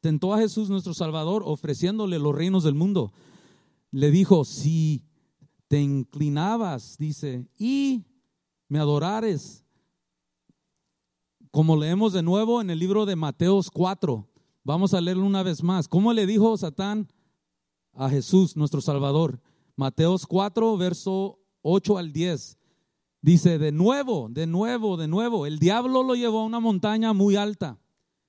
tentó 0.00 0.32
a 0.32 0.38
Jesús 0.38 0.70
nuestro 0.70 0.94
Salvador 0.94 1.42
ofreciéndole 1.44 2.20
los 2.20 2.32
reinos 2.34 2.62
del 2.62 2.76
mundo. 2.76 3.12
Le 3.90 4.10
dijo, 4.10 4.44
si 4.44 5.04
te 5.68 5.80
inclinabas, 5.80 6.96
dice, 6.98 7.48
y 7.58 8.04
me 8.68 8.78
adorares, 8.78 9.64
como 11.50 11.76
leemos 11.76 12.12
de 12.12 12.22
nuevo 12.22 12.60
en 12.60 12.70
el 12.70 12.78
libro 12.78 13.06
de 13.06 13.16
Mateos 13.16 13.70
4. 13.70 14.28
Vamos 14.62 14.94
a 14.94 15.00
leerlo 15.00 15.24
una 15.24 15.42
vez 15.42 15.62
más. 15.62 15.88
¿Cómo 15.88 16.12
le 16.12 16.26
dijo 16.26 16.56
Satán 16.56 17.08
a 17.92 18.08
Jesús, 18.08 18.56
nuestro 18.56 18.80
Salvador? 18.80 19.40
Mateos 19.74 20.26
4, 20.26 20.76
verso 20.76 21.40
8 21.62 21.98
al 21.98 22.12
10. 22.12 22.58
Dice, 23.22 23.58
de 23.58 23.72
nuevo, 23.72 24.28
de 24.30 24.46
nuevo, 24.46 24.96
de 24.96 25.08
nuevo, 25.08 25.46
el 25.46 25.58
diablo 25.58 26.02
lo 26.02 26.14
llevó 26.14 26.40
a 26.40 26.44
una 26.44 26.60
montaña 26.60 27.12
muy 27.12 27.36
alta 27.36 27.78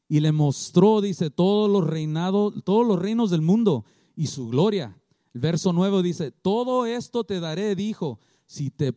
y 0.07 0.19
le 0.19 0.31
mostró, 0.31 1.01
dice, 1.01 1.29
todos 1.29 1.69
los 1.69 1.87
reinados, 1.87 2.63
todos 2.63 2.85
los 2.85 2.99
reinos 2.99 3.29
del 3.29 3.41
mundo 3.41 3.85
y 4.15 4.27
su 4.27 4.49
gloria. 4.49 5.00
El 5.33 5.41
verso 5.41 5.73
9 5.73 6.03
dice, 6.03 6.31
todo 6.31 6.85
esto 6.85 7.23
te 7.23 7.39
daré, 7.39 7.75
dijo, 7.75 8.19
si 8.45 8.69
te 8.69 8.93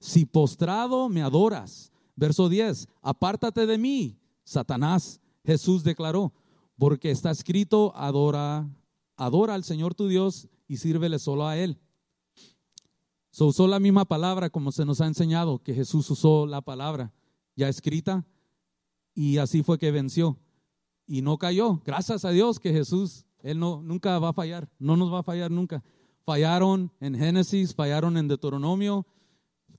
si 0.00 0.24
postrado 0.24 1.08
me 1.08 1.22
adoras. 1.22 1.92
Verso 2.16 2.48
10, 2.48 2.88
apártate 3.00 3.66
de 3.66 3.78
mí, 3.78 4.18
Satanás. 4.44 5.20
Jesús 5.44 5.82
declaró, 5.82 6.32
porque 6.78 7.10
está 7.10 7.30
escrito, 7.30 7.92
adora, 7.96 8.68
adora 9.16 9.54
al 9.54 9.64
Señor 9.64 9.94
tu 9.94 10.08
Dios 10.08 10.48
y 10.68 10.76
sírvele 10.76 11.18
solo 11.18 11.46
a 11.46 11.56
Él. 11.56 11.78
Se 13.30 13.44
usó 13.44 13.66
la 13.66 13.80
misma 13.80 14.04
palabra 14.04 14.50
como 14.50 14.72
se 14.72 14.84
nos 14.84 15.00
ha 15.00 15.06
enseñado, 15.06 15.58
que 15.58 15.74
Jesús 15.74 16.10
usó 16.10 16.46
la 16.46 16.60
palabra 16.60 17.12
ya 17.56 17.68
escrita 17.68 18.26
y 19.14 19.38
así 19.38 19.62
fue 19.62 19.78
que 19.78 19.90
venció. 19.90 20.38
Y 21.06 21.22
no 21.22 21.38
cayó. 21.38 21.80
Gracias 21.84 22.24
a 22.24 22.30
Dios 22.30 22.58
que 22.58 22.72
Jesús, 22.72 23.24
Él 23.42 23.58
no, 23.58 23.82
nunca 23.82 24.18
va 24.18 24.30
a 24.30 24.32
fallar, 24.32 24.68
no 24.78 24.96
nos 24.96 25.12
va 25.12 25.20
a 25.20 25.22
fallar 25.22 25.50
nunca. 25.50 25.82
Fallaron 26.24 26.92
en 27.00 27.16
Génesis, 27.16 27.74
fallaron 27.74 28.16
en 28.16 28.28
Deuteronomio. 28.28 29.06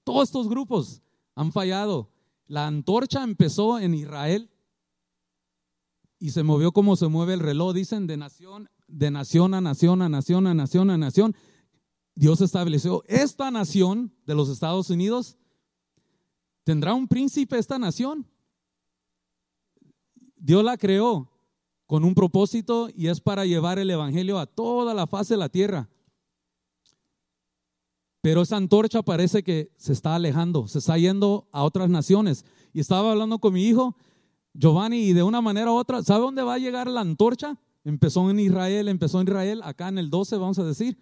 Todos 0.03 0.29
estos 0.29 0.49
grupos 0.49 1.01
han 1.35 1.51
fallado. 1.51 2.11
La 2.47 2.67
antorcha 2.67 3.23
empezó 3.23 3.79
en 3.79 3.93
Israel 3.93 4.49
y 6.19 6.31
se 6.31 6.43
movió 6.43 6.71
como 6.71 6.95
se 6.95 7.07
mueve 7.07 7.33
el 7.33 7.39
reloj, 7.39 7.73
dicen, 7.73 8.07
de 8.07 8.17
nación, 8.17 8.69
de 8.87 9.11
nación 9.11 9.53
a 9.53 9.61
nación, 9.61 10.01
a 10.01 10.09
nación, 10.09 10.47
a 10.47 10.53
nación, 10.53 10.89
a 10.89 10.97
nación. 10.97 11.35
Dios 12.15 12.41
estableció 12.41 13.03
esta 13.07 13.49
nación 13.49 14.13
de 14.25 14.35
los 14.35 14.49
Estados 14.49 14.89
Unidos. 14.89 15.37
¿Tendrá 16.63 16.93
un 16.93 17.07
príncipe 17.07 17.57
esta 17.57 17.79
nación? 17.79 18.27
Dios 20.35 20.63
la 20.63 20.77
creó 20.77 21.32
con 21.93 22.05
un 22.05 22.15
propósito 22.15 22.89
y 22.97 23.05
es 23.05 23.21
para 23.21 23.45
llevar 23.45 23.77
el 23.77 23.87
Evangelio 23.87 24.39
a 24.39 24.47
toda 24.47 24.95
la 24.95 25.05
faz 25.05 25.27
de 25.27 25.37
la 25.37 25.47
tierra. 25.47 25.87
Pero 28.19 28.41
esa 28.41 28.57
antorcha 28.57 29.03
parece 29.03 29.43
que 29.43 29.71
se 29.77 29.93
está 29.93 30.15
alejando, 30.15 30.67
se 30.67 30.79
está 30.79 30.97
yendo 30.97 31.47
a 31.51 31.61
otras 31.63 31.91
naciones. 31.91 32.45
Y 32.73 32.79
estaba 32.79 33.11
hablando 33.11 33.37
con 33.37 33.53
mi 33.53 33.65
hijo, 33.65 33.95
Giovanni, 34.55 35.03
y 35.03 35.13
de 35.13 35.21
una 35.21 35.39
manera 35.39 35.71
u 35.71 35.75
otra, 35.75 36.01
¿sabe 36.01 36.21
dónde 36.21 36.41
va 36.41 36.55
a 36.55 36.57
llegar 36.57 36.87
la 36.87 37.01
antorcha? 37.01 37.59
Empezó 37.83 38.27
en 38.31 38.39
Israel, 38.39 38.87
empezó 38.87 39.21
en 39.21 39.27
Israel, 39.27 39.61
acá 39.63 39.89
en 39.89 39.99
el 39.99 40.09
12, 40.09 40.37
vamos 40.37 40.57
a 40.57 40.63
decir 40.63 40.97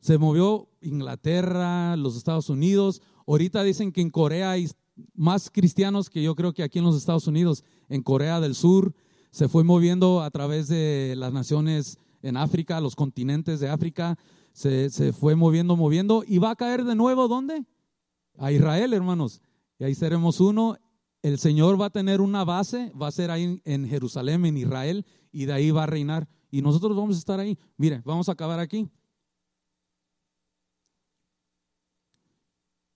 se 0.00 0.18
movió 0.18 0.68
Inglaterra, 0.80 1.94
los 1.94 2.16
Estados 2.16 2.50
Unidos. 2.50 3.02
Ahorita 3.24 3.62
dicen 3.62 3.92
que 3.92 4.00
en 4.00 4.10
Corea 4.10 4.50
hay 4.50 4.68
más 5.14 5.48
cristianos 5.48 6.10
que 6.10 6.24
yo 6.24 6.34
creo 6.34 6.52
que 6.54 6.64
aquí 6.64 6.80
en 6.80 6.86
los 6.86 6.96
Estados 6.96 7.28
Unidos. 7.28 7.62
En 7.88 8.02
Corea 8.02 8.40
del 8.40 8.56
Sur 8.56 8.96
se 9.30 9.48
fue 9.48 9.64
moviendo 9.64 10.22
a 10.22 10.30
través 10.30 10.68
de 10.68 11.14
las 11.16 11.32
naciones 11.32 11.98
en 12.22 12.36
África, 12.36 12.80
los 12.80 12.96
continentes 12.96 13.60
de 13.60 13.68
África. 13.68 14.16
Se, 14.52 14.90
fue 15.12 15.36
moviendo, 15.36 15.76
moviendo. 15.76 16.24
Y 16.26 16.38
va 16.38 16.50
a 16.50 16.56
caer 16.56 16.84
de 16.84 16.94
nuevo, 16.94 17.28
¿dónde? 17.28 17.64
A 18.38 18.50
Israel, 18.52 18.92
hermanos. 18.92 19.40
Y 19.78 19.84
ahí 19.84 19.94
seremos 19.94 20.40
uno. 20.40 20.76
El 21.22 21.38
Señor 21.38 21.80
va 21.80 21.86
a 21.86 21.90
tener 21.90 22.20
una 22.20 22.44
base, 22.44 22.92
va 23.00 23.08
a 23.08 23.12
ser 23.12 23.30
ahí 23.30 23.60
en 23.64 23.88
Jerusalén, 23.88 24.44
en 24.46 24.56
Israel, 24.56 25.04
y 25.32 25.44
de 25.46 25.52
ahí 25.52 25.70
va 25.70 25.84
a 25.84 25.86
reinar. 25.86 26.28
Y 26.50 26.62
nosotros 26.62 26.96
vamos 26.96 27.16
a 27.16 27.18
estar 27.18 27.38
ahí. 27.40 27.58
Mire, 27.76 28.02
vamos 28.04 28.28
a 28.28 28.32
acabar 28.32 28.58
aquí. 28.58 28.88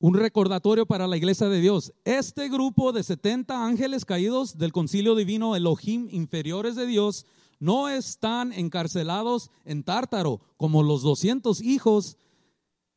Un 0.03 0.15
recordatorio 0.15 0.85
para 0.85 1.07
la 1.07 1.17
iglesia 1.17 1.49
de 1.49 1.61
Dios. 1.61 1.93
Este 2.05 2.49
grupo 2.49 2.93
de 2.93 3.05
70 3.05 3.65
ángeles 3.65 4.05
caídos 4.05 4.59
del 4.59 4.73
concilio 4.73 5.15
divino 5.15 5.55
Elohim 5.55 6.09
inferiores 6.11 6.75
de 6.75 6.87
Dios 6.87 7.25
no 7.61 7.89
están 7.89 8.53
encarcelados 8.53 9.49
en 9.65 9.85
Tártaro 9.85 10.41
como 10.57 10.83
los 10.83 11.03
200 11.03 11.63
hijos, 11.63 12.17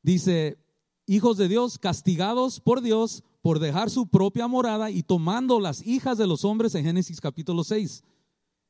dice, 0.02 0.58
hijos 1.06 1.38
de 1.38 1.48
Dios 1.48 1.78
castigados 1.78 2.60
por 2.60 2.82
Dios 2.82 3.24
por 3.44 3.60
dejar 3.60 3.92
su 3.92 4.08
propia 4.08 4.48
morada 4.48 4.90
y 4.90 5.04
tomando 5.04 5.60
las 5.60 5.86
hijas 5.86 6.18
de 6.18 6.26
los 6.26 6.44
hombres 6.44 6.74
en 6.74 6.86
Génesis 6.86 7.22
capítulo 7.22 7.64
6. 7.64 8.04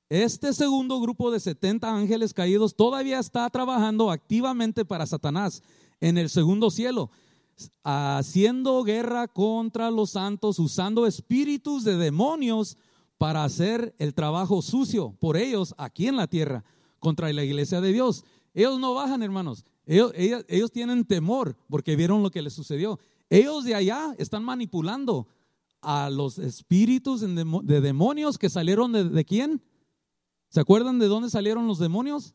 Este 0.09 0.53
segundo 0.53 0.99
grupo 0.99 1.31
de 1.31 1.39
70 1.39 1.89
ángeles 1.89 2.33
caídos 2.33 2.75
todavía 2.75 3.17
está 3.17 3.49
trabajando 3.49 4.11
activamente 4.11 4.83
para 4.83 5.05
Satanás 5.05 5.63
en 6.01 6.17
el 6.17 6.29
segundo 6.29 6.69
cielo 6.69 7.09
haciendo 7.83 8.83
guerra 8.83 9.27
contra 9.27 9.91
los 9.91 10.11
santos, 10.11 10.59
usando 10.59 11.05
espíritus 11.05 11.83
de 11.83 11.97
demonios 11.97 12.77
para 13.17 13.43
hacer 13.43 13.95
el 13.97 14.13
trabajo 14.13 14.61
sucio 14.61 15.15
por 15.19 15.37
ellos 15.37 15.73
aquí 15.77 16.07
en 16.07 16.17
la 16.17 16.27
tierra 16.27 16.63
contra 16.99 17.31
la 17.31 17.43
iglesia 17.43 17.81
de 17.81 17.93
Dios. 17.93 18.25
Ellos 18.53 18.79
no 18.79 18.93
bajan, 18.93 19.23
hermanos. 19.23 19.65
Ellos, 19.85 20.71
tienen 20.71 21.05
temor 21.05 21.55
porque 21.69 21.95
vieron 21.95 22.23
lo 22.23 22.31
que 22.31 22.41
les 22.41 22.53
sucedió. 22.53 22.99
Ellos 23.29 23.63
de 23.63 23.75
allá 23.75 24.15
están 24.17 24.43
manipulando 24.43 25.27
a 25.81 26.09
los 26.09 26.39
espíritus 26.39 27.21
de 27.21 27.81
demonios 27.81 28.37
que 28.37 28.49
salieron 28.49 28.91
de, 28.91 29.03
de 29.07 29.25
quién? 29.25 29.61
¿Se 30.49 30.59
acuerdan 30.59 30.99
de 30.99 31.07
dónde 31.07 31.29
salieron 31.29 31.67
los 31.67 31.79
demonios? 31.79 32.33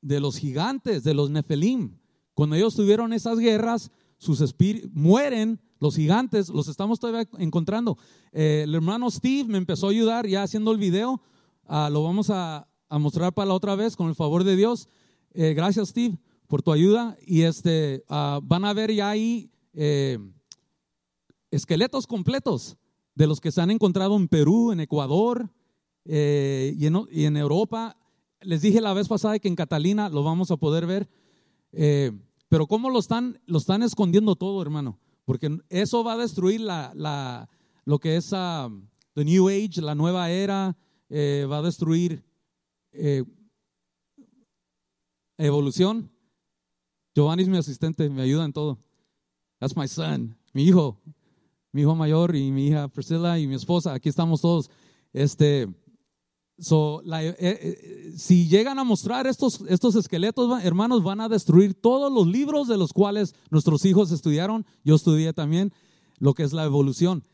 De 0.00 0.20
los 0.20 0.36
gigantes, 0.36 1.02
de 1.02 1.14
los 1.14 1.30
Nefelim. 1.30 1.98
Cuando 2.34 2.56
ellos 2.56 2.76
tuvieron 2.76 3.12
esas 3.12 3.38
guerras, 3.38 3.90
sus 4.22 4.40
espíritus, 4.40 4.88
mueren 4.94 5.58
los 5.80 5.96
gigantes, 5.96 6.48
los 6.48 6.68
estamos 6.68 7.00
todavía 7.00 7.28
encontrando. 7.38 7.98
Eh, 8.30 8.62
el 8.62 8.74
hermano 8.76 9.10
Steve 9.10 9.48
me 9.48 9.58
empezó 9.58 9.88
a 9.88 9.90
ayudar 9.90 10.28
ya 10.28 10.44
haciendo 10.44 10.70
el 10.70 10.78
video, 10.78 11.20
ah, 11.66 11.90
lo 11.90 12.04
vamos 12.04 12.30
a, 12.30 12.68
mostrar 12.88 13.32
para 13.32 13.48
la 13.48 13.54
otra 13.54 13.74
vez 13.74 13.96
con 13.96 14.08
el 14.08 14.14
favor 14.14 14.44
de 14.44 14.54
Dios. 14.54 14.86
Eh, 15.32 15.54
gracias 15.54 15.88
Steve 15.88 16.18
por 16.46 16.62
tu 16.62 16.70
ayuda 16.70 17.16
y 17.26 17.42
este, 17.42 18.04
ah, 18.08 18.38
van 18.44 18.64
a 18.64 18.72
ver 18.74 18.92
ya 18.92 19.08
ahí 19.10 19.50
eh, 19.72 20.18
esqueletos 21.50 22.06
completos 22.06 22.76
de 23.16 23.26
los 23.26 23.40
que 23.40 23.50
se 23.50 23.60
han 23.60 23.72
encontrado 23.72 24.14
en 24.14 24.28
Perú, 24.28 24.70
en 24.70 24.78
Ecuador 24.80 25.50
y 26.04 26.86
en, 26.86 27.08
y, 27.10 27.24
en, 27.24 27.36
Europa. 27.36 27.96
Les 28.40 28.62
dije 28.62 28.80
la 28.80 28.92
vez 28.92 29.08
pasada 29.08 29.38
que 29.40 29.48
en 29.48 29.56
Catalina 29.56 30.08
lo 30.08 30.22
vamos 30.22 30.50
a 30.52 30.58
poder 30.58 30.86
ver. 30.86 31.08
Pero 32.52 32.66
¿cómo 32.66 32.90
lo 32.90 32.98
están, 32.98 33.40
lo 33.46 33.56
están 33.56 33.82
escondiendo 33.82 34.36
todo, 34.36 34.60
hermano? 34.60 34.98
Porque 35.24 35.58
eso 35.70 36.04
va 36.04 36.12
a 36.12 36.16
destruir 36.18 36.60
la, 36.60 37.48
lo 37.86 37.98
que 37.98 38.16
es 38.16 38.30
la 38.30 38.70
the 39.14 39.24
New 39.24 39.48
Age, 39.48 39.80
la 39.80 39.94
nueva 39.94 40.30
era, 40.30 40.76
eh, 41.08 41.46
va 41.50 41.60
a 41.60 41.62
destruir 41.62 42.22
eh, 42.92 43.24
evolución. 45.38 46.12
Giovanni 47.14 47.44
es 47.44 47.48
mi 47.48 47.56
asistente, 47.56 48.10
me 48.10 48.20
ayuda 48.20 48.44
en 48.44 48.52
todo. 48.52 48.78
That's 49.58 49.74
my 49.74 49.88
son, 49.88 50.36
mi 50.52 50.64
hijo, 50.64 51.00
mi 51.72 51.80
hijo 51.80 51.94
mayor 51.94 52.36
y 52.36 52.50
mi 52.50 52.66
hija 52.66 52.86
Priscilla 52.88 53.38
y 53.38 53.46
mi 53.46 53.54
esposa. 53.54 53.94
Aquí 53.94 54.10
estamos 54.10 54.42
todos. 54.42 54.70
Este, 55.14 55.68
So, 56.58 57.02
eh, 57.02 57.34
eh, 57.38 58.12
si 58.16 58.46
llegan 58.46 58.78
a 58.78 58.84
mostrar 58.84 59.26
estos, 59.26 59.62
estos 59.68 59.96
esqueletos, 59.96 60.62
hermanos, 60.62 61.02
van 61.02 61.20
a 61.20 61.28
destruir 61.28 61.74
todos 61.74 62.12
los 62.12 62.26
libros 62.26 62.68
de 62.68 62.76
los 62.76 62.92
cuales 62.92 63.34
nuestros 63.50 63.84
hijos 63.84 64.12
estudiaron. 64.12 64.66
Yo 64.84 64.94
estudié 64.94 65.32
también 65.32 65.72
lo 66.18 66.34
que 66.34 66.42
es 66.44 66.52
la 66.52 66.64
evolución. 66.64 67.24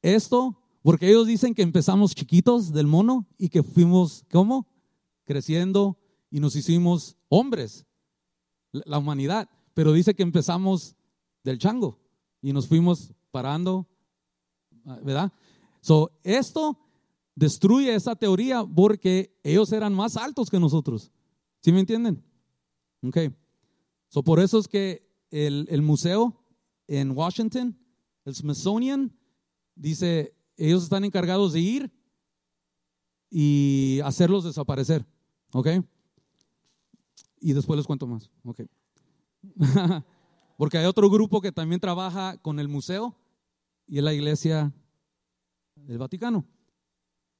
Esto, 0.00 0.58
porque 0.82 1.08
ellos 1.08 1.26
dicen 1.26 1.54
que 1.54 1.62
empezamos 1.62 2.14
chiquitos 2.14 2.72
del 2.72 2.86
mono 2.86 3.26
y 3.36 3.48
que 3.48 3.62
fuimos, 3.62 4.24
¿cómo? 4.30 4.66
Creciendo 5.24 5.98
y 6.30 6.40
nos 6.40 6.56
hicimos 6.56 7.16
hombres, 7.28 7.84
la 8.72 8.98
humanidad. 8.98 9.48
pero 9.74 9.92
dice 9.92 10.14
que 10.14 10.22
empezamos 10.22 10.96
del 11.44 11.58
chango 11.58 11.98
y 12.42 12.52
nos 12.52 12.66
fuimos 12.66 13.12
parando, 13.30 13.86
¿verdad? 15.02 15.32
So, 15.80 16.10
esto 16.24 16.78
destruye 17.38 17.94
esa 17.94 18.16
teoría 18.16 18.64
porque 18.64 19.38
ellos 19.44 19.72
eran 19.72 19.94
más 19.94 20.16
altos 20.16 20.50
que 20.50 20.58
nosotros. 20.58 21.12
¿Sí 21.60 21.70
me 21.72 21.80
entienden? 21.80 22.22
Ok. 23.02 23.18
So, 24.08 24.24
por 24.24 24.40
eso 24.40 24.58
es 24.58 24.66
que 24.66 25.08
el, 25.30 25.66
el 25.70 25.82
museo 25.82 26.42
en 26.88 27.12
Washington, 27.12 27.78
el 28.24 28.34
Smithsonian, 28.34 29.16
dice, 29.76 30.34
ellos 30.56 30.82
están 30.82 31.04
encargados 31.04 31.52
de 31.52 31.60
ir 31.60 31.92
y 33.30 34.00
hacerlos 34.04 34.44
desaparecer. 34.44 35.06
¿Ok? 35.52 35.68
Y 37.40 37.52
después 37.52 37.76
les 37.76 37.86
cuento 37.86 38.08
más. 38.08 38.30
Ok. 38.42 38.62
Porque 40.56 40.78
hay 40.78 40.86
otro 40.86 41.08
grupo 41.08 41.40
que 41.40 41.52
también 41.52 41.80
trabaja 41.80 42.36
con 42.38 42.58
el 42.58 42.66
museo 42.66 43.16
y 43.86 43.98
es 43.98 44.04
la 44.04 44.12
iglesia 44.12 44.72
del 45.76 45.98
Vaticano. 45.98 46.44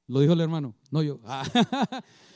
Lo 0.08 0.20
dijo 0.20 0.32
el 0.32 0.40
hermano, 0.40 0.74
no 0.90 1.02
yo. 1.02 1.20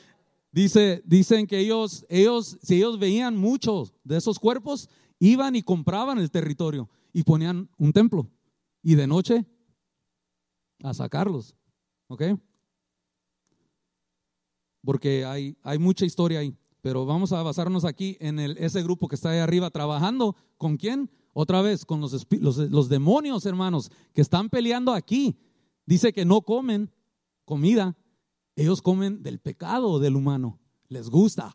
Dice, 0.53 1.01
dicen 1.03 1.47
que 1.47 1.57
ellos, 1.57 2.05
ellos, 2.09 2.59
si 2.61 2.75
ellos 2.75 2.99
veían 2.99 3.35
muchos 3.35 3.91
de 4.03 4.17
esos 4.17 4.37
cuerpos, 4.37 4.87
iban 5.17 5.55
y 5.55 5.63
compraban 5.63 6.19
el 6.19 6.29
territorio 6.29 6.87
y 7.11 7.23
ponían 7.23 7.71
un 7.79 7.91
templo. 7.91 8.29
Y 8.83 8.93
de 8.93 9.07
noche 9.07 9.47
a 10.83 10.93
sacarlos. 10.93 11.55
¿Ok? 12.07 12.21
Porque 14.83 15.25
hay, 15.25 15.57
hay 15.63 15.79
mucha 15.79 16.05
historia 16.05 16.39
ahí. 16.39 16.55
Pero 16.81 17.07
vamos 17.07 17.31
a 17.31 17.41
basarnos 17.41 17.83
aquí 17.83 18.15
en 18.19 18.37
el, 18.37 18.55
ese 18.59 18.83
grupo 18.83 19.07
que 19.07 19.15
está 19.15 19.31
ahí 19.31 19.39
arriba 19.39 19.71
trabajando. 19.71 20.35
¿Con 20.59 20.77
quién? 20.77 21.09
Otra 21.33 21.63
vez, 21.63 21.83
con 21.83 21.99
los, 21.99 22.27
los 22.29 22.89
demonios, 22.89 23.47
hermanos, 23.47 23.89
que 24.13 24.21
están 24.21 24.49
peleando 24.49 24.93
aquí. 24.93 25.35
Dice 25.87 26.13
que 26.13 26.25
no 26.25 26.41
comen 26.41 26.91
comida, 27.45 27.97
ellos 28.55 28.81
comen 28.81 29.23
del 29.23 29.39
pecado 29.39 29.99
del 29.99 30.15
humano. 30.15 30.59
Les 30.89 31.09
gusta, 31.09 31.53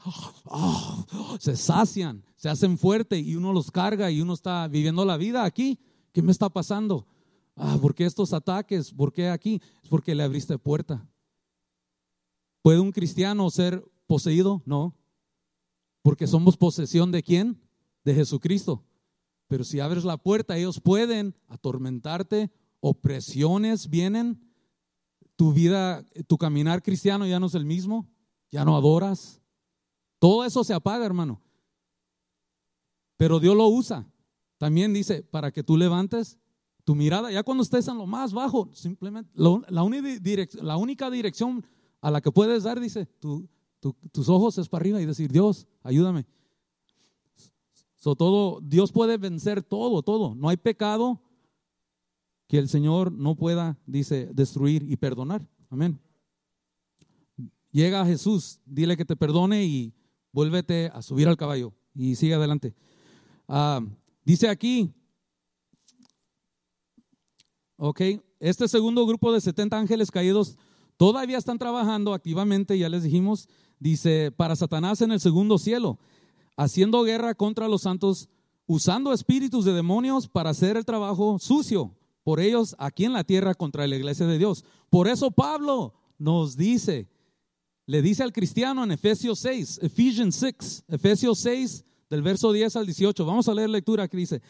se 1.39 1.57
sacian, 1.57 2.25
se 2.35 2.49
hacen 2.49 2.77
fuerte 2.77 3.19
y 3.21 3.37
uno 3.37 3.53
los 3.53 3.71
carga 3.71 4.11
y 4.11 4.21
uno 4.21 4.35
está 4.35 4.67
viviendo 4.67 5.05
la 5.05 5.17
vida 5.17 5.45
aquí. 5.45 5.79
¿Qué 6.13 6.23
me 6.23 6.33
está 6.33 6.49
pasando? 6.49 7.07
Ah, 7.55 7.79
¿por 7.81 7.95
qué 7.95 8.05
estos 8.05 8.33
ataques? 8.33 8.93
¿Por 8.93 9.13
qué 9.13 9.29
aquí? 9.29 9.61
Es 9.83 9.89
porque 9.89 10.15
le 10.15 10.25
abriste 10.25 10.59
puerta. 10.59 11.09
¿Puede 12.63 12.81
un 12.81 12.91
cristiano 12.91 13.49
ser 13.51 13.85
poseído? 14.07 14.63
No. 14.65 14.97
Porque 16.03 16.27
somos 16.27 16.57
posesión 16.57 17.13
de 17.13 17.23
quién? 17.23 17.61
De 18.05 18.15
Jesucristo. 18.15 18.85
Pero 19.47 19.65
si 19.65 19.81
abres 19.81 20.05
la 20.05 20.17
puerta, 20.17 20.57
ellos 20.57 20.81
pueden 20.81 21.35
atormentarte, 21.47 22.51
opresiones 22.81 23.89
vienen, 23.89 24.48
tu 25.39 25.53
vida, 25.53 26.05
tu 26.27 26.37
caminar 26.37 26.83
cristiano 26.83 27.25
ya 27.25 27.39
no 27.39 27.47
es 27.47 27.55
el 27.55 27.65
mismo, 27.65 28.09
ya 28.51 28.65
no 28.65 28.77
adoras. 28.77 29.41
Todo 30.19 30.45
eso 30.45 30.65
se 30.65 30.75
apaga, 30.75 31.07
hermano. 31.07 31.41
Pero 33.17 33.39
Dios 33.39 33.57
lo 33.57 33.69
usa. 33.69 34.05
También 34.57 34.93
dice, 34.93 35.23
para 35.23 35.53
que 35.53 35.63
tú 35.63 35.77
levantes 35.77 36.41
tu 36.83 36.97
mirada, 36.97 37.31
ya 37.31 37.45
cuando 37.45 37.63
estés 37.63 37.87
en 37.87 37.99
lo 37.99 38.07
más 38.07 38.33
bajo, 38.33 38.69
simplemente 38.73 39.31
la, 39.37 40.75
única 40.77 41.09
dirección 41.09 41.65
a 42.01 42.11
la 42.11 42.21
que 42.21 42.33
puedes 42.33 42.65
dar, 42.65 42.81
dice, 42.81 43.07
tu, 43.07 43.49
tus 44.11 44.29
ojos 44.29 44.59
es 44.59 44.69
para 44.69 44.83
arriba 44.83 45.01
y 45.01 45.07
decir, 45.07 45.31
Dios, 45.31 45.69
ayúdame. 45.85 46.27
So, 47.95 48.17
todo, 48.17 48.59
Dios 48.61 48.91
puede 48.91 49.17
vencer 49.19 49.63
todo, 49.63 50.03
todo. 50.03 50.35
No 50.35 50.49
hay 50.49 50.57
pecado 50.57 51.23
que 52.49 52.59
el 52.59 52.69
Señor 52.69 53.13
no 53.13 53.37
pueda, 53.37 53.79
dice, 53.87 54.31
destruir 54.33 54.83
y 54.91 54.97
perdonar. 54.97 55.47
Amén. 55.69 56.01
Llega 57.71 58.01
a 58.01 58.07
Jesús, 58.07 58.61
dile 58.65 58.97
que 58.97 59.05
te 59.05 59.15
perdone 59.15 59.67
y 59.67 59.93
vuélvete 60.33 60.91
a 60.93 61.03
subir 61.03 61.29
al 61.29 61.37
caballo 61.37 61.75
y 61.95 62.15
sigue 62.15 62.35
adelante. 62.35 62.75
Ah, 63.47 63.81
dice 64.25 64.49
aquí, 64.49 64.91
ok, 67.77 68.01
este 68.41 68.67
segundo 68.67 69.07
grupo 69.07 69.31
de 69.31 69.43
70 69.43 69.79
ángeles 69.79 70.11
caídos 70.11 70.57
todavía 70.97 71.37
están 71.37 71.59
trabajando 71.59 72.15
activamente, 72.15 72.79
ya 72.79 72.89
les 72.89 73.03
dijimos, 73.03 73.47
dice, 73.79 74.33
para 74.33 74.57
Satanás 74.57 75.03
en 75.03 75.13
el 75.13 75.21
segundo 75.21 75.59
cielo, 75.59 75.99
haciendo 76.57 77.03
guerra 77.03 77.35
contra 77.35 77.69
los 77.69 77.83
santos, 77.83 78.31
usando 78.67 79.13
espíritus 79.13 79.67
de 79.67 79.75
demonios 79.75 80.29
para 80.29 80.51
hacer 80.51 80.79
el 80.79 80.87
trabajo 80.87 81.39
sucio 81.39 81.98
por 82.29 82.41
ellos 82.41 82.77
aquí 82.79 83.07
en 83.07 83.15
la 83.15 83.25
tierra 83.25 83.55
contra 83.55 83.87
la 83.87 83.97
iglesia 83.97 84.27
de 84.27 84.37
Dios. 84.37 84.63
Por 84.91 85.09
eso 85.09 85.31
Pablo 85.31 85.95
nos 86.19 86.59
dice, 86.59 87.09
le 87.87 88.03
dice 88.03 88.23
al 88.23 88.35
cristiano 88.35 88.85
en 88.85 88.91
Efesios 88.91 89.39
6, 89.39 89.81
Ephesians 89.81 90.35
6, 90.35 90.85
Efesios 90.89 91.39
6, 91.39 91.87
del 92.11 92.21
verso 92.21 92.53
10 92.53 92.77
al 92.77 92.85
18, 92.85 93.25
vamos 93.25 93.49
a 93.49 93.55
leer 93.55 93.71
lectura 93.71 94.09
que 94.09 94.19
dice, 94.19 94.43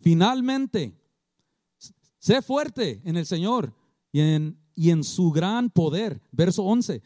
finalmente, 0.00 0.92
sé 2.18 2.42
fuerte 2.42 3.00
en 3.04 3.16
el 3.16 3.26
Señor 3.26 3.72
y 4.10 4.18
en, 4.18 4.58
y 4.74 4.90
en 4.90 5.04
su 5.04 5.30
gran 5.30 5.70
poder. 5.70 6.20
Verso 6.32 6.64
11, 6.64 7.00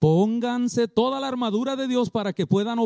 Pónganse 0.00 0.88
toda 0.88 1.20
la 1.20 1.28
armadura 1.28 1.76
de 1.76 1.86
Dios 1.86 2.10
para 2.10 2.32
que 2.32 2.48
puedan 2.48 2.80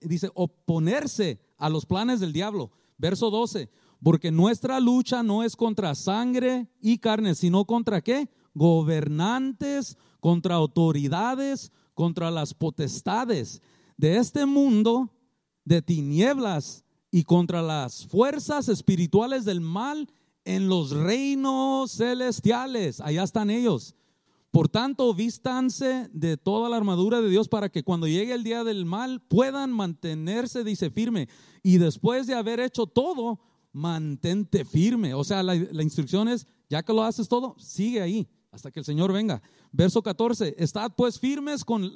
dice, 0.00 0.30
oponerse 0.34 1.40
a 1.56 1.70
los 1.70 1.86
planes 1.86 2.18
del 2.18 2.32
diablo. 2.32 2.72
Verso 2.98 3.30
12, 3.30 3.70
porque 4.02 4.30
nuestra 4.30 4.80
lucha 4.80 5.22
no 5.22 5.42
es 5.42 5.56
contra 5.56 5.94
sangre 5.94 6.68
y 6.80 6.98
carne, 6.98 7.34
sino 7.34 7.64
contra 7.64 8.00
qué? 8.00 8.28
Gobernantes, 8.54 9.98
contra 10.20 10.54
autoridades, 10.54 11.72
contra 11.94 12.30
las 12.30 12.54
potestades 12.54 13.62
de 13.96 14.16
este 14.16 14.46
mundo 14.46 15.12
de 15.64 15.82
tinieblas 15.82 16.84
y 17.10 17.24
contra 17.24 17.62
las 17.62 18.06
fuerzas 18.06 18.68
espirituales 18.68 19.44
del 19.44 19.60
mal 19.60 20.08
en 20.44 20.68
los 20.68 20.90
reinos 20.90 21.92
celestiales. 21.92 23.00
Allá 23.00 23.22
están 23.22 23.50
ellos. 23.50 23.94
Por 24.50 24.68
tanto, 24.68 25.14
vístanse 25.14 26.08
de 26.12 26.36
toda 26.36 26.68
la 26.68 26.76
armadura 26.76 27.20
de 27.20 27.28
Dios 27.28 27.48
para 27.48 27.68
que 27.68 27.84
cuando 27.84 28.08
llegue 28.08 28.32
el 28.32 28.42
día 28.42 28.64
del 28.64 28.84
mal 28.84 29.20
puedan 29.20 29.70
mantenerse, 29.70 30.64
dice, 30.64 30.90
firme. 30.90 31.28
Y 31.62 31.78
después 31.78 32.26
de 32.26 32.34
haber 32.34 32.58
hecho 32.58 32.86
todo, 32.86 33.38
mantente 33.72 34.64
firme. 34.64 35.14
O 35.14 35.24
sea, 35.24 35.42
la, 35.42 35.54
instrucción 35.54 36.28
es, 36.28 36.46
ya 36.68 36.82
que 36.82 36.92
lo 36.92 37.02
haces 37.02 37.28
todo, 37.28 37.54
sigue 37.58 38.00
ahí 38.00 38.28
hasta 38.50 38.70
que 38.70 38.80
el 38.80 38.86
Señor 38.86 39.12
venga. 39.12 39.42
Verso 39.72 40.02
14, 40.02 40.56
estad 40.58 40.92
pues 40.96 41.18
firmes 41.18 41.64
con 41.64 41.92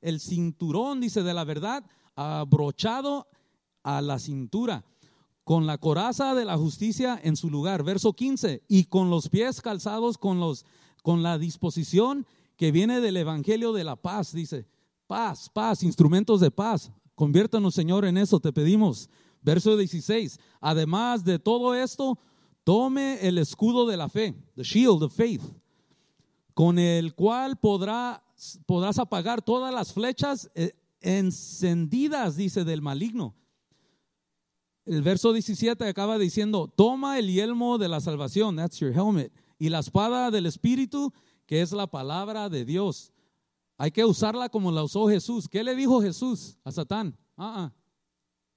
el 0.00 0.20
cinturón, 0.20 1.00
dice, 1.00 1.22
de 1.22 1.34
la 1.34 1.44
verdad, 1.44 1.84
abrochado 2.14 3.28
a 3.82 4.02
la 4.02 4.18
cintura, 4.18 4.84
con 5.44 5.66
la 5.66 5.78
coraza 5.78 6.34
de 6.34 6.44
la 6.44 6.56
justicia 6.56 7.20
en 7.22 7.36
su 7.36 7.50
lugar. 7.50 7.84
Verso 7.84 8.12
15, 8.12 8.64
y 8.66 8.84
con 8.84 9.10
los 9.10 9.28
pies 9.28 9.60
calzados 9.60 10.18
con 10.18 10.40
los 10.40 10.64
con 11.02 11.22
la 11.22 11.38
disposición 11.38 12.26
que 12.56 12.72
viene 12.72 13.00
del 13.00 13.16
Evangelio 13.16 13.72
de 13.72 13.84
la 13.84 13.94
paz. 13.94 14.32
Dice, 14.32 14.66
paz, 15.06 15.48
paz, 15.48 15.84
instrumentos 15.84 16.40
de 16.40 16.50
paz. 16.50 16.90
Conviértanos, 17.14 17.74
Señor, 17.76 18.04
en 18.04 18.16
eso, 18.16 18.40
te 18.40 18.52
pedimos. 18.52 19.08
Verso 19.46 19.76
16, 19.76 20.40
además 20.60 21.24
de 21.24 21.38
todo 21.38 21.72
esto, 21.72 22.18
tome 22.64 23.24
el 23.24 23.38
escudo 23.38 23.86
de 23.86 23.96
la 23.96 24.08
fe, 24.08 24.34
the 24.56 24.64
shield 24.64 25.04
of 25.04 25.14
faith, 25.14 25.40
con 26.52 26.80
el 26.80 27.14
cual 27.14 27.56
podrá, 27.56 28.24
podrás 28.66 28.98
apagar 28.98 29.40
todas 29.42 29.72
las 29.72 29.92
flechas 29.92 30.50
eh, 30.56 30.72
encendidas, 31.00 32.34
dice, 32.34 32.64
del 32.64 32.82
maligno. 32.82 33.36
El 34.84 35.02
verso 35.02 35.32
17 35.32 35.86
acaba 35.86 36.18
diciendo, 36.18 36.66
toma 36.66 37.16
el 37.16 37.32
yelmo 37.32 37.78
de 37.78 37.86
la 37.86 38.00
salvación, 38.00 38.56
that's 38.56 38.80
your 38.80 38.92
helmet 38.92 39.32
y 39.60 39.68
la 39.68 39.78
espada 39.78 40.32
del 40.32 40.46
Espíritu, 40.46 41.12
que 41.46 41.62
es 41.62 41.70
la 41.70 41.86
palabra 41.86 42.48
de 42.48 42.64
Dios. 42.64 43.12
Hay 43.78 43.92
que 43.92 44.04
usarla 44.04 44.48
como 44.48 44.72
la 44.72 44.82
usó 44.82 45.06
Jesús. 45.06 45.48
¿Qué 45.48 45.62
le 45.62 45.76
dijo 45.76 46.02
Jesús 46.02 46.58
a 46.64 46.72
Satán? 46.72 47.16
Ah, 47.36 47.72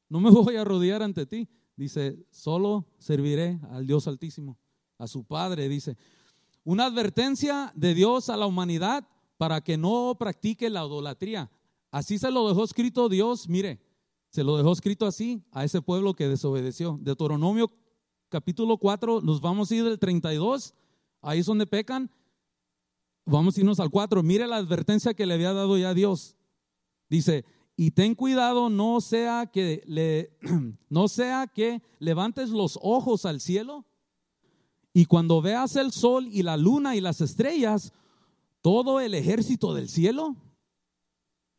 no 0.09 0.19
me 0.19 0.29
voy 0.31 0.55
a 0.55 0.63
rodear 0.63 1.01
ante 1.01 1.25
ti. 1.25 1.47
Dice, 1.75 2.25
solo 2.31 2.85
serviré 2.97 3.59
al 3.71 3.87
Dios 3.87 4.07
Altísimo, 4.07 4.57
a 4.97 5.07
su 5.07 5.23
Padre. 5.23 5.69
Dice, 5.69 5.97
una 6.63 6.85
advertencia 6.85 7.71
de 7.75 7.93
Dios 7.93 8.29
a 8.29 8.35
la 8.35 8.45
humanidad 8.45 9.07
para 9.37 9.61
que 9.61 9.77
no 9.77 10.15
practique 10.19 10.69
la 10.69 10.85
idolatría. 10.85 11.49
Así 11.91 12.17
se 12.17 12.29
lo 12.29 12.49
dejó 12.49 12.65
escrito 12.65 13.07
Dios, 13.07 13.47
mire, 13.47 13.79
se 14.29 14.43
lo 14.43 14.57
dejó 14.57 14.73
escrito 14.73 15.05
así 15.07 15.41
a 15.51 15.63
ese 15.63 15.81
pueblo 15.81 16.13
que 16.13 16.27
desobedeció. 16.27 16.99
Deuteronomio 17.01 17.71
capítulo 18.27 18.77
4, 18.77 19.21
nos 19.21 19.39
vamos 19.39 19.71
a 19.71 19.75
ir 19.75 19.85
del 19.85 19.97
32 19.97 20.75
Ahí 21.21 21.39
es 21.39 21.45
donde 21.45 21.67
pecan. 21.67 22.09
Vamos 23.25 23.57
a 23.57 23.59
irnos 23.59 23.79
al 23.79 23.89
4. 23.89 24.23
Mire 24.23 24.47
la 24.47 24.57
advertencia 24.57 25.13
que 25.13 25.25
le 25.25 25.33
había 25.33 25.53
dado 25.53 25.77
ya 25.77 25.93
Dios. 25.93 26.35
Dice, 27.09 27.45
y 27.81 27.91
ten 27.91 28.13
cuidado 28.13 28.69
no 28.69 28.99
sea 28.99 29.45
que 29.45 29.81
le, 29.85 30.37
no 30.89 31.07
sea 31.07 31.47
que 31.47 31.81
levantes 31.99 32.49
los 32.49 32.77
ojos 32.81 33.23
al 33.23 33.39
cielo 33.39 33.85
y 34.93 35.05
cuando 35.05 35.41
veas 35.41 35.77
el 35.77 35.93
sol 35.93 36.27
y 36.29 36.43
la 36.43 36.57
luna 36.57 36.97
y 36.97 36.99
las 36.99 37.21
estrellas, 37.21 37.93
todo 38.61 38.99
el 38.99 39.13
ejército 39.13 39.73
del 39.73 39.87
cielo, 39.87 40.35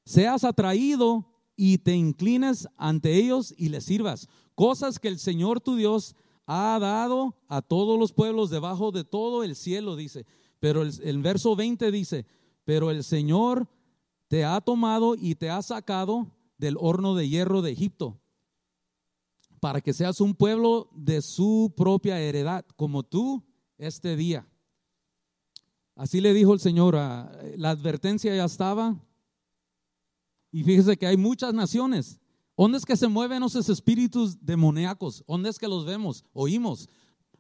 seas 0.05 0.45
atraído 0.45 1.25
y 1.57 1.79
te 1.79 1.95
inclines 1.95 2.69
ante 2.77 3.17
ellos 3.17 3.55
y 3.57 3.71
les 3.71 3.85
sirvas. 3.85 4.29
Cosas 4.55 4.99
que 4.99 5.09
el 5.09 5.19
Señor 5.19 5.63
tu 5.63 5.77
Dios 5.77 6.17
ha 6.45 6.77
dado 6.79 7.35
a 7.49 7.63
todos 7.63 7.99
los 7.99 8.13
pueblos 8.13 8.51
debajo 8.51 8.91
de 8.91 9.05
todo 9.05 9.43
el 9.43 9.57
cielo, 9.57 9.97
dice. 9.97 10.27
Pero 10.59 10.83
el, 10.83 10.93
el 11.03 11.23
verso 11.23 11.57
20 11.57 11.91
dice, 11.91 12.27
pero 12.65 12.91
el 12.91 13.05
Señor 13.05 13.71
te 14.31 14.45
ha 14.45 14.61
tomado 14.61 15.17
y 15.17 15.35
te 15.35 15.51
ha 15.51 15.61
sacado 15.61 16.31
del 16.57 16.77
horno 16.79 17.17
de 17.17 17.29
hierro 17.29 17.63
de 17.63 17.73
Egipto, 17.73 18.17
para 19.59 19.81
que 19.81 19.93
seas 19.93 20.21
un 20.21 20.35
pueblo 20.35 20.89
de 20.95 21.21
su 21.21 21.75
propia 21.77 22.21
heredad, 22.21 22.65
como 22.77 23.03
tú 23.03 23.43
este 23.77 24.15
día. 24.15 24.47
Así 25.97 26.21
le 26.21 26.33
dijo 26.33 26.55
el 26.55 26.61
Señor, 26.61 26.95
la 26.95 27.71
advertencia 27.71 28.33
ya 28.37 28.45
estaba. 28.45 29.05
Y 30.53 30.63
fíjese 30.63 30.97
que 30.97 31.09
hay 31.09 31.17
muchas 31.17 31.53
naciones. 31.53 32.21
¿Dónde 32.57 32.79
es 32.79 32.87
que 32.87 32.97
se 32.97 33.09
mueven 33.09 33.43
esos 33.43 33.69
espíritus 33.69 34.39
demoníacos? 34.47 35.25
¿Dónde 35.27 35.51
es 35.51 35.59
que 35.59 35.67
los 35.67 35.85
vemos? 35.85 36.25
Oímos. 36.33 36.89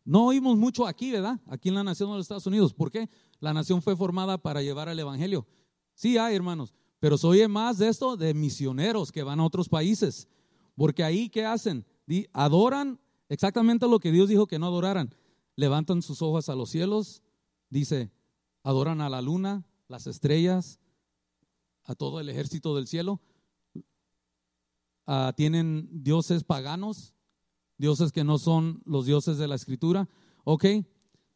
No 0.04 0.26
oímos 0.26 0.56
mucho 0.56 0.88
aquí, 0.88 1.12
¿verdad? 1.12 1.38
Aquí 1.46 1.68
en 1.68 1.76
la 1.76 1.84
nación 1.84 2.10
de 2.10 2.16
los 2.16 2.24
Estados 2.24 2.48
Unidos. 2.48 2.74
¿Por 2.74 2.90
qué? 2.90 3.08
La 3.38 3.54
nación 3.54 3.80
fue 3.80 3.94
formada 3.94 4.38
para 4.38 4.60
llevar 4.60 4.88
el 4.88 4.98
Evangelio. 4.98 5.46
Sí 6.00 6.16
hay, 6.16 6.34
hermanos, 6.34 6.72
pero 6.98 7.18
se 7.18 7.26
oye 7.26 7.46
más 7.46 7.76
de 7.76 7.88
esto 7.88 8.16
de 8.16 8.32
misioneros 8.32 9.12
que 9.12 9.22
van 9.22 9.38
a 9.38 9.44
otros 9.44 9.68
países. 9.68 10.28
Porque 10.74 11.04
ahí, 11.04 11.28
¿qué 11.28 11.44
hacen? 11.44 11.84
Adoran 12.32 12.98
exactamente 13.28 13.86
lo 13.86 13.98
que 13.98 14.10
Dios 14.10 14.30
dijo 14.30 14.46
que 14.46 14.58
no 14.58 14.64
adoraran. 14.64 15.14
Levantan 15.56 16.00
sus 16.00 16.22
ojos 16.22 16.48
a 16.48 16.54
los 16.54 16.70
cielos, 16.70 17.22
dice, 17.68 18.10
adoran 18.62 19.02
a 19.02 19.10
la 19.10 19.20
luna, 19.20 19.66
las 19.88 20.06
estrellas, 20.06 20.80
a 21.84 21.94
todo 21.94 22.18
el 22.18 22.30
ejército 22.30 22.74
del 22.74 22.86
cielo. 22.86 23.20
Ah, 25.06 25.34
tienen 25.36 25.86
dioses 26.02 26.44
paganos, 26.44 27.12
dioses 27.76 28.10
que 28.10 28.24
no 28.24 28.38
son 28.38 28.80
los 28.86 29.04
dioses 29.04 29.36
de 29.36 29.48
la 29.48 29.54
escritura. 29.56 30.08
¿Ok? 30.44 30.64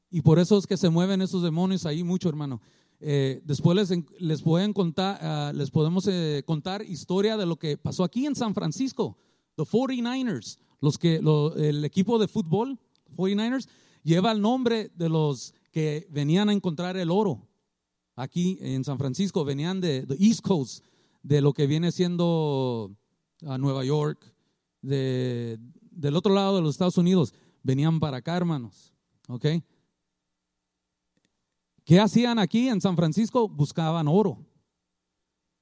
Y 0.08 0.22
por 0.22 0.38
eso 0.38 0.56
es 0.56 0.66
que 0.66 0.78
se 0.78 0.88
mueven 0.88 1.20
esos 1.20 1.42
demonios 1.42 1.84
ahí 1.84 2.02
mucho, 2.02 2.30
hermano. 2.30 2.62
Eh, 3.00 3.42
después 3.44 3.76
les, 3.76 3.98
les, 4.18 4.42
pueden 4.42 4.72
contar, 4.72 5.18
ah, 5.20 5.52
les 5.54 5.70
podemos 5.70 6.06
eh, 6.06 6.42
contar 6.46 6.82
historia 6.82 7.36
de 7.36 7.46
lo 7.46 7.56
que 7.56 7.76
pasó 7.76 8.04
aquí 8.04 8.26
en 8.26 8.34
San 8.34 8.54
Francisco. 8.54 9.16
The 9.56 9.64
49ers, 9.64 10.58
los 10.80 10.98
que, 10.98 11.16
el 11.56 11.84
equipo 11.84 12.18
de 12.18 12.28
fútbol, 12.28 12.78
49ers, 13.16 13.68
lleva 14.02 14.32
el 14.32 14.40
nombre 14.40 14.90
de 14.94 15.08
los 15.08 15.54
que 15.70 16.06
venían 16.10 16.48
a 16.48 16.52
encontrar 16.52 16.96
el 16.96 17.10
oro 17.10 17.46
aquí 18.16 18.58
en 18.60 18.84
San 18.84 18.98
Francisco, 18.98 19.44
venían 19.44 19.80
de, 19.80 20.06
the 20.06 20.16
East 20.18 20.40
Coast, 20.40 20.84
de 21.22 21.40
lo 21.40 21.52
que 21.52 21.66
viene 21.66 21.90
siendo 21.92 22.94
a 23.46 23.54
ah, 23.54 23.58
Nueva 23.58 23.84
York, 23.84 24.32
de, 24.82 25.58
del 25.90 26.16
otro 26.16 26.34
lado 26.34 26.56
de 26.56 26.62
los 26.62 26.74
Estados 26.74 26.98
Unidos, 26.98 27.34
venían 27.62 28.00
para 28.00 28.18
acá, 28.18 28.36
hermanos. 28.36 28.92
¿Ok? 29.28 29.46
¿Qué 31.84 32.00
hacían 32.00 32.38
aquí 32.38 32.68
en 32.68 32.80
San 32.80 32.96
Francisco? 32.96 33.48
Buscaban 33.48 34.08
oro. 34.08 34.44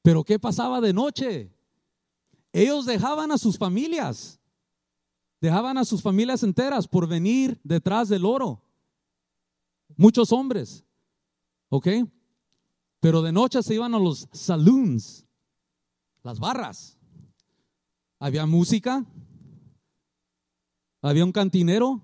Pero 0.03 0.25
¿qué 0.25 0.39
pasaba 0.39 0.81
de 0.81 0.93
noche? 0.93 1.53
Ellos 2.53 2.87
dejaban 2.87 3.33
a 3.33 3.39
sus 3.39 3.59
familias, 3.59 4.41
dejaban 5.41 5.79
a 5.79 5.85
sus 5.85 6.03
familias 6.03 6.43
enteras 6.43 6.87
por 6.87 7.09
venir 7.09 7.61
detrás 7.65 8.09
del 8.09 8.25
oro. 8.25 8.63
Muchos 9.97 10.33
hombres, 10.33 10.85
¿ok? 11.69 11.89
Pero 13.01 13.23
de 13.23 13.33
noche 13.33 13.63
se 13.63 13.75
iban 13.75 13.95
a 13.95 13.99
los 13.99 14.29
saloons, 14.33 15.27
las 16.23 16.39
barras. 16.39 16.99
Había 18.19 18.47
música, 18.47 19.05
había 21.01 21.25
un 21.25 21.33
cantinero 21.33 22.01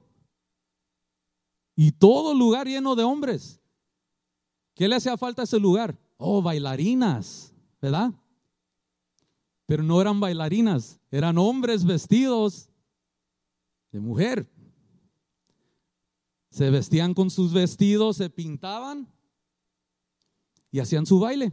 y 1.76 1.92
todo 1.92 2.34
lugar 2.34 2.66
lleno 2.66 2.96
de 2.96 3.04
hombres. 3.04 3.57
¿Qué 4.78 4.86
le 4.86 4.94
hacía 4.94 5.16
falta 5.16 5.42
a 5.42 5.44
ese 5.44 5.58
lugar? 5.58 5.98
Oh, 6.18 6.40
bailarinas, 6.40 7.52
¿verdad? 7.82 8.12
Pero 9.66 9.82
no 9.82 10.00
eran 10.00 10.20
bailarinas, 10.20 11.00
eran 11.10 11.36
hombres 11.36 11.84
vestidos 11.84 12.70
de 13.90 13.98
mujer. 13.98 14.48
Se 16.50 16.70
vestían 16.70 17.12
con 17.12 17.28
sus 17.28 17.52
vestidos, 17.52 18.18
se 18.18 18.30
pintaban 18.30 19.12
y 20.70 20.78
hacían 20.78 21.06
su 21.06 21.18
baile. 21.18 21.52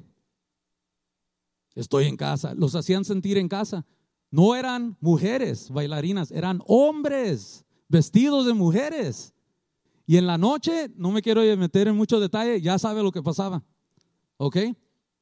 Estoy 1.73 2.05
en 2.05 2.17
casa, 2.17 2.53
los 2.53 2.76
hacían 2.76 3.05
sentir 3.05 3.39
en 3.39 3.49
casa. 3.49 3.88
No 4.30 4.55
eran 4.55 4.97
mujeres 5.01 5.71
bailarinas, 5.71 6.30
eran 6.30 6.61
hombres 6.67 7.65
vestidos 7.88 8.45
de 8.45 8.53
mujeres. 8.53 9.34
Y 10.06 10.18
en 10.18 10.28
la 10.28 10.38
noche, 10.38 10.91
no 10.95 11.12
me 11.12 11.22
quiero 11.22 11.41
meter 11.58 11.88
en 11.88 11.95
mucho 11.95 12.20
detalle, 12.20 12.62
ya 12.62 12.78
sabe 12.78 13.01
lo 13.01 13.12
que 13.12 13.24
pasaba. 13.24 13.64
¿Ok? 14.38 14.58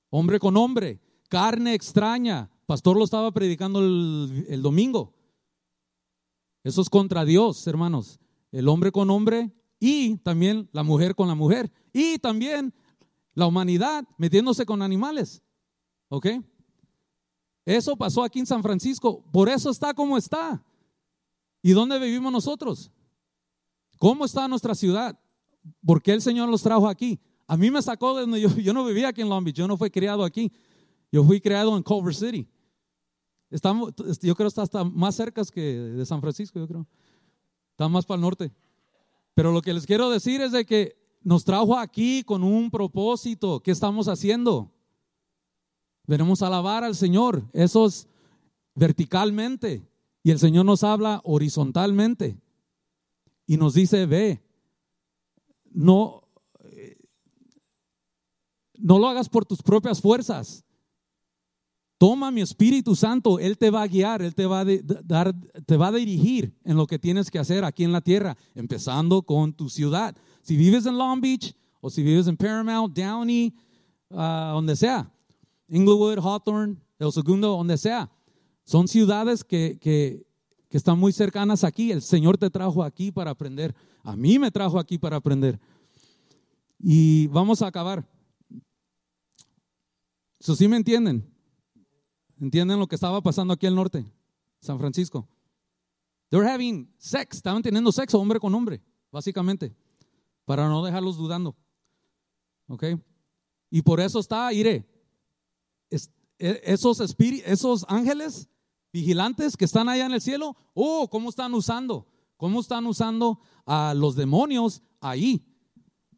Hombre 0.10 0.40
con 0.40 0.58
hombre, 0.58 1.00
carne 1.30 1.74
extraña. 1.74 2.50
Pastor 2.66 2.98
lo 2.98 3.04
estaba 3.04 3.32
predicando 3.32 3.80
el, 3.80 4.46
el 4.50 4.62
domingo. 4.62 5.14
Eso 6.64 6.82
es 6.82 6.90
contra 6.90 7.26
Dios, 7.26 7.66
hermanos. 7.68 8.20
El 8.52 8.68
hombre 8.68 8.92
con 8.92 9.10
hombre 9.10 9.52
y 9.80 10.18
también 10.18 10.70
la 10.72 10.84
mujer 10.84 11.16
con 11.16 11.28
la 11.28 11.36
mujer. 11.36 11.72
Y 11.92 12.18
también 12.20 12.74
la 13.34 13.48
humanidad 13.48 14.06
metiéndose 14.18 14.66
con 14.66 14.82
animales. 14.82 15.44
¿Ok? 16.10 16.28
Eso 17.66 17.96
pasó 17.96 18.24
aquí 18.24 18.40
en 18.40 18.46
San 18.46 18.62
Francisco. 18.62 19.24
Por 19.32 19.50
eso 19.50 19.70
está 19.70 19.94
como 19.94 20.18
está. 20.18 20.64
¿Y 21.62 21.72
dónde 21.72 21.98
vivimos 22.00 22.32
nosotros? 22.32 22.92
¿Cómo 24.04 24.26
está 24.26 24.49
nuestra 24.49 24.76
ciudad? 24.76 25.18
¿Por 25.86 26.01
qué 26.01 26.12
el 26.12 26.22
Señor 26.22 26.49
los 26.49 26.62
trajo 26.62 26.89
aquí? 26.89 27.22
A 27.47 27.56
mí 27.56 27.72
me 27.72 27.82
sacó 27.82 28.14
de 28.14 28.24
donde 28.24 28.41
yo, 28.62 28.74
no 28.74 28.84
vivía 28.84 29.08
aquí 29.08 29.22
en 29.22 29.30
Long 29.30 29.45
Beach, 29.45 29.56
yo 29.56 29.66
no 29.66 29.78
fui 29.78 29.89
criado 29.89 30.26
aquí. 30.26 30.51
Yo 31.10 31.24
fui 31.24 31.39
criado 31.39 31.78
en 31.78 31.84
Culver 31.84 32.14
City. 32.14 32.45
Estamos, 33.49 33.93
yo 34.22 34.36
creo 34.36 34.36
que 34.36 34.47
está 34.47 34.64
hasta 34.64 34.84
más 34.84 35.16
cerca 35.16 35.41
que 35.45 35.62
de 35.62 36.06
San 36.06 36.20
Francisco, 36.20 36.60
yo 36.60 36.68
creo. 36.68 36.86
Está 37.72 37.88
más 37.88 38.06
para 38.06 38.18
el 38.18 38.24
norte. 38.24 38.51
Pero 39.36 39.54
lo 39.54 39.62
que 39.62 39.74
les 39.74 39.86
quiero 39.86 40.10
decir 40.10 40.41
es 40.41 40.51
de 40.51 40.66
que 40.66 40.97
nos 41.22 41.45
trajo 41.45 41.80
aquí 41.80 42.26
con 42.26 42.43
un 42.43 42.70
propósito. 42.70 43.62
¿Qué 43.62 43.72
estamos 43.72 44.10
haciendo? 44.10 44.70
Venimos 46.08 46.41
a 46.41 46.47
alabar 46.47 46.84
al 46.84 46.95
Señor. 46.95 47.47
Eso 47.54 47.86
es 47.86 48.10
verticalmente. 48.76 49.88
Y 50.24 50.32
el 50.32 50.39
Señor 50.39 50.66
nos 50.66 50.84
habla 50.84 51.22
horizontalmente 51.24 52.43
y 53.46 53.58
nos 53.58 53.74
dice, 53.74 54.06
ve, 54.06 54.41
no, 55.72 56.24
no 58.78 59.00
lo 59.00 59.08
hagas 59.08 59.30
por 59.30 59.46
tus 59.46 59.62
propias 59.62 60.02
fuerzas. 60.02 60.64
Toma 61.98 62.32
mi 62.32 62.41
Espíritu 62.41 62.96
Santo, 62.96 63.39
Él 63.39 63.58
te 63.58 63.70
va 63.70 63.84
a 63.84 63.88
guiar, 63.88 64.22
Él 64.22 64.36
te 64.36 64.46
va 64.46 64.62
a 64.62 64.66
dar, 65.06 65.34
te 65.66 65.78
va 65.78 65.88
a 65.88 65.91
dirigir 65.91 66.54
en 66.66 66.76
lo 66.76 66.86
que 66.86 67.00
tienes 67.00 67.32
que 67.32 67.39
hacer 67.39 67.64
aquí 67.64 67.84
en 67.84 67.94
la 67.94 68.02
tierra, 68.02 68.36
empezando 68.56 69.22
con 69.22 69.54
tu 69.54 69.70
ciudad. 69.70 70.16
Si 70.41 70.58
vives 70.58 70.86
en 70.86 70.98
Long 70.98 71.22
Beach 71.22 71.56
o 71.80 71.89
si 71.89 72.04
vives 72.04 72.28
en 72.28 72.36
Paramount, 72.36 72.94
Downey, 72.94 73.56
ah, 74.12 74.52
donde 74.54 74.76
sea, 74.76 75.10
Inglewood, 75.70 76.20
Hawthorne, 76.20 76.76
El 77.00 77.12
Segundo, 77.12 77.50
donde 77.50 77.78
sea, 77.78 78.12
son 78.66 78.88
ciudades 78.88 79.44
que, 79.44 79.78
que 79.80 80.26
que 80.74 80.78
están 80.78 80.97
muy 80.97 81.13
cercanas 81.13 81.63
aquí. 81.63 81.91
El 81.91 82.01
Señor 82.01 82.36
te 82.36 82.49
trajo 82.49 82.84
aquí 82.84 83.11
para 83.11 83.30
aprender. 83.30 83.76
A 84.01 84.15
mí 84.15 84.39
me 84.39 84.49
trajo 84.49 84.80
aquí 84.80 84.97
para 84.97 85.17
aprender. 85.17 85.59
Y 86.80 87.28
vamos 87.28 87.61
a 87.61 87.67
acabar. 87.67 88.03
Eso 90.39 90.55
sí 90.55 90.67
me 90.67 90.78
entienden. 90.78 91.32
¿Entienden 92.41 92.80
lo 92.80 92.88
que 92.88 92.95
estaba 92.95 93.21
pasando 93.21 93.53
aquí 93.53 93.67
al 93.67 93.76
norte? 93.76 94.03
San 94.61 94.80
Francisco. 94.80 95.30
They 96.30 96.39
were 96.39 96.49
having 96.49 96.91
sex. 96.97 97.38
Estaban 97.38 97.61
teniendo 97.61 97.91
sexo 97.91 98.19
hombre 98.19 98.39
con 98.39 98.55
hombre, 98.55 98.82
básicamente. 99.11 99.76
Para 100.43 100.67
no 100.67 100.84
dejarlos 100.84 101.17
dudando. 101.17 101.55
¿Ok? 102.65 102.84
Y 103.69 103.84
por 103.84 103.99
eso 103.99 104.19
está, 104.19 104.51
iré. 104.51 104.88
E, 105.91 105.99
esos, 106.63 106.99
esos 107.19 107.86
ángeles 107.88 108.49
vigilantes 108.94 109.58
que 109.58 109.66
están 109.66 109.89
allá 109.89 110.06
en 110.06 110.14
el 110.14 110.22
cielo, 110.22 110.56
oh, 110.74 111.10
¿cómo 111.10 111.30
están 111.30 111.54
usando? 111.54 112.08
¿Cómo 112.38 112.62
están 112.62 112.86
usando 112.86 113.39
a 113.66 113.94
los 113.96 114.16
demonios 114.16 114.82
ahí? 115.02 115.44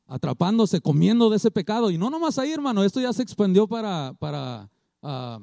Atrapándose, 0.08 0.82
comiendo 0.82 1.30
de 1.30 1.38
ese 1.38 1.50
pecado. 1.50 1.90
Y 1.90 1.98
no 1.98 2.10
nomás 2.10 2.38
ahí, 2.38 2.52
hermano, 2.52 2.84
esto 2.84 3.00
ya 3.00 3.14
se 3.14 3.24
expandió 3.24 3.68
para, 3.68 4.14
para, 4.20 4.70
ah, 5.02 5.40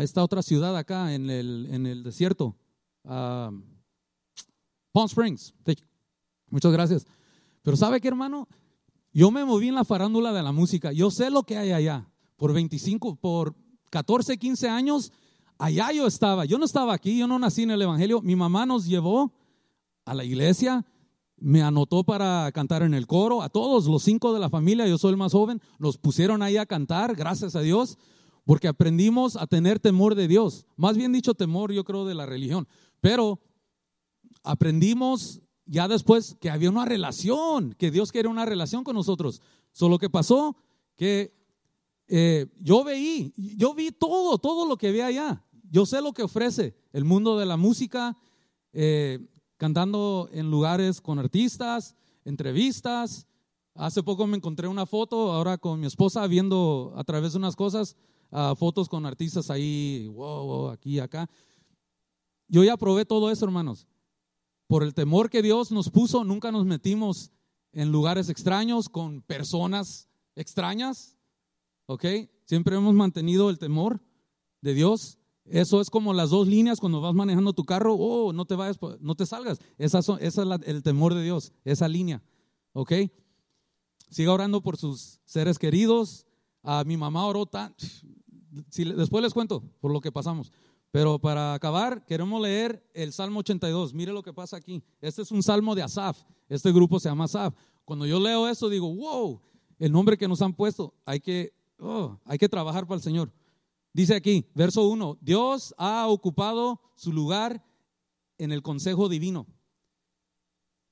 esta 0.00 0.22
otra 0.22 0.42
ciudad 0.42 0.76
acá 0.76 1.12
en 1.14 1.28
el, 1.28 1.68
en 1.70 1.86
el 1.86 2.02
desierto. 2.02 2.56
a 3.04 3.50
Palm 4.92 5.06
Springs. 5.06 5.54
Muchas 6.48 6.72
gracias. 6.72 7.06
Pero 7.62 7.76
¿sabe 7.76 8.00
qué, 8.00 8.08
hermano? 8.08 8.48
Yo 9.12 9.30
me 9.30 9.44
moví 9.44 9.68
en 9.68 9.74
la 9.74 9.84
farándula 9.84 10.32
de 10.32 10.42
la 10.42 10.52
música. 10.52 10.92
Yo 10.92 11.10
sé 11.10 11.30
lo 11.30 11.42
que 11.42 11.58
hay 11.58 11.72
allá. 11.72 12.08
Por 12.36 12.52
25, 12.52 13.16
por 13.16 13.54
14, 13.90 14.38
15 14.38 14.68
años, 14.68 15.12
allá 15.58 15.92
yo 15.92 16.06
estaba. 16.06 16.44
Yo 16.44 16.58
no 16.58 16.64
estaba 16.64 16.94
aquí, 16.94 17.18
yo 17.18 17.26
no 17.26 17.38
nací 17.38 17.64
en 17.64 17.72
el 17.72 17.82
Evangelio. 17.82 18.22
Mi 18.22 18.36
mamá 18.36 18.64
nos 18.64 18.86
llevó 18.86 19.32
a 20.04 20.14
la 20.14 20.24
iglesia, 20.24 20.86
me 21.36 21.62
anotó 21.62 22.04
para 22.04 22.50
cantar 22.52 22.82
en 22.82 22.94
el 22.94 23.06
coro. 23.06 23.42
A 23.42 23.48
todos 23.48 23.86
los 23.86 24.02
cinco 24.02 24.32
de 24.32 24.40
la 24.40 24.48
familia, 24.48 24.86
yo 24.86 24.96
soy 24.96 25.10
el 25.10 25.16
más 25.16 25.32
joven, 25.32 25.60
nos 25.78 25.98
pusieron 25.98 26.42
ahí 26.42 26.56
a 26.56 26.66
cantar, 26.66 27.14
gracias 27.14 27.54
a 27.56 27.60
Dios, 27.60 27.98
porque 28.44 28.68
aprendimos 28.68 29.36
a 29.36 29.46
tener 29.46 29.78
temor 29.78 30.14
de 30.14 30.28
Dios. 30.28 30.64
Más 30.76 30.96
bien 30.96 31.12
dicho, 31.12 31.34
temor, 31.34 31.72
yo 31.72 31.84
creo, 31.84 32.06
de 32.06 32.14
la 32.14 32.24
religión. 32.24 32.66
Pero 33.00 33.40
aprendimos 34.42 35.42
ya 35.66 35.86
después 35.86 36.36
que 36.40 36.50
había 36.50 36.70
una 36.70 36.86
relación, 36.86 37.74
que 37.74 37.90
Dios 37.90 38.10
quiere 38.10 38.28
una 38.28 38.46
relación 38.46 38.84
con 38.84 38.94
nosotros. 38.94 39.42
Solo 39.72 39.98
que 39.98 40.08
pasó 40.08 40.56
que 40.96 41.36
eh, 42.08 42.46
yo 42.58 42.82
veí, 42.84 43.34
yo 43.36 43.74
vi 43.74 43.92
todo, 43.92 44.38
todo 44.38 44.66
lo 44.66 44.78
que 44.78 44.88
había 44.88 45.06
allá. 45.06 45.44
Yo 45.70 45.86
sé 45.86 46.00
lo 46.00 46.12
que 46.12 46.22
ofrece 46.22 46.74
el 46.92 47.04
mundo 47.04 47.38
de 47.38 47.46
la 47.46 47.56
música, 47.56 48.16
eh, 48.72 49.18
cantando 49.56 50.28
en 50.32 50.50
lugares 50.50 51.00
con 51.00 51.18
artistas, 51.18 51.94
entrevistas. 52.24 53.26
Hace 53.74 54.02
poco 54.02 54.26
me 54.26 54.36
encontré 54.36 54.66
una 54.66 54.86
foto, 54.86 55.32
ahora 55.32 55.58
con 55.58 55.80
mi 55.80 55.86
esposa, 55.86 56.26
viendo 56.26 56.92
a 56.96 57.04
través 57.04 57.32
de 57.32 57.38
unas 57.38 57.54
cosas, 57.54 57.96
uh, 58.30 58.54
fotos 58.56 58.88
con 58.88 59.06
artistas 59.06 59.50
ahí, 59.50 60.08
wow, 60.08 60.46
wow, 60.46 60.68
aquí 60.70 60.98
acá. 60.98 61.28
Yo 62.48 62.64
ya 62.64 62.76
probé 62.76 63.04
todo 63.04 63.30
eso, 63.30 63.44
hermanos. 63.44 63.86
Por 64.66 64.82
el 64.82 64.94
temor 64.94 65.30
que 65.30 65.42
Dios 65.42 65.70
nos 65.70 65.90
puso, 65.90 66.24
nunca 66.24 66.50
nos 66.50 66.64
metimos 66.64 67.30
en 67.72 67.92
lugares 67.92 68.28
extraños 68.28 68.88
con 68.88 69.22
personas 69.22 70.08
extrañas. 70.34 71.16
¿Ok? 71.86 72.04
Siempre 72.44 72.76
hemos 72.76 72.94
mantenido 72.94 73.50
el 73.50 73.58
temor 73.58 74.00
de 74.60 74.74
Dios. 74.74 75.17
Eso 75.50 75.80
es 75.80 75.90
como 75.90 76.12
las 76.12 76.30
dos 76.30 76.46
líneas 76.46 76.80
cuando 76.80 77.00
vas 77.00 77.14
manejando 77.14 77.52
tu 77.52 77.64
carro. 77.64 77.94
Oh, 77.94 78.32
no 78.32 78.44
te 78.44 78.54
vayas, 78.54 78.78
no 79.00 79.14
te 79.14 79.26
salgas. 79.26 79.58
Esa, 79.78 80.00
es 80.20 80.38
el 80.38 80.82
temor 80.82 81.14
de 81.14 81.22
Dios, 81.22 81.52
esa 81.64 81.88
línea. 81.88 82.22
¿Ok? 82.72 82.92
Siga 84.10 84.32
orando 84.32 84.62
por 84.62 84.76
sus 84.76 85.20
seres 85.24 85.58
queridos. 85.58 86.26
A 86.62 86.84
mi 86.84 86.96
mamá 86.96 87.24
oró 87.26 87.46
tan. 87.46 87.74
después 88.76 89.22
les 89.22 89.32
cuento 89.32 89.62
por 89.80 89.92
lo 89.92 90.00
que 90.00 90.12
pasamos. 90.12 90.52
Pero 90.90 91.18
para 91.18 91.54
acabar, 91.54 92.04
queremos 92.06 92.40
leer 92.40 92.82
el 92.94 93.12
Salmo 93.12 93.40
82. 93.40 93.92
Mire 93.94 94.12
lo 94.12 94.22
que 94.22 94.32
pasa 94.32 94.56
aquí. 94.56 94.82
Este 95.00 95.22
es 95.22 95.30
un 95.30 95.42
salmo 95.42 95.74
de 95.74 95.82
Asaf. 95.82 96.22
Este 96.48 96.72
grupo 96.72 96.98
se 96.98 97.08
llama 97.08 97.24
Asaf. 97.24 97.54
Cuando 97.84 98.06
yo 98.06 98.18
leo 98.20 98.48
eso, 98.48 98.68
digo, 98.68 98.94
wow, 98.94 99.40
el 99.78 99.92
nombre 99.92 100.16
que 100.16 100.28
nos 100.28 100.42
han 100.42 100.54
puesto, 100.54 100.94
hay 101.04 101.20
que, 101.20 101.52
oh, 101.78 102.18
hay 102.24 102.38
que 102.38 102.48
trabajar 102.48 102.86
para 102.86 102.96
el 102.96 103.02
Señor. 103.02 103.32
Dice 103.92 104.14
aquí, 104.14 104.46
verso 104.54 104.88
1, 104.88 105.18
Dios 105.20 105.74
ha 105.78 106.06
ocupado 106.08 106.80
su 106.94 107.12
lugar 107.12 107.64
en 108.38 108.52
el 108.52 108.62
consejo 108.62 109.08
divino, 109.08 109.46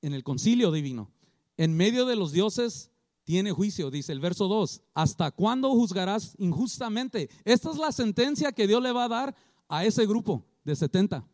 en 0.02 0.12
el 0.12 0.24
concilio 0.24 0.72
divino. 0.72 1.12
En 1.56 1.76
medio 1.76 2.06
de 2.06 2.16
los 2.16 2.32
dioses 2.32 2.90
tiene 3.24 3.52
juicio, 3.52 3.90
dice 3.90 4.12
el 4.12 4.20
verso 4.20 4.48
2. 4.48 4.82
¿Hasta 4.94 5.30
cuándo 5.30 5.70
juzgarás 5.70 6.34
injustamente? 6.38 7.28
Esta 7.44 7.70
es 7.70 7.76
la 7.76 7.92
sentencia 7.92 8.52
que 8.52 8.66
Dios 8.66 8.82
le 8.82 8.92
va 8.92 9.04
a 9.04 9.08
dar 9.08 9.36
a 9.68 9.84
ese 9.84 10.06
grupo 10.06 10.44
de 10.64 10.76
70 10.76 11.26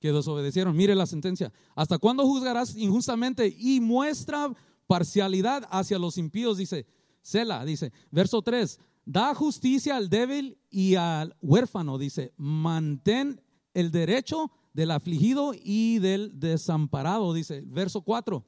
que 0.00 0.12
desobedecieron. 0.12 0.76
Mire 0.76 0.94
la 0.94 1.06
sentencia. 1.06 1.52
¿Hasta 1.74 1.98
cuándo 1.98 2.26
juzgarás 2.26 2.76
injustamente 2.76 3.54
y 3.58 3.80
muestra 3.80 4.54
parcialidad 4.86 5.66
hacia 5.70 5.98
los 5.98 6.18
impíos? 6.18 6.58
Dice, 6.58 6.86
Sela, 7.22 7.64
dice, 7.64 7.92
verso 8.10 8.42
3, 8.42 8.78
da 9.04 9.34
justicia 9.34 9.96
al 9.96 10.08
débil 10.08 10.58
y 10.70 10.94
al 10.94 11.36
huérfano, 11.42 11.98
dice, 11.98 12.32
mantén 12.36 13.40
el 13.74 13.90
derecho 13.90 14.50
del 14.72 14.90
afligido 14.90 15.52
y 15.54 15.98
del 15.98 16.38
desamparado, 16.40 17.32
dice, 17.32 17.62
verso 17.66 18.02
4, 18.02 18.44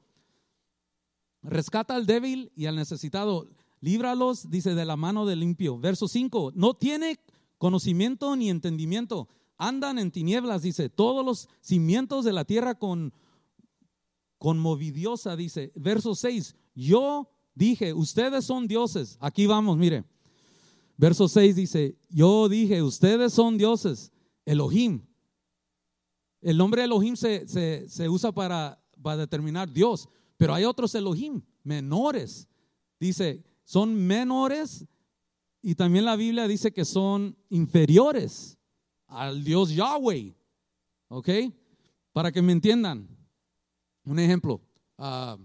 rescata 1.43 1.95
al 1.95 2.05
débil 2.05 2.51
y 2.55 2.65
al 2.65 2.75
necesitado, 2.75 3.47
líbralos, 3.81 4.49
dice, 4.49 4.75
de 4.75 4.85
la 4.85 4.95
mano 4.95 5.25
del 5.25 5.39
limpio. 5.39 5.79
Verso 5.79 6.07
5, 6.07 6.53
no 6.55 6.73
tiene 6.73 7.19
conocimiento 7.57 8.35
ni 8.35 8.49
entendimiento. 8.49 9.27
Andan 9.57 9.99
en 9.99 10.11
tinieblas, 10.11 10.61
dice, 10.61 10.89
todos 10.89 11.25
los 11.25 11.49
cimientos 11.61 12.25
de 12.25 12.33
la 12.33 12.45
tierra 12.45 12.75
con 12.75 13.13
conmovidiosa, 14.37 15.35
dice. 15.35 15.71
Verso 15.75 16.15
6, 16.15 16.55
yo 16.75 17.29
dije, 17.55 17.93
ustedes 17.93 18.45
son 18.45 18.67
dioses. 18.67 19.17
Aquí 19.19 19.47
vamos, 19.47 19.77
mire. 19.77 20.03
Verso 20.97 21.27
6 21.27 21.55
dice, 21.55 21.95
yo 22.09 22.49
dije, 22.49 22.81
ustedes 22.81 23.31
son 23.31 23.57
dioses, 23.57 24.11
Elohim. 24.45 25.05
El 26.41 26.57
nombre 26.57 26.83
Elohim 26.83 27.15
se, 27.15 27.47
se, 27.47 28.09
usa 28.09 28.31
para, 28.31 28.83
para 29.01 29.17
determinar 29.17 29.71
Dios, 29.71 30.09
pero 30.37 30.55
hay 30.55 30.63
otros 30.63 30.95
Elohim, 30.95 31.41
menores. 31.63 32.47
Dice, 32.99 33.43
son 33.63 33.95
menores 33.95 34.87
y 35.61 35.75
también 35.75 36.05
la 36.05 36.15
Biblia 36.15 36.47
dice 36.47 36.71
que 36.71 36.85
son 36.85 37.37
inferiores 37.49 38.57
al 39.07 39.43
Dios 39.43 39.69
Yahweh. 39.75 40.35
¿Ok? 41.09 41.29
Para 42.11 42.31
que 42.31 42.41
me 42.41 42.53
entiendan. 42.53 43.07
Un 44.03 44.19
ejemplo. 44.19 44.61
Ah, 44.97 45.37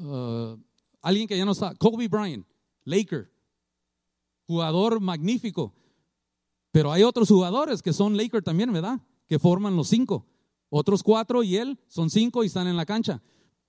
ah, 0.00 0.56
alguien 1.02 1.26
que 1.26 1.36
ya 1.36 1.44
no 1.44 1.52
está. 1.52 1.74
Kobe 1.74 2.08
Bryant, 2.08 2.46
Laker. 2.84 3.30
Jugador 4.48 4.98
magnífico. 4.98 5.72
Pero 6.72 6.90
hay 6.90 7.04
otros 7.04 7.28
jugadores 7.28 7.80
que 7.80 7.92
son 7.92 8.16
Laker 8.16 8.42
también, 8.42 8.72
¿verdad? 8.72 9.00
Que 9.28 9.38
forman 9.38 9.76
los 9.76 9.86
cinco. 9.86 10.26
Otros 10.68 11.04
cuatro 11.04 11.44
y 11.44 11.56
él 11.56 11.78
son 11.86 12.10
cinco 12.10 12.42
y 12.42 12.48
están 12.48 12.66
en 12.66 12.76
la 12.76 12.84
cancha. 12.84 13.22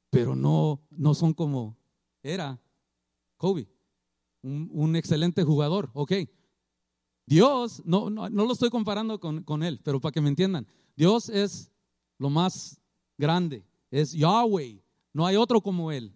Pero 0.10 0.36
no, 0.36 0.82
no 0.90 1.14
son 1.14 1.36
como 1.36 1.78
era 2.24 2.60
Kobe 3.38 3.70
un, 4.42 4.96
excelente 4.96 5.44
jugador, 5.44 5.90
ok. 5.94 6.14
Dios, 7.26 7.82
no, 7.86 8.10
no, 8.10 8.30
lo 8.30 8.52
estoy 8.52 8.70
comparando 8.70 9.20
con, 9.20 9.44
con, 9.44 9.64
él, 9.64 9.80
pero 9.84 10.00
para 10.00 10.12
que 10.12 10.22
me 10.22 10.30
entiendan, 10.30 10.68
Dios 10.96 11.30
es 11.30 11.72
lo 12.18 12.30
más 12.30 12.82
grande, 13.18 13.66
es 13.92 14.14
Yahweh, 14.14 14.82
no 15.14 15.26
hay 15.26 15.36
otro 15.36 15.62
como 15.62 15.92
él, 15.92 16.16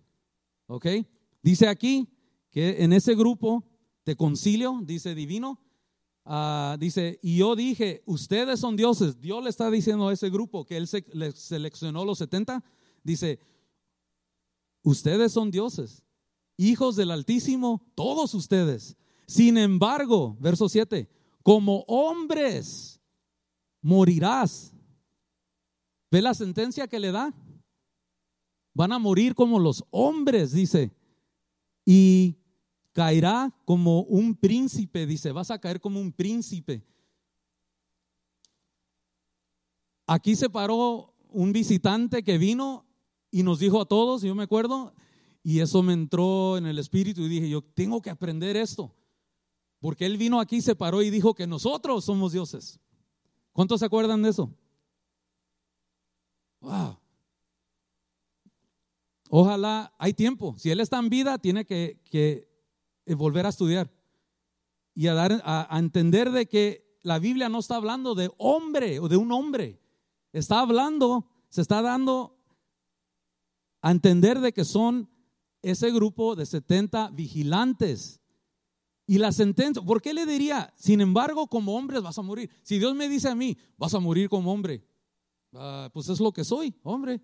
ok. 0.68 0.88
Dice 1.41 1.68
aquí 1.68 2.07
que 2.49 2.84
en 2.84 2.93
ese 2.93 3.16
grupo 3.16 3.64
de 4.06 4.16
concilio, 4.16 4.80
dice 4.84 5.16
divino, 5.16 5.60
uh, 6.26 6.78
dice, 6.78 7.20
y 7.22 7.38
yo 7.38 7.56
dije, 7.56 8.04
ustedes 8.06 8.60
son 8.60 8.76
dioses, 8.76 9.20
Dios 9.20 9.43
le 9.43 9.49
está 9.49 9.70
diciendo 9.70 10.08
a 10.08 10.14
ese 10.14 10.30
grupo 10.30 10.66
que 10.66 10.78
él 10.78 10.88
se, 10.88 11.06
le 11.14 11.32
seleccionó 11.32 12.06
los 12.06 12.18
70, 12.18 12.64
dice, 13.04 13.39
ustedes 14.84 15.32
son 15.32 15.51
dioses 15.51 16.04
hijos 16.58 16.95
del 16.95 17.12
Altísimo, 17.12 17.86
todos 17.95 18.34
ustedes. 18.34 18.97
Sin 19.28 19.58
embargo, 19.58 20.38
verso 20.39 20.70
7, 20.70 21.10
como 21.41 21.84
hombres 21.88 23.01
morirás. 23.82 24.74
¿Ve 26.12 26.22
la 26.22 26.34
sentencia 26.34 26.88
que 26.88 26.99
le 26.99 27.12
da? 27.12 27.34
Van 28.74 28.91
a 28.91 28.99
morir 28.99 29.36
como 29.36 29.60
los 29.60 29.84
hombres, 29.89 30.51
dice. 30.51 30.91
Y 31.86 32.38
caerá 32.93 33.53
como 33.65 34.01
un 34.03 34.35
príncipe, 34.35 35.05
dice. 35.05 35.31
Vas 35.31 35.51
a 35.51 35.59
caer 35.59 35.81
como 35.81 35.99
un 35.99 36.13
príncipe. 36.13 36.85
Aquí 40.07 40.35
se 40.35 40.49
paró 40.49 41.13
un 41.29 41.51
visitante 41.51 42.23
que 42.23 42.37
vino 42.37 42.85
y 43.31 43.43
nos 43.43 43.59
dijo 43.59 43.81
a 43.81 43.85
todos, 43.85 44.21
yo 44.21 44.35
me 44.35 44.43
acuerdo, 44.43 44.93
y 45.41 45.59
eso 45.59 45.81
me 45.81 45.93
entró 45.93 46.57
en 46.57 46.67
el 46.67 46.77
espíritu 46.77 47.21
y 47.21 47.29
dije, 47.29 47.49
yo 47.49 47.61
tengo 47.61 48.01
que 48.01 48.09
aprender 48.09 48.55
esto. 48.55 48.95
Porque 49.79 50.05
él 50.05 50.17
vino 50.17 50.39
aquí, 50.39 50.61
se 50.61 50.75
paró 50.75 51.01
y 51.01 51.09
dijo 51.09 51.33
que 51.33 51.47
nosotros 51.47 52.05
somos 52.05 52.31
dioses. 52.31 52.79
¿Cuántos 53.51 53.79
se 53.79 53.85
acuerdan 53.85 54.21
de 54.21 54.29
eso? 54.29 54.55
Wow. 56.61 56.97
Ojalá, 59.29 59.93
hay 59.97 60.13
tiempo. 60.13 60.55
Si 60.57 60.69
él 60.69 60.79
está 60.79 60.99
en 60.99 61.09
vida, 61.09 61.37
tiene 61.39 61.65
que, 61.65 61.99
eh, 62.11 62.53
volver 63.08 63.45
a 63.45 63.49
estudiar 63.49 63.91
y 64.93 65.08
a, 65.08 65.14
dar, 65.14 65.41
a 65.45 65.78
entender 65.80 66.32
de 66.32 66.47
que 66.47 66.97
la 67.04 67.20
Biblia 67.20 67.49
no 67.49 67.60
está 67.60 67.76
hablando 67.76 68.16
de 68.16 68.32
hombre 68.38 68.99
o 68.99 69.08
de 69.08 69.18
un 69.18 69.32
hombre. 69.32 69.80
Está 70.32 70.62
hablando, 70.62 71.28
se 71.49 71.62
está 71.62 71.82
dando 71.82 72.38
a 73.82 73.91
entender 73.91 74.39
de 74.39 74.54
que 74.54 74.64
son 74.66 75.10
ese 75.62 75.91
grupo 75.91 76.36
de 76.36 76.45
70 76.45 77.10
vigilantes 77.12 78.22
Y 79.06 79.18
la 79.18 79.32
sentencia, 79.32 79.84
¿por 79.84 80.01
qué 80.01 80.14
le 80.14 80.26
diría, 80.26 80.74
sin 80.78 81.01
embargo, 81.01 81.47
como 81.47 81.76
hombres 81.76 82.01
vas 82.01 82.18
a 82.18 82.22
morir? 82.22 82.49
Si 82.64 82.80
Dios 82.80 82.95
me 82.95 83.10
dice 83.10 83.28
a 83.30 83.36
mí, 83.36 83.58
vas 83.78 83.93
a 83.93 83.99
morir 83.99 84.30
como 84.30 84.51
hombre, 84.51 84.82
ah, 85.54 85.89
pues 85.93 86.08
es 86.08 86.22
lo 86.22 86.32
que 86.32 86.45
soy, 86.45 86.74
hombre. 86.84 87.22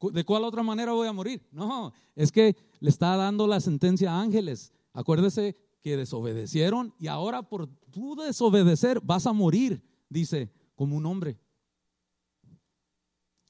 ¿De 0.00 0.24
cuál 0.24 0.44
otra 0.44 0.62
manera 0.62 0.92
voy 0.92 1.08
a 1.08 1.12
morir? 1.12 1.42
No, 1.50 1.92
es 2.14 2.30
que 2.30 2.56
le 2.80 2.88
está 2.88 3.16
dando 3.16 3.46
la 3.46 3.60
sentencia 3.60 4.12
a 4.12 4.20
ángeles. 4.20 4.72
Acuérdese 4.92 5.56
que 5.82 5.96
desobedecieron 5.96 6.94
y 6.98 7.08
ahora 7.08 7.42
por 7.42 7.66
tu 7.90 8.14
desobedecer 8.16 9.00
vas 9.00 9.26
a 9.26 9.32
morir, 9.32 9.82
dice, 10.08 10.52
como 10.74 10.96
un 10.96 11.06
hombre. 11.06 11.38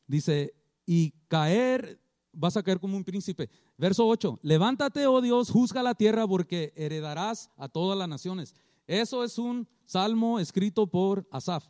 Dice, 0.07 0.55
y 0.87 1.11
caer, 1.29 2.01
vas 2.33 2.57
a 2.57 2.63
caer 2.63 2.81
como 2.81 2.97
un 2.97 3.05
príncipe. 3.05 3.51
Verso 3.77 4.07
8, 4.07 4.39
levántate, 4.43 5.07
oh 5.07 5.21
Dios, 5.21 5.51
juzga 5.51 5.83
la 5.83 5.95
tierra 5.95 6.27
porque 6.27 6.73
heredarás 6.77 7.51
a 7.57 7.69
todas 7.69 7.99
las 7.99 8.09
naciones. 8.09 8.55
Eso 8.87 9.23
es 9.23 9.39
un 9.39 9.69
salmo 9.85 10.41
escrito 10.41 10.87
por 10.87 11.29
Asaf. 11.31 11.67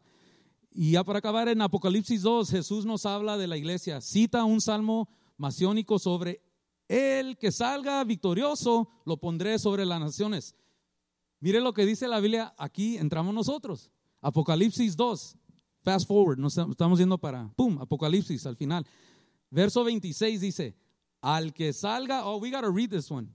Y 0.70 0.92
ya 0.92 1.04
para 1.04 1.18
acabar 1.18 1.48
en 1.48 1.62
Apocalipsis 1.62 2.22
2, 2.22 2.50
Jesús 2.50 2.84
nos 2.84 3.06
habla 3.06 3.36
de 3.36 3.46
la 3.46 3.56
iglesia, 3.56 4.00
cita 4.00 4.44
un 4.44 4.60
salmo 4.60 5.08
masiónico 5.36 5.98
sobre 5.98 6.42
el 6.88 7.36
que 7.36 7.52
salga 7.52 8.02
victorioso, 8.04 8.88
lo 9.04 9.18
pondré 9.18 9.58
sobre 9.58 9.84
las 9.84 10.00
naciones. 10.00 10.54
Mire 11.40 11.60
lo 11.60 11.72
que 11.72 11.86
dice 11.86 12.08
la 12.08 12.20
Biblia, 12.20 12.54
aquí 12.58 12.96
entramos 12.96 13.34
nosotros. 13.34 13.90
Apocalipsis 14.20 14.96
2, 14.96 15.36
fast 15.82 16.08
forward, 16.08 16.38
nos 16.38 16.58
estamos 16.58 16.98
yendo 16.98 17.18
para, 17.18 17.48
pum, 17.54 17.78
Apocalipsis 17.80 18.46
al 18.46 18.56
final. 18.56 18.86
Verso 19.50 19.84
26 19.84 20.40
dice, 20.40 20.76
al 21.20 21.52
que 21.52 21.72
salga, 21.72 22.26
oh, 22.26 22.38
we 22.38 22.50
gotta 22.50 22.70
read 22.70 22.90
this 22.90 23.10
one. 23.10 23.28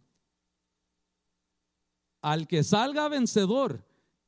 Al 2.21 2.47
que 2.47 2.63
salga 2.63 3.07
vencedor 3.09 3.85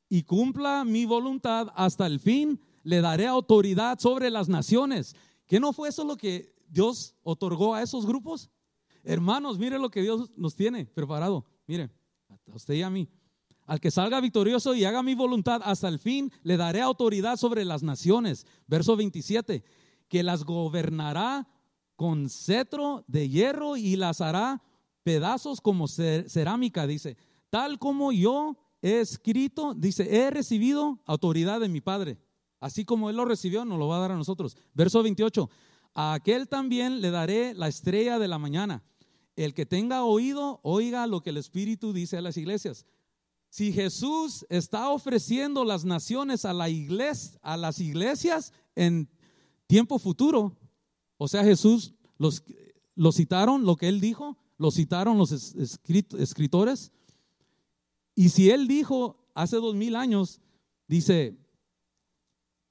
y 0.08 0.22
cumpla 0.22 0.84
mi 0.84 1.04
voluntad 1.04 1.68
hasta 1.74 2.06
el 2.06 2.20
fin, 2.20 2.60
le 2.86 3.00
daré 3.00 3.26
autoridad 3.26 3.98
sobre 3.98 4.30
las 4.30 4.48
naciones. 4.48 5.16
¿Qué 5.46 5.58
no 5.58 5.72
fue 5.72 5.88
eso 5.88 6.04
lo 6.04 6.16
que 6.16 6.54
Dios 6.68 7.16
otorgó 7.24 7.74
a 7.74 7.82
esos 7.82 8.06
grupos? 8.06 8.48
Hermanos, 9.02 9.58
mire 9.58 9.76
lo 9.78 9.90
que 9.90 10.02
Dios 10.02 10.30
nos 10.36 10.54
tiene 10.54 10.86
preparado. 10.86 11.44
Mire, 11.66 11.90
a 12.30 12.54
usted 12.54 12.74
y 12.74 12.82
a 12.82 12.90
mí. 12.90 13.08
Al 13.64 13.80
que 13.80 13.90
salga 13.90 14.20
victorioso 14.20 14.72
y 14.76 14.84
haga 14.84 15.02
mi 15.02 15.16
voluntad 15.16 15.60
hasta 15.64 15.88
el 15.88 15.98
fin, 15.98 16.32
le 16.44 16.56
daré 16.56 16.80
autoridad 16.80 17.36
sobre 17.36 17.64
las 17.64 17.82
naciones. 17.82 18.46
Verso 18.68 18.96
27, 18.96 19.64
que 20.08 20.22
las 20.22 20.44
gobernará 20.44 21.48
con 21.96 22.30
cetro 22.30 23.04
de 23.08 23.28
hierro 23.28 23.76
y 23.76 23.96
las 23.96 24.20
hará 24.20 24.62
pedazos 25.02 25.60
como 25.60 25.88
cerámica, 25.88 26.86
dice. 26.86 27.16
Tal 27.50 27.80
como 27.80 28.12
yo 28.12 28.56
he 28.80 29.00
escrito, 29.00 29.74
dice, 29.74 30.08
he 30.08 30.30
recibido 30.30 31.00
autoridad 31.04 31.58
de 31.58 31.68
mi 31.68 31.80
Padre. 31.80 32.18
Así 32.60 32.84
como 32.84 33.10
Él 33.10 33.16
lo 33.16 33.24
recibió, 33.24 33.64
nos 33.64 33.78
lo 33.78 33.88
va 33.88 33.98
a 33.98 34.00
dar 34.00 34.12
a 34.12 34.16
nosotros. 34.16 34.56
Verso 34.74 35.02
28, 35.02 35.50
a 35.94 36.14
aquel 36.14 36.48
también 36.48 37.00
le 37.00 37.10
daré 37.10 37.54
la 37.54 37.68
estrella 37.68 38.18
de 38.18 38.28
la 38.28 38.38
mañana. 38.38 38.82
El 39.34 39.54
que 39.54 39.66
tenga 39.66 40.04
oído, 40.04 40.60
oiga 40.62 41.06
lo 41.06 41.22
que 41.22 41.30
el 41.30 41.36
Espíritu 41.36 41.92
dice 41.92 42.16
a 42.16 42.22
las 42.22 42.36
iglesias. 42.36 42.86
Si 43.50 43.72
Jesús 43.72 44.44
está 44.48 44.90
ofreciendo 44.90 45.64
las 45.64 45.84
naciones 45.84 46.44
a, 46.44 46.52
la 46.52 46.68
iglesia, 46.68 47.38
a 47.42 47.56
las 47.56 47.80
iglesias 47.80 48.52
en 48.74 49.08
tiempo 49.66 49.98
futuro, 49.98 50.56
o 51.18 51.28
sea, 51.28 51.44
Jesús 51.44 51.94
los, 52.18 52.42
lo 52.94 53.12
citaron, 53.12 53.64
lo 53.64 53.76
que 53.76 53.88
él 53.88 54.00
dijo, 54.00 54.36
lo 54.58 54.70
citaron 54.70 55.18
los 55.18 55.32
escritores. 55.32 56.92
Y 58.14 58.30
si 58.30 58.50
él 58.50 58.66
dijo 58.66 59.18
hace 59.34 59.56
dos 59.56 59.74
mil 59.74 59.96
años, 59.96 60.40
dice 60.88 61.38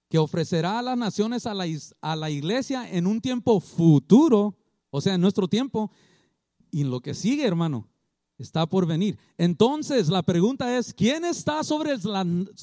que 0.09 0.17
ofrecerá 0.17 0.79
a 0.79 0.81
las 0.81 0.97
naciones 0.97 1.45
a 1.45 1.53
la, 1.53 1.65
a 2.01 2.15
la 2.15 2.29
iglesia 2.29 2.89
en 2.91 3.07
un 3.07 3.21
tiempo 3.21 3.59
futuro, 3.59 4.55
o 4.89 5.01
sea, 5.01 5.15
en 5.15 5.21
nuestro 5.21 5.47
tiempo, 5.47 5.91
y 6.71 6.81
en 6.81 6.89
lo 6.89 6.99
que 7.01 7.13
sigue, 7.13 7.45
hermano, 7.45 7.87
está 8.37 8.65
por 8.67 8.85
venir. 8.85 9.17
Entonces, 9.37 10.09
la 10.09 10.23
pregunta 10.23 10.77
es, 10.77 10.93
¿quién 10.93 11.25
está 11.25 11.63
sobre, 11.63 11.95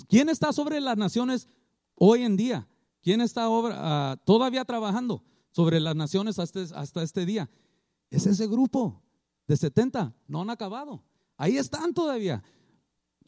¿quién 0.09 0.29
está 0.29 0.53
sobre 0.53 0.81
las 0.81 0.97
naciones 0.97 1.49
hoy 1.95 2.23
en 2.23 2.37
día? 2.37 2.69
¿Quién 3.03 3.21
está 3.21 3.47
ah, 3.49 4.17
todavía 4.25 4.65
trabajando? 4.65 5.23
sobre 5.53 5.79
las 5.79 5.95
naciones 5.95 6.39
hasta, 6.39 6.63
hasta 6.75 7.03
este 7.03 7.25
día. 7.25 7.49
Es 8.11 8.27
ese 8.27 8.47
grupo 8.47 9.01
de 9.47 9.57
70, 9.57 10.15
no 10.27 10.43
han 10.43 10.51
acabado. 10.51 11.03
Ahí 11.37 11.57
están 11.57 11.95
todavía. 11.95 12.43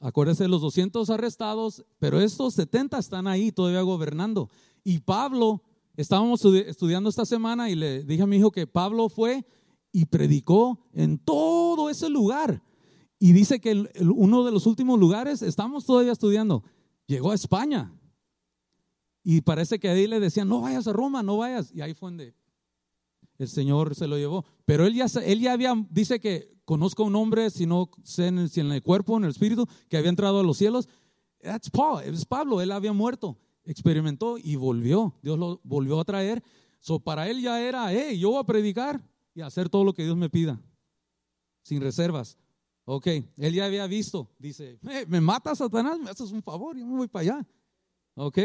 Acuérdense 0.05 0.43
de 0.43 0.51
los 0.51 0.61
200 0.61 1.09
arrestados, 1.09 1.83
pero 1.99 2.21
estos 2.21 2.53
70 2.53 2.99
están 2.99 3.27
ahí 3.27 3.51
todavía 3.51 3.81
gobernando. 3.81 4.51
Y 4.85 4.99
Pablo, 4.99 5.63
estábamos 5.97 6.45
estudiando 6.45 7.09
esta 7.09 7.25
semana 7.25 7.71
y 7.71 7.75
le 7.75 8.05
dije 8.05 8.23
a 8.23 8.27
mi 8.27 8.37
hijo 8.37 8.53
que 8.53 8.67
Pablo 8.67 9.09
fue 9.09 9.47
y 9.93 10.05
predicó 10.05 10.79
en 10.93 11.17
todo 11.17 11.89
ese 11.89 12.11
lugar. 12.11 12.63
Y 13.19 13.33
dice 13.33 13.61
que 13.61 13.89
uno 14.15 14.45
de 14.45 14.53
los 14.53 14.67
últimos 14.67 15.01
lugares, 15.01 15.41
estamos 15.41 15.87
todavía 15.87 16.13
estudiando, 16.13 16.63
llegó 17.07 17.31
a 17.31 17.35
España. 17.35 17.91
Y 19.23 19.41
parece 19.41 19.79
que 19.79 19.89
ahí 19.89 20.07
le 20.07 20.21
decían, 20.21 20.51
no 20.51 20.61
vayas 20.61 20.87
a 20.87 20.93
Roma, 20.93 21.23
no 21.23 21.39
vayas. 21.39 21.73
Y 21.75 21.81
ahí 21.81 21.95
fue 21.95 22.09
donde 22.09 22.35
el 23.39 23.49
Señor 23.49 23.95
se 23.95 24.07
lo 24.07 24.19
llevó. 24.19 24.45
Pero 24.67 24.85
él 24.85 24.93
ya, 24.93 25.07
él 25.25 25.41
ya 25.41 25.55
había, 25.55 25.75
dice 25.89 26.21
que 26.21 26.54
conozco 26.65 27.03
a 27.03 27.07
un 27.07 27.17
hombre, 27.17 27.51
si 27.51 27.67
no 27.67 27.91
sé 28.03 28.49
si 28.49 28.61
en 28.61 28.73
el 28.73 28.83
cuerpo, 28.83 29.17
en 29.17 29.25
el 29.25 29.31
espíritu, 29.31 29.67
que 29.89 29.97
había 29.97 30.11
entrado 30.11 30.41
a 30.41 30.43
los 30.43 30.59
cielos. 30.59 30.89
That's 31.41 31.71
Paul, 31.71 32.03
es 32.03 32.25
Pablo, 32.25 32.61
él 32.61 32.73
había 32.73 32.93
muerto, 32.93 33.39
experimentó 33.65 34.39
y 34.39 34.57
volvió. 34.57 35.15
Dios 35.23 35.39
lo 35.39 35.61
volvió 35.65 36.01
a 36.01 36.05
traer. 36.05 36.43
So, 36.81 37.01
para 37.01 37.29
él 37.29 37.41
ya 37.41 37.61
era, 37.61 37.93
hey, 37.93 38.19
yo 38.19 38.31
voy 38.31 38.41
a 38.41 38.45
predicar 38.45 39.03
y 39.35 39.41
hacer 39.41 39.69
todo 39.69 39.85
lo 39.85 39.95
que 39.95 40.05
Dios 40.05 40.17
me 40.17 40.29
pida, 40.29 40.61
sin 41.63 41.81
reservas. 41.81 42.39
Ok, 42.87 43.07
él 43.07 43.55
ya 43.55 43.65
había 43.65 43.87
visto, 43.87 44.31
dice, 44.39 44.79
me 45.09 45.21
mata 45.21 45.55
Satanás, 45.55 45.99
me 45.99 46.11
haces 46.11 46.31
un 46.31 46.43
favor, 46.43 46.77
yo 46.77 46.85
me 46.85 46.97
voy 46.97 47.09
para 47.09 47.23
allá. 47.23 47.47
Ok, 48.15 48.39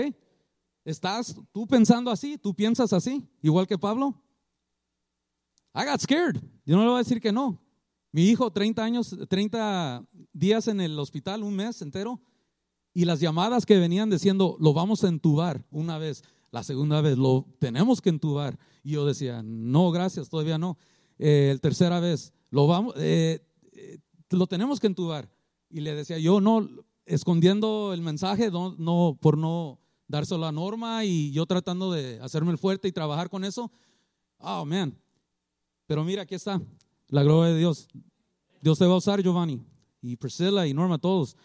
¿Estás 0.90 1.36
tú 1.52 1.68
pensando 1.68 2.10
así? 2.10 2.38
¿Tú 2.38 2.54
piensas 2.54 2.94
así? 2.94 3.24
Igual 3.42 3.68
que 3.68 3.78
Pablo. 3.78 4.16
I 5.76 5.86
got 5.86 6.00
scared. 6.00 6.42
Yo 6.66 6.76
no 6.76 6.82
le 6.82 6.90
voy 6.90 6.96
a 6.96 7.04
decir 7.04 7.22
que 7.22 7.32
no. 7.32 7.62
Mi 8.12 8.24
hijo, 8.24 8.52
30 8.52 8.84
años, 8.84 9.16
30 9.28 10.04
días 10.34 10.68
en 10.68 10.82
el 10.82 10.98
hospital, 10.98 11.44
un 11.44 11.56
mes 11.56 11.82
entero, 11.82 12.20
y 12.94 13.06
las 13.06 13.20
llamadas 13.20 13.66
que 13.68 13.78
venían 13.78 14.10
diciendo, 14.10 14.58
lo 14.60 14.74
vamos 14.74 15.04
a 15.04 15.10
entubar 15.10 15.64
una 15.70 16.00
vez, 16.00 16.24
la 16.52 16.64
segunda 16.64 17.02
vez, 17.02 17.18
lo 17.18 17.46
tenemos 17.60 18.02
que 18.02 18.10
entubar. 18.10 18.58
Y 18.84 18.92
yo 18.92 19.06
decía, 19.06 19.44
no, 19.44 19.92
gracias, 19.92 20.30
todavía 20.30 20.58
no. 20.58 20.78
Eh, 21.20 21.50
el 21.52 21.62
tercera 21.62 22.00
vez, 22.00 22.34
lo 22.50 22.66
vamos, 22.66 22.96
eh, 22.98 23.46
eh, 23.74 24.00
lo 24.32 24.48
tenemos 24.48 24.80
que 24.80 24.88
entubar. 24.88 25.30
Y 25.70 25.82
le 25.82 25.94
decía, 25.94 26.18
yo 26.18 26.42
no, 26.42 26.68
escondiendo 27.06 27.94
el 27.94 28.02
mensaje, 28.02 28.50
no, 28.50 28.76
no 28.80 29.20
por 29.22 29.38
no 29.38 29.80
dárselo 30.08 30.48
a 30.48 30.52
Norma 30.52 31.06
y 31.06 31.32
yo 31.32 31.46
tratando 31.46 31.92
de 31.92 32.20
hacerme 32.22 32.52
el 32.52 32.58
fuerte 32.58 32.88
y 32.88 32.92
trabajar 32.92 33.30
con 33.30 33.44
eso. 33.44 33.72
Oh, 34.40 34.66
man. 34.66 34.98
Pero 35.86 36.04
mira, 36.04 36.24
aquí 36.24 36.34
está 36.34 36.60
la 37.10 37.24
gloria 37.24 37.54
de 37.54 37.60
Dios. 37.60 37.88
Dios 38.62 38.80
te 38.80 38.86
va 38.86 38.94
a 38.94 38.98
usar, 38.98 39.22
Giovanni, 39.22 39.62
y 40.02 40.16
Priscilla 40.16 40.66
y 40.66 40.74
Norma, 40.74 40.98
todos. 40.98 41.36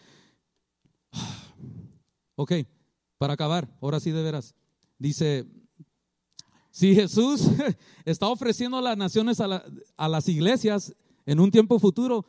Ok, 2.37 2.51
para 3.17 3.31
acabar, 3.31 3.73
ahora 3.81 3.97
sí 4.01 4.11
de 4.11 4.21
veras. 4.21 4.53
Dice, 4.99 5.45
si 6.69 6.93
Jesús 6.93 7.47
está 8.03 8.27
ofreciendo 8.27 8.77
a 8.77 8.81
las 8.81 8.97
naciones, 8.97 9.39
a, 9.39 9.63
a, 9.95 10.09
las 10.09 10.27
iglesias 10.27 10.93
en 11.25 11.39
un 11.39 11.49
tiempo 11.49 11.79
futuro, 11.79 12.25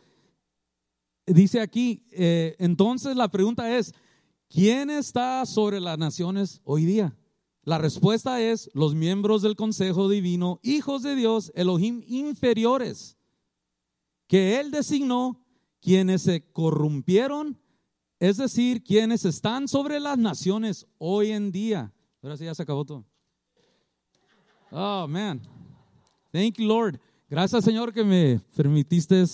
dice 1.27 1.61
aquí, 1.61 2.07
eh, 2.13 2.55
entonces 2.61 3.17
la 3.17 3.27
pregunta 3.27 3.77
es, 3.77 3.93
¿Quién 4.49 4.91
está 4.91 5.45
sobre 5.45 5.81
las 5.81 5.99
naciones 5.99 6.61
hoy 6.65 6.85
día? 6.85 7.17
La 7.63 7.79
respuesta 7.79 8.41
es 8.41 8.71
los 8.75 8.95
miembros 8.95 9.43
del 9.43 9.57
Consejo 9.57 10.09
Divino, 10.09 10.61
hijos 10.63 11.03
de 11.03 11.17
Dios, 11.17 11.51
Elohim 11.57 12.03
inferiores, 12.07 13.17
que 14.27 14.59
Él 14.61 14.71
designó 14.71 15.45
quienes 15.81 16.23
se 16.23 16.51
corrompieron, 16.53 17.59
es 18.19 18.39
decir, 18.39 18.83
quienes 18.83 19.25
están 19.25 19.69
sobre 19.69 20.01
las 20.01 20.19
naciones 20.19 20.87
hoy 20.99 21.33
en 21.33 21.53
día. 21.53 21.93
Ahora 22.23 22.37
sí 22.37 22.45
ya 22.45 22.55
se 22.55 22.63
acabó 22.63 22.85
todo. 22.85 23.05
Oh, 24.71 25.07
man. 25.07 25.41
Thank 26.33 26.59
you, 26.59 26.67
Lord. 26.67 26.99
Gracias, 27.29 27.65
Señor, 27.65 27.93
que 27.93 28.05
me 28.05 28.41
permitiste. 28.57 29.25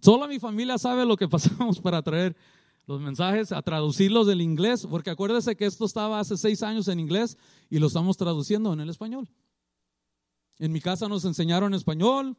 Solo 0.00 0.28
mi 0.28 0.38
familia 0.38 0.76
sabe 0.78 1.06
lo 1.06 1.16
que 1.16 1.28
pasamos 1.28 1.80
para 1.80 2.02
traer 2.02 2.36
los 2.86 3.00
mensajes, 3.00 3.52
a 3.52 3.62
traducirlos 3.62 4.26
del 4.26 4.42
inglés, 4.42 4.86
porque 4.88 5.10
acuérdese 5.10 5.56
que 5.56 5.64
esto 5.64 5.86
estaba 5.86 6.20
hace 6.20 6.36
seis 6.36 6.62
años 6.62 6.88
en 6.88 7.00
inglés 7.00 7.38
y 7.70 7.78
lo 7.78 7.86
estamos 7.86 8.16
traduciendo 8.16 8.72
en 8.72 8.80
el 8.80 8.90
español. 8.90 9.30
En 10.58 10.72
mi 10.72 10.80
casa 10.80 11.08
nos 11.08 11.24
enseñaron 11.24 11.72
español, 11.74 12.36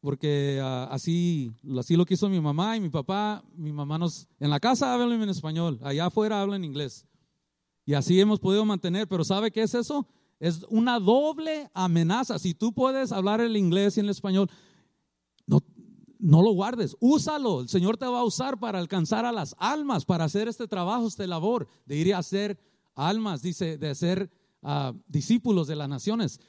porque 0.00 0.58
ah, 0.62 0.88
así, 0.90 1.52
así 1.78 1.96
lo 1.96 2.06
quiso 2.06 2.28
mi 2.28 2.40
mamá 2.40 2.76
y 2.76 2.80
mi 2.80 2.88
papá. 2.88 3.44
Mi 3.54 3.72
mamá 3.72 3.98
nos, 3.98 4.26
en 4.38 4.50
la 4.50 4.60
casa 4.60 4.92
hablan 4.94 5.22
en 5.22 5.28
español, 5.28 5.78
allá 5.82 6.06
afuera 6.06 6.40
hablan 6.40 6.64
inglés. 6.64 7.06
Y 7.84 7.94
así 7.94 8.20
hemos 8.20 8.40
podido 8.40 8.64
mantener, 8.64 9.08
pero 9.08 9.24
¿sabe 9.24 9.50
qué 9.50 9.62
es 9.62 9.74
eso? 9.74 10.06
Es 10.38 10.64
una 10.70 10.98
doble 10.98 11.70
amenaza. 11.74 12.38
Si 12.38 12.54
tú 12.54 12.72
puedes 12.72 13.12
hablar 13.12 13.40
el 13.40 13.56
inglés 13.56 13.96
y 13.96 14.00
el 14.00 14.08
español, 14.08 14.48
no, 15.46 15.58
no 16.18 16.42
lo 16.42 16.52
guardes, 16.52 16.96
úsalo. 17.00 17.60
El 17.60 17.68
Señor 17.68 17.98
te 17.98 18.06
va 18.06 18.20
a 18.20 18.24
usar 18.24 18.58
para 18.58 18.78
alcanzar 18.78 19.26
a 19.26 19.32
las 19.32 19.54
almas, 19.58 20.04
para 20.04 20.24
hacer 20.24 20.48
este 20.48 20.66
trabajo, 20.66 21.06
esta 21.06 21.26
labor, 21.26 21.68
de 21.84 21.96
ir 21.96 22.14
a 22.14 22.18
hacer 22.18 22.58
almas, 22.94 23.42
dice, 23.42 23.76
de 23.76 23.94
ser 23.94 24.30
ah, 24.62 24.94
discípulos 25.08 25.66
de 25.66 25.76
las 25.76 25.88
naciones. 25.88 26.40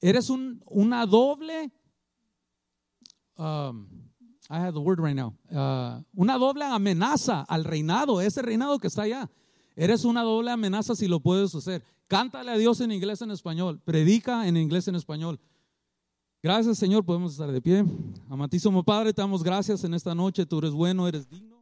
Eres 0.00 0.30
un, 0.30 0.62
una 0.66 1.04
doble 1.06 1.72
um, 3.38 3.86
I 4.48 4.58
have 4.58 4.74
the 4.74 4.80
word 4.80 5.00
right 5.00 5.14
now. 5.14 5.34
Uh, 5.50 6.02
una 6.14 6.38
doble 6.38 6.64
amenaza 6.64 7.44
al 7.48 7.64
reinado, 7.64 8.20
ese 8.20 8.42
reinado 8.42 8.78
que 8.78 8.88
está 8.88 9.02
allá. 9.02 9.28
Eres 9.74 10.04
una 10.04 10.22
doble 10.22 10.50
amenaza 10.50 10.94
si 10.94 11.08
lo 11.08 11.20
puedes 11.20 11.54
hacer. 11.54 11.82
Cántale 12.08 12.52
a 12.52 12.56
Dios 12.56 12.80
en 12.80 12.92
inglés, 12.92 13.20
en 13.22 13.30
español. 13.30 13.80
Predica 13.84 14.46
en 14.46 14.56
inglés, 14.56 14.86
en 14.88 14.94
español. 14.94 15.40
Gracias, 16.42 16.78
Señor. 16.78 17.04
Podemos 17.04 17.32
estar 17.32 17.50
de 17.50 17.60
pie. 17.60 17.84
Amatísimo 18.30 18.84
Padre, 18.84 19.12
te 19.12 19.20
damos 19.20 19.42
gracias 19.42 19.82
en 19.84 19.94
esta 19.94 20.14
noche. 20.14 20.46
Tú 20.46 20.58
eres 20.58 20.72
bueno, 20.72 21.08
eres 21.08 21.28
digno. 21.28 21.55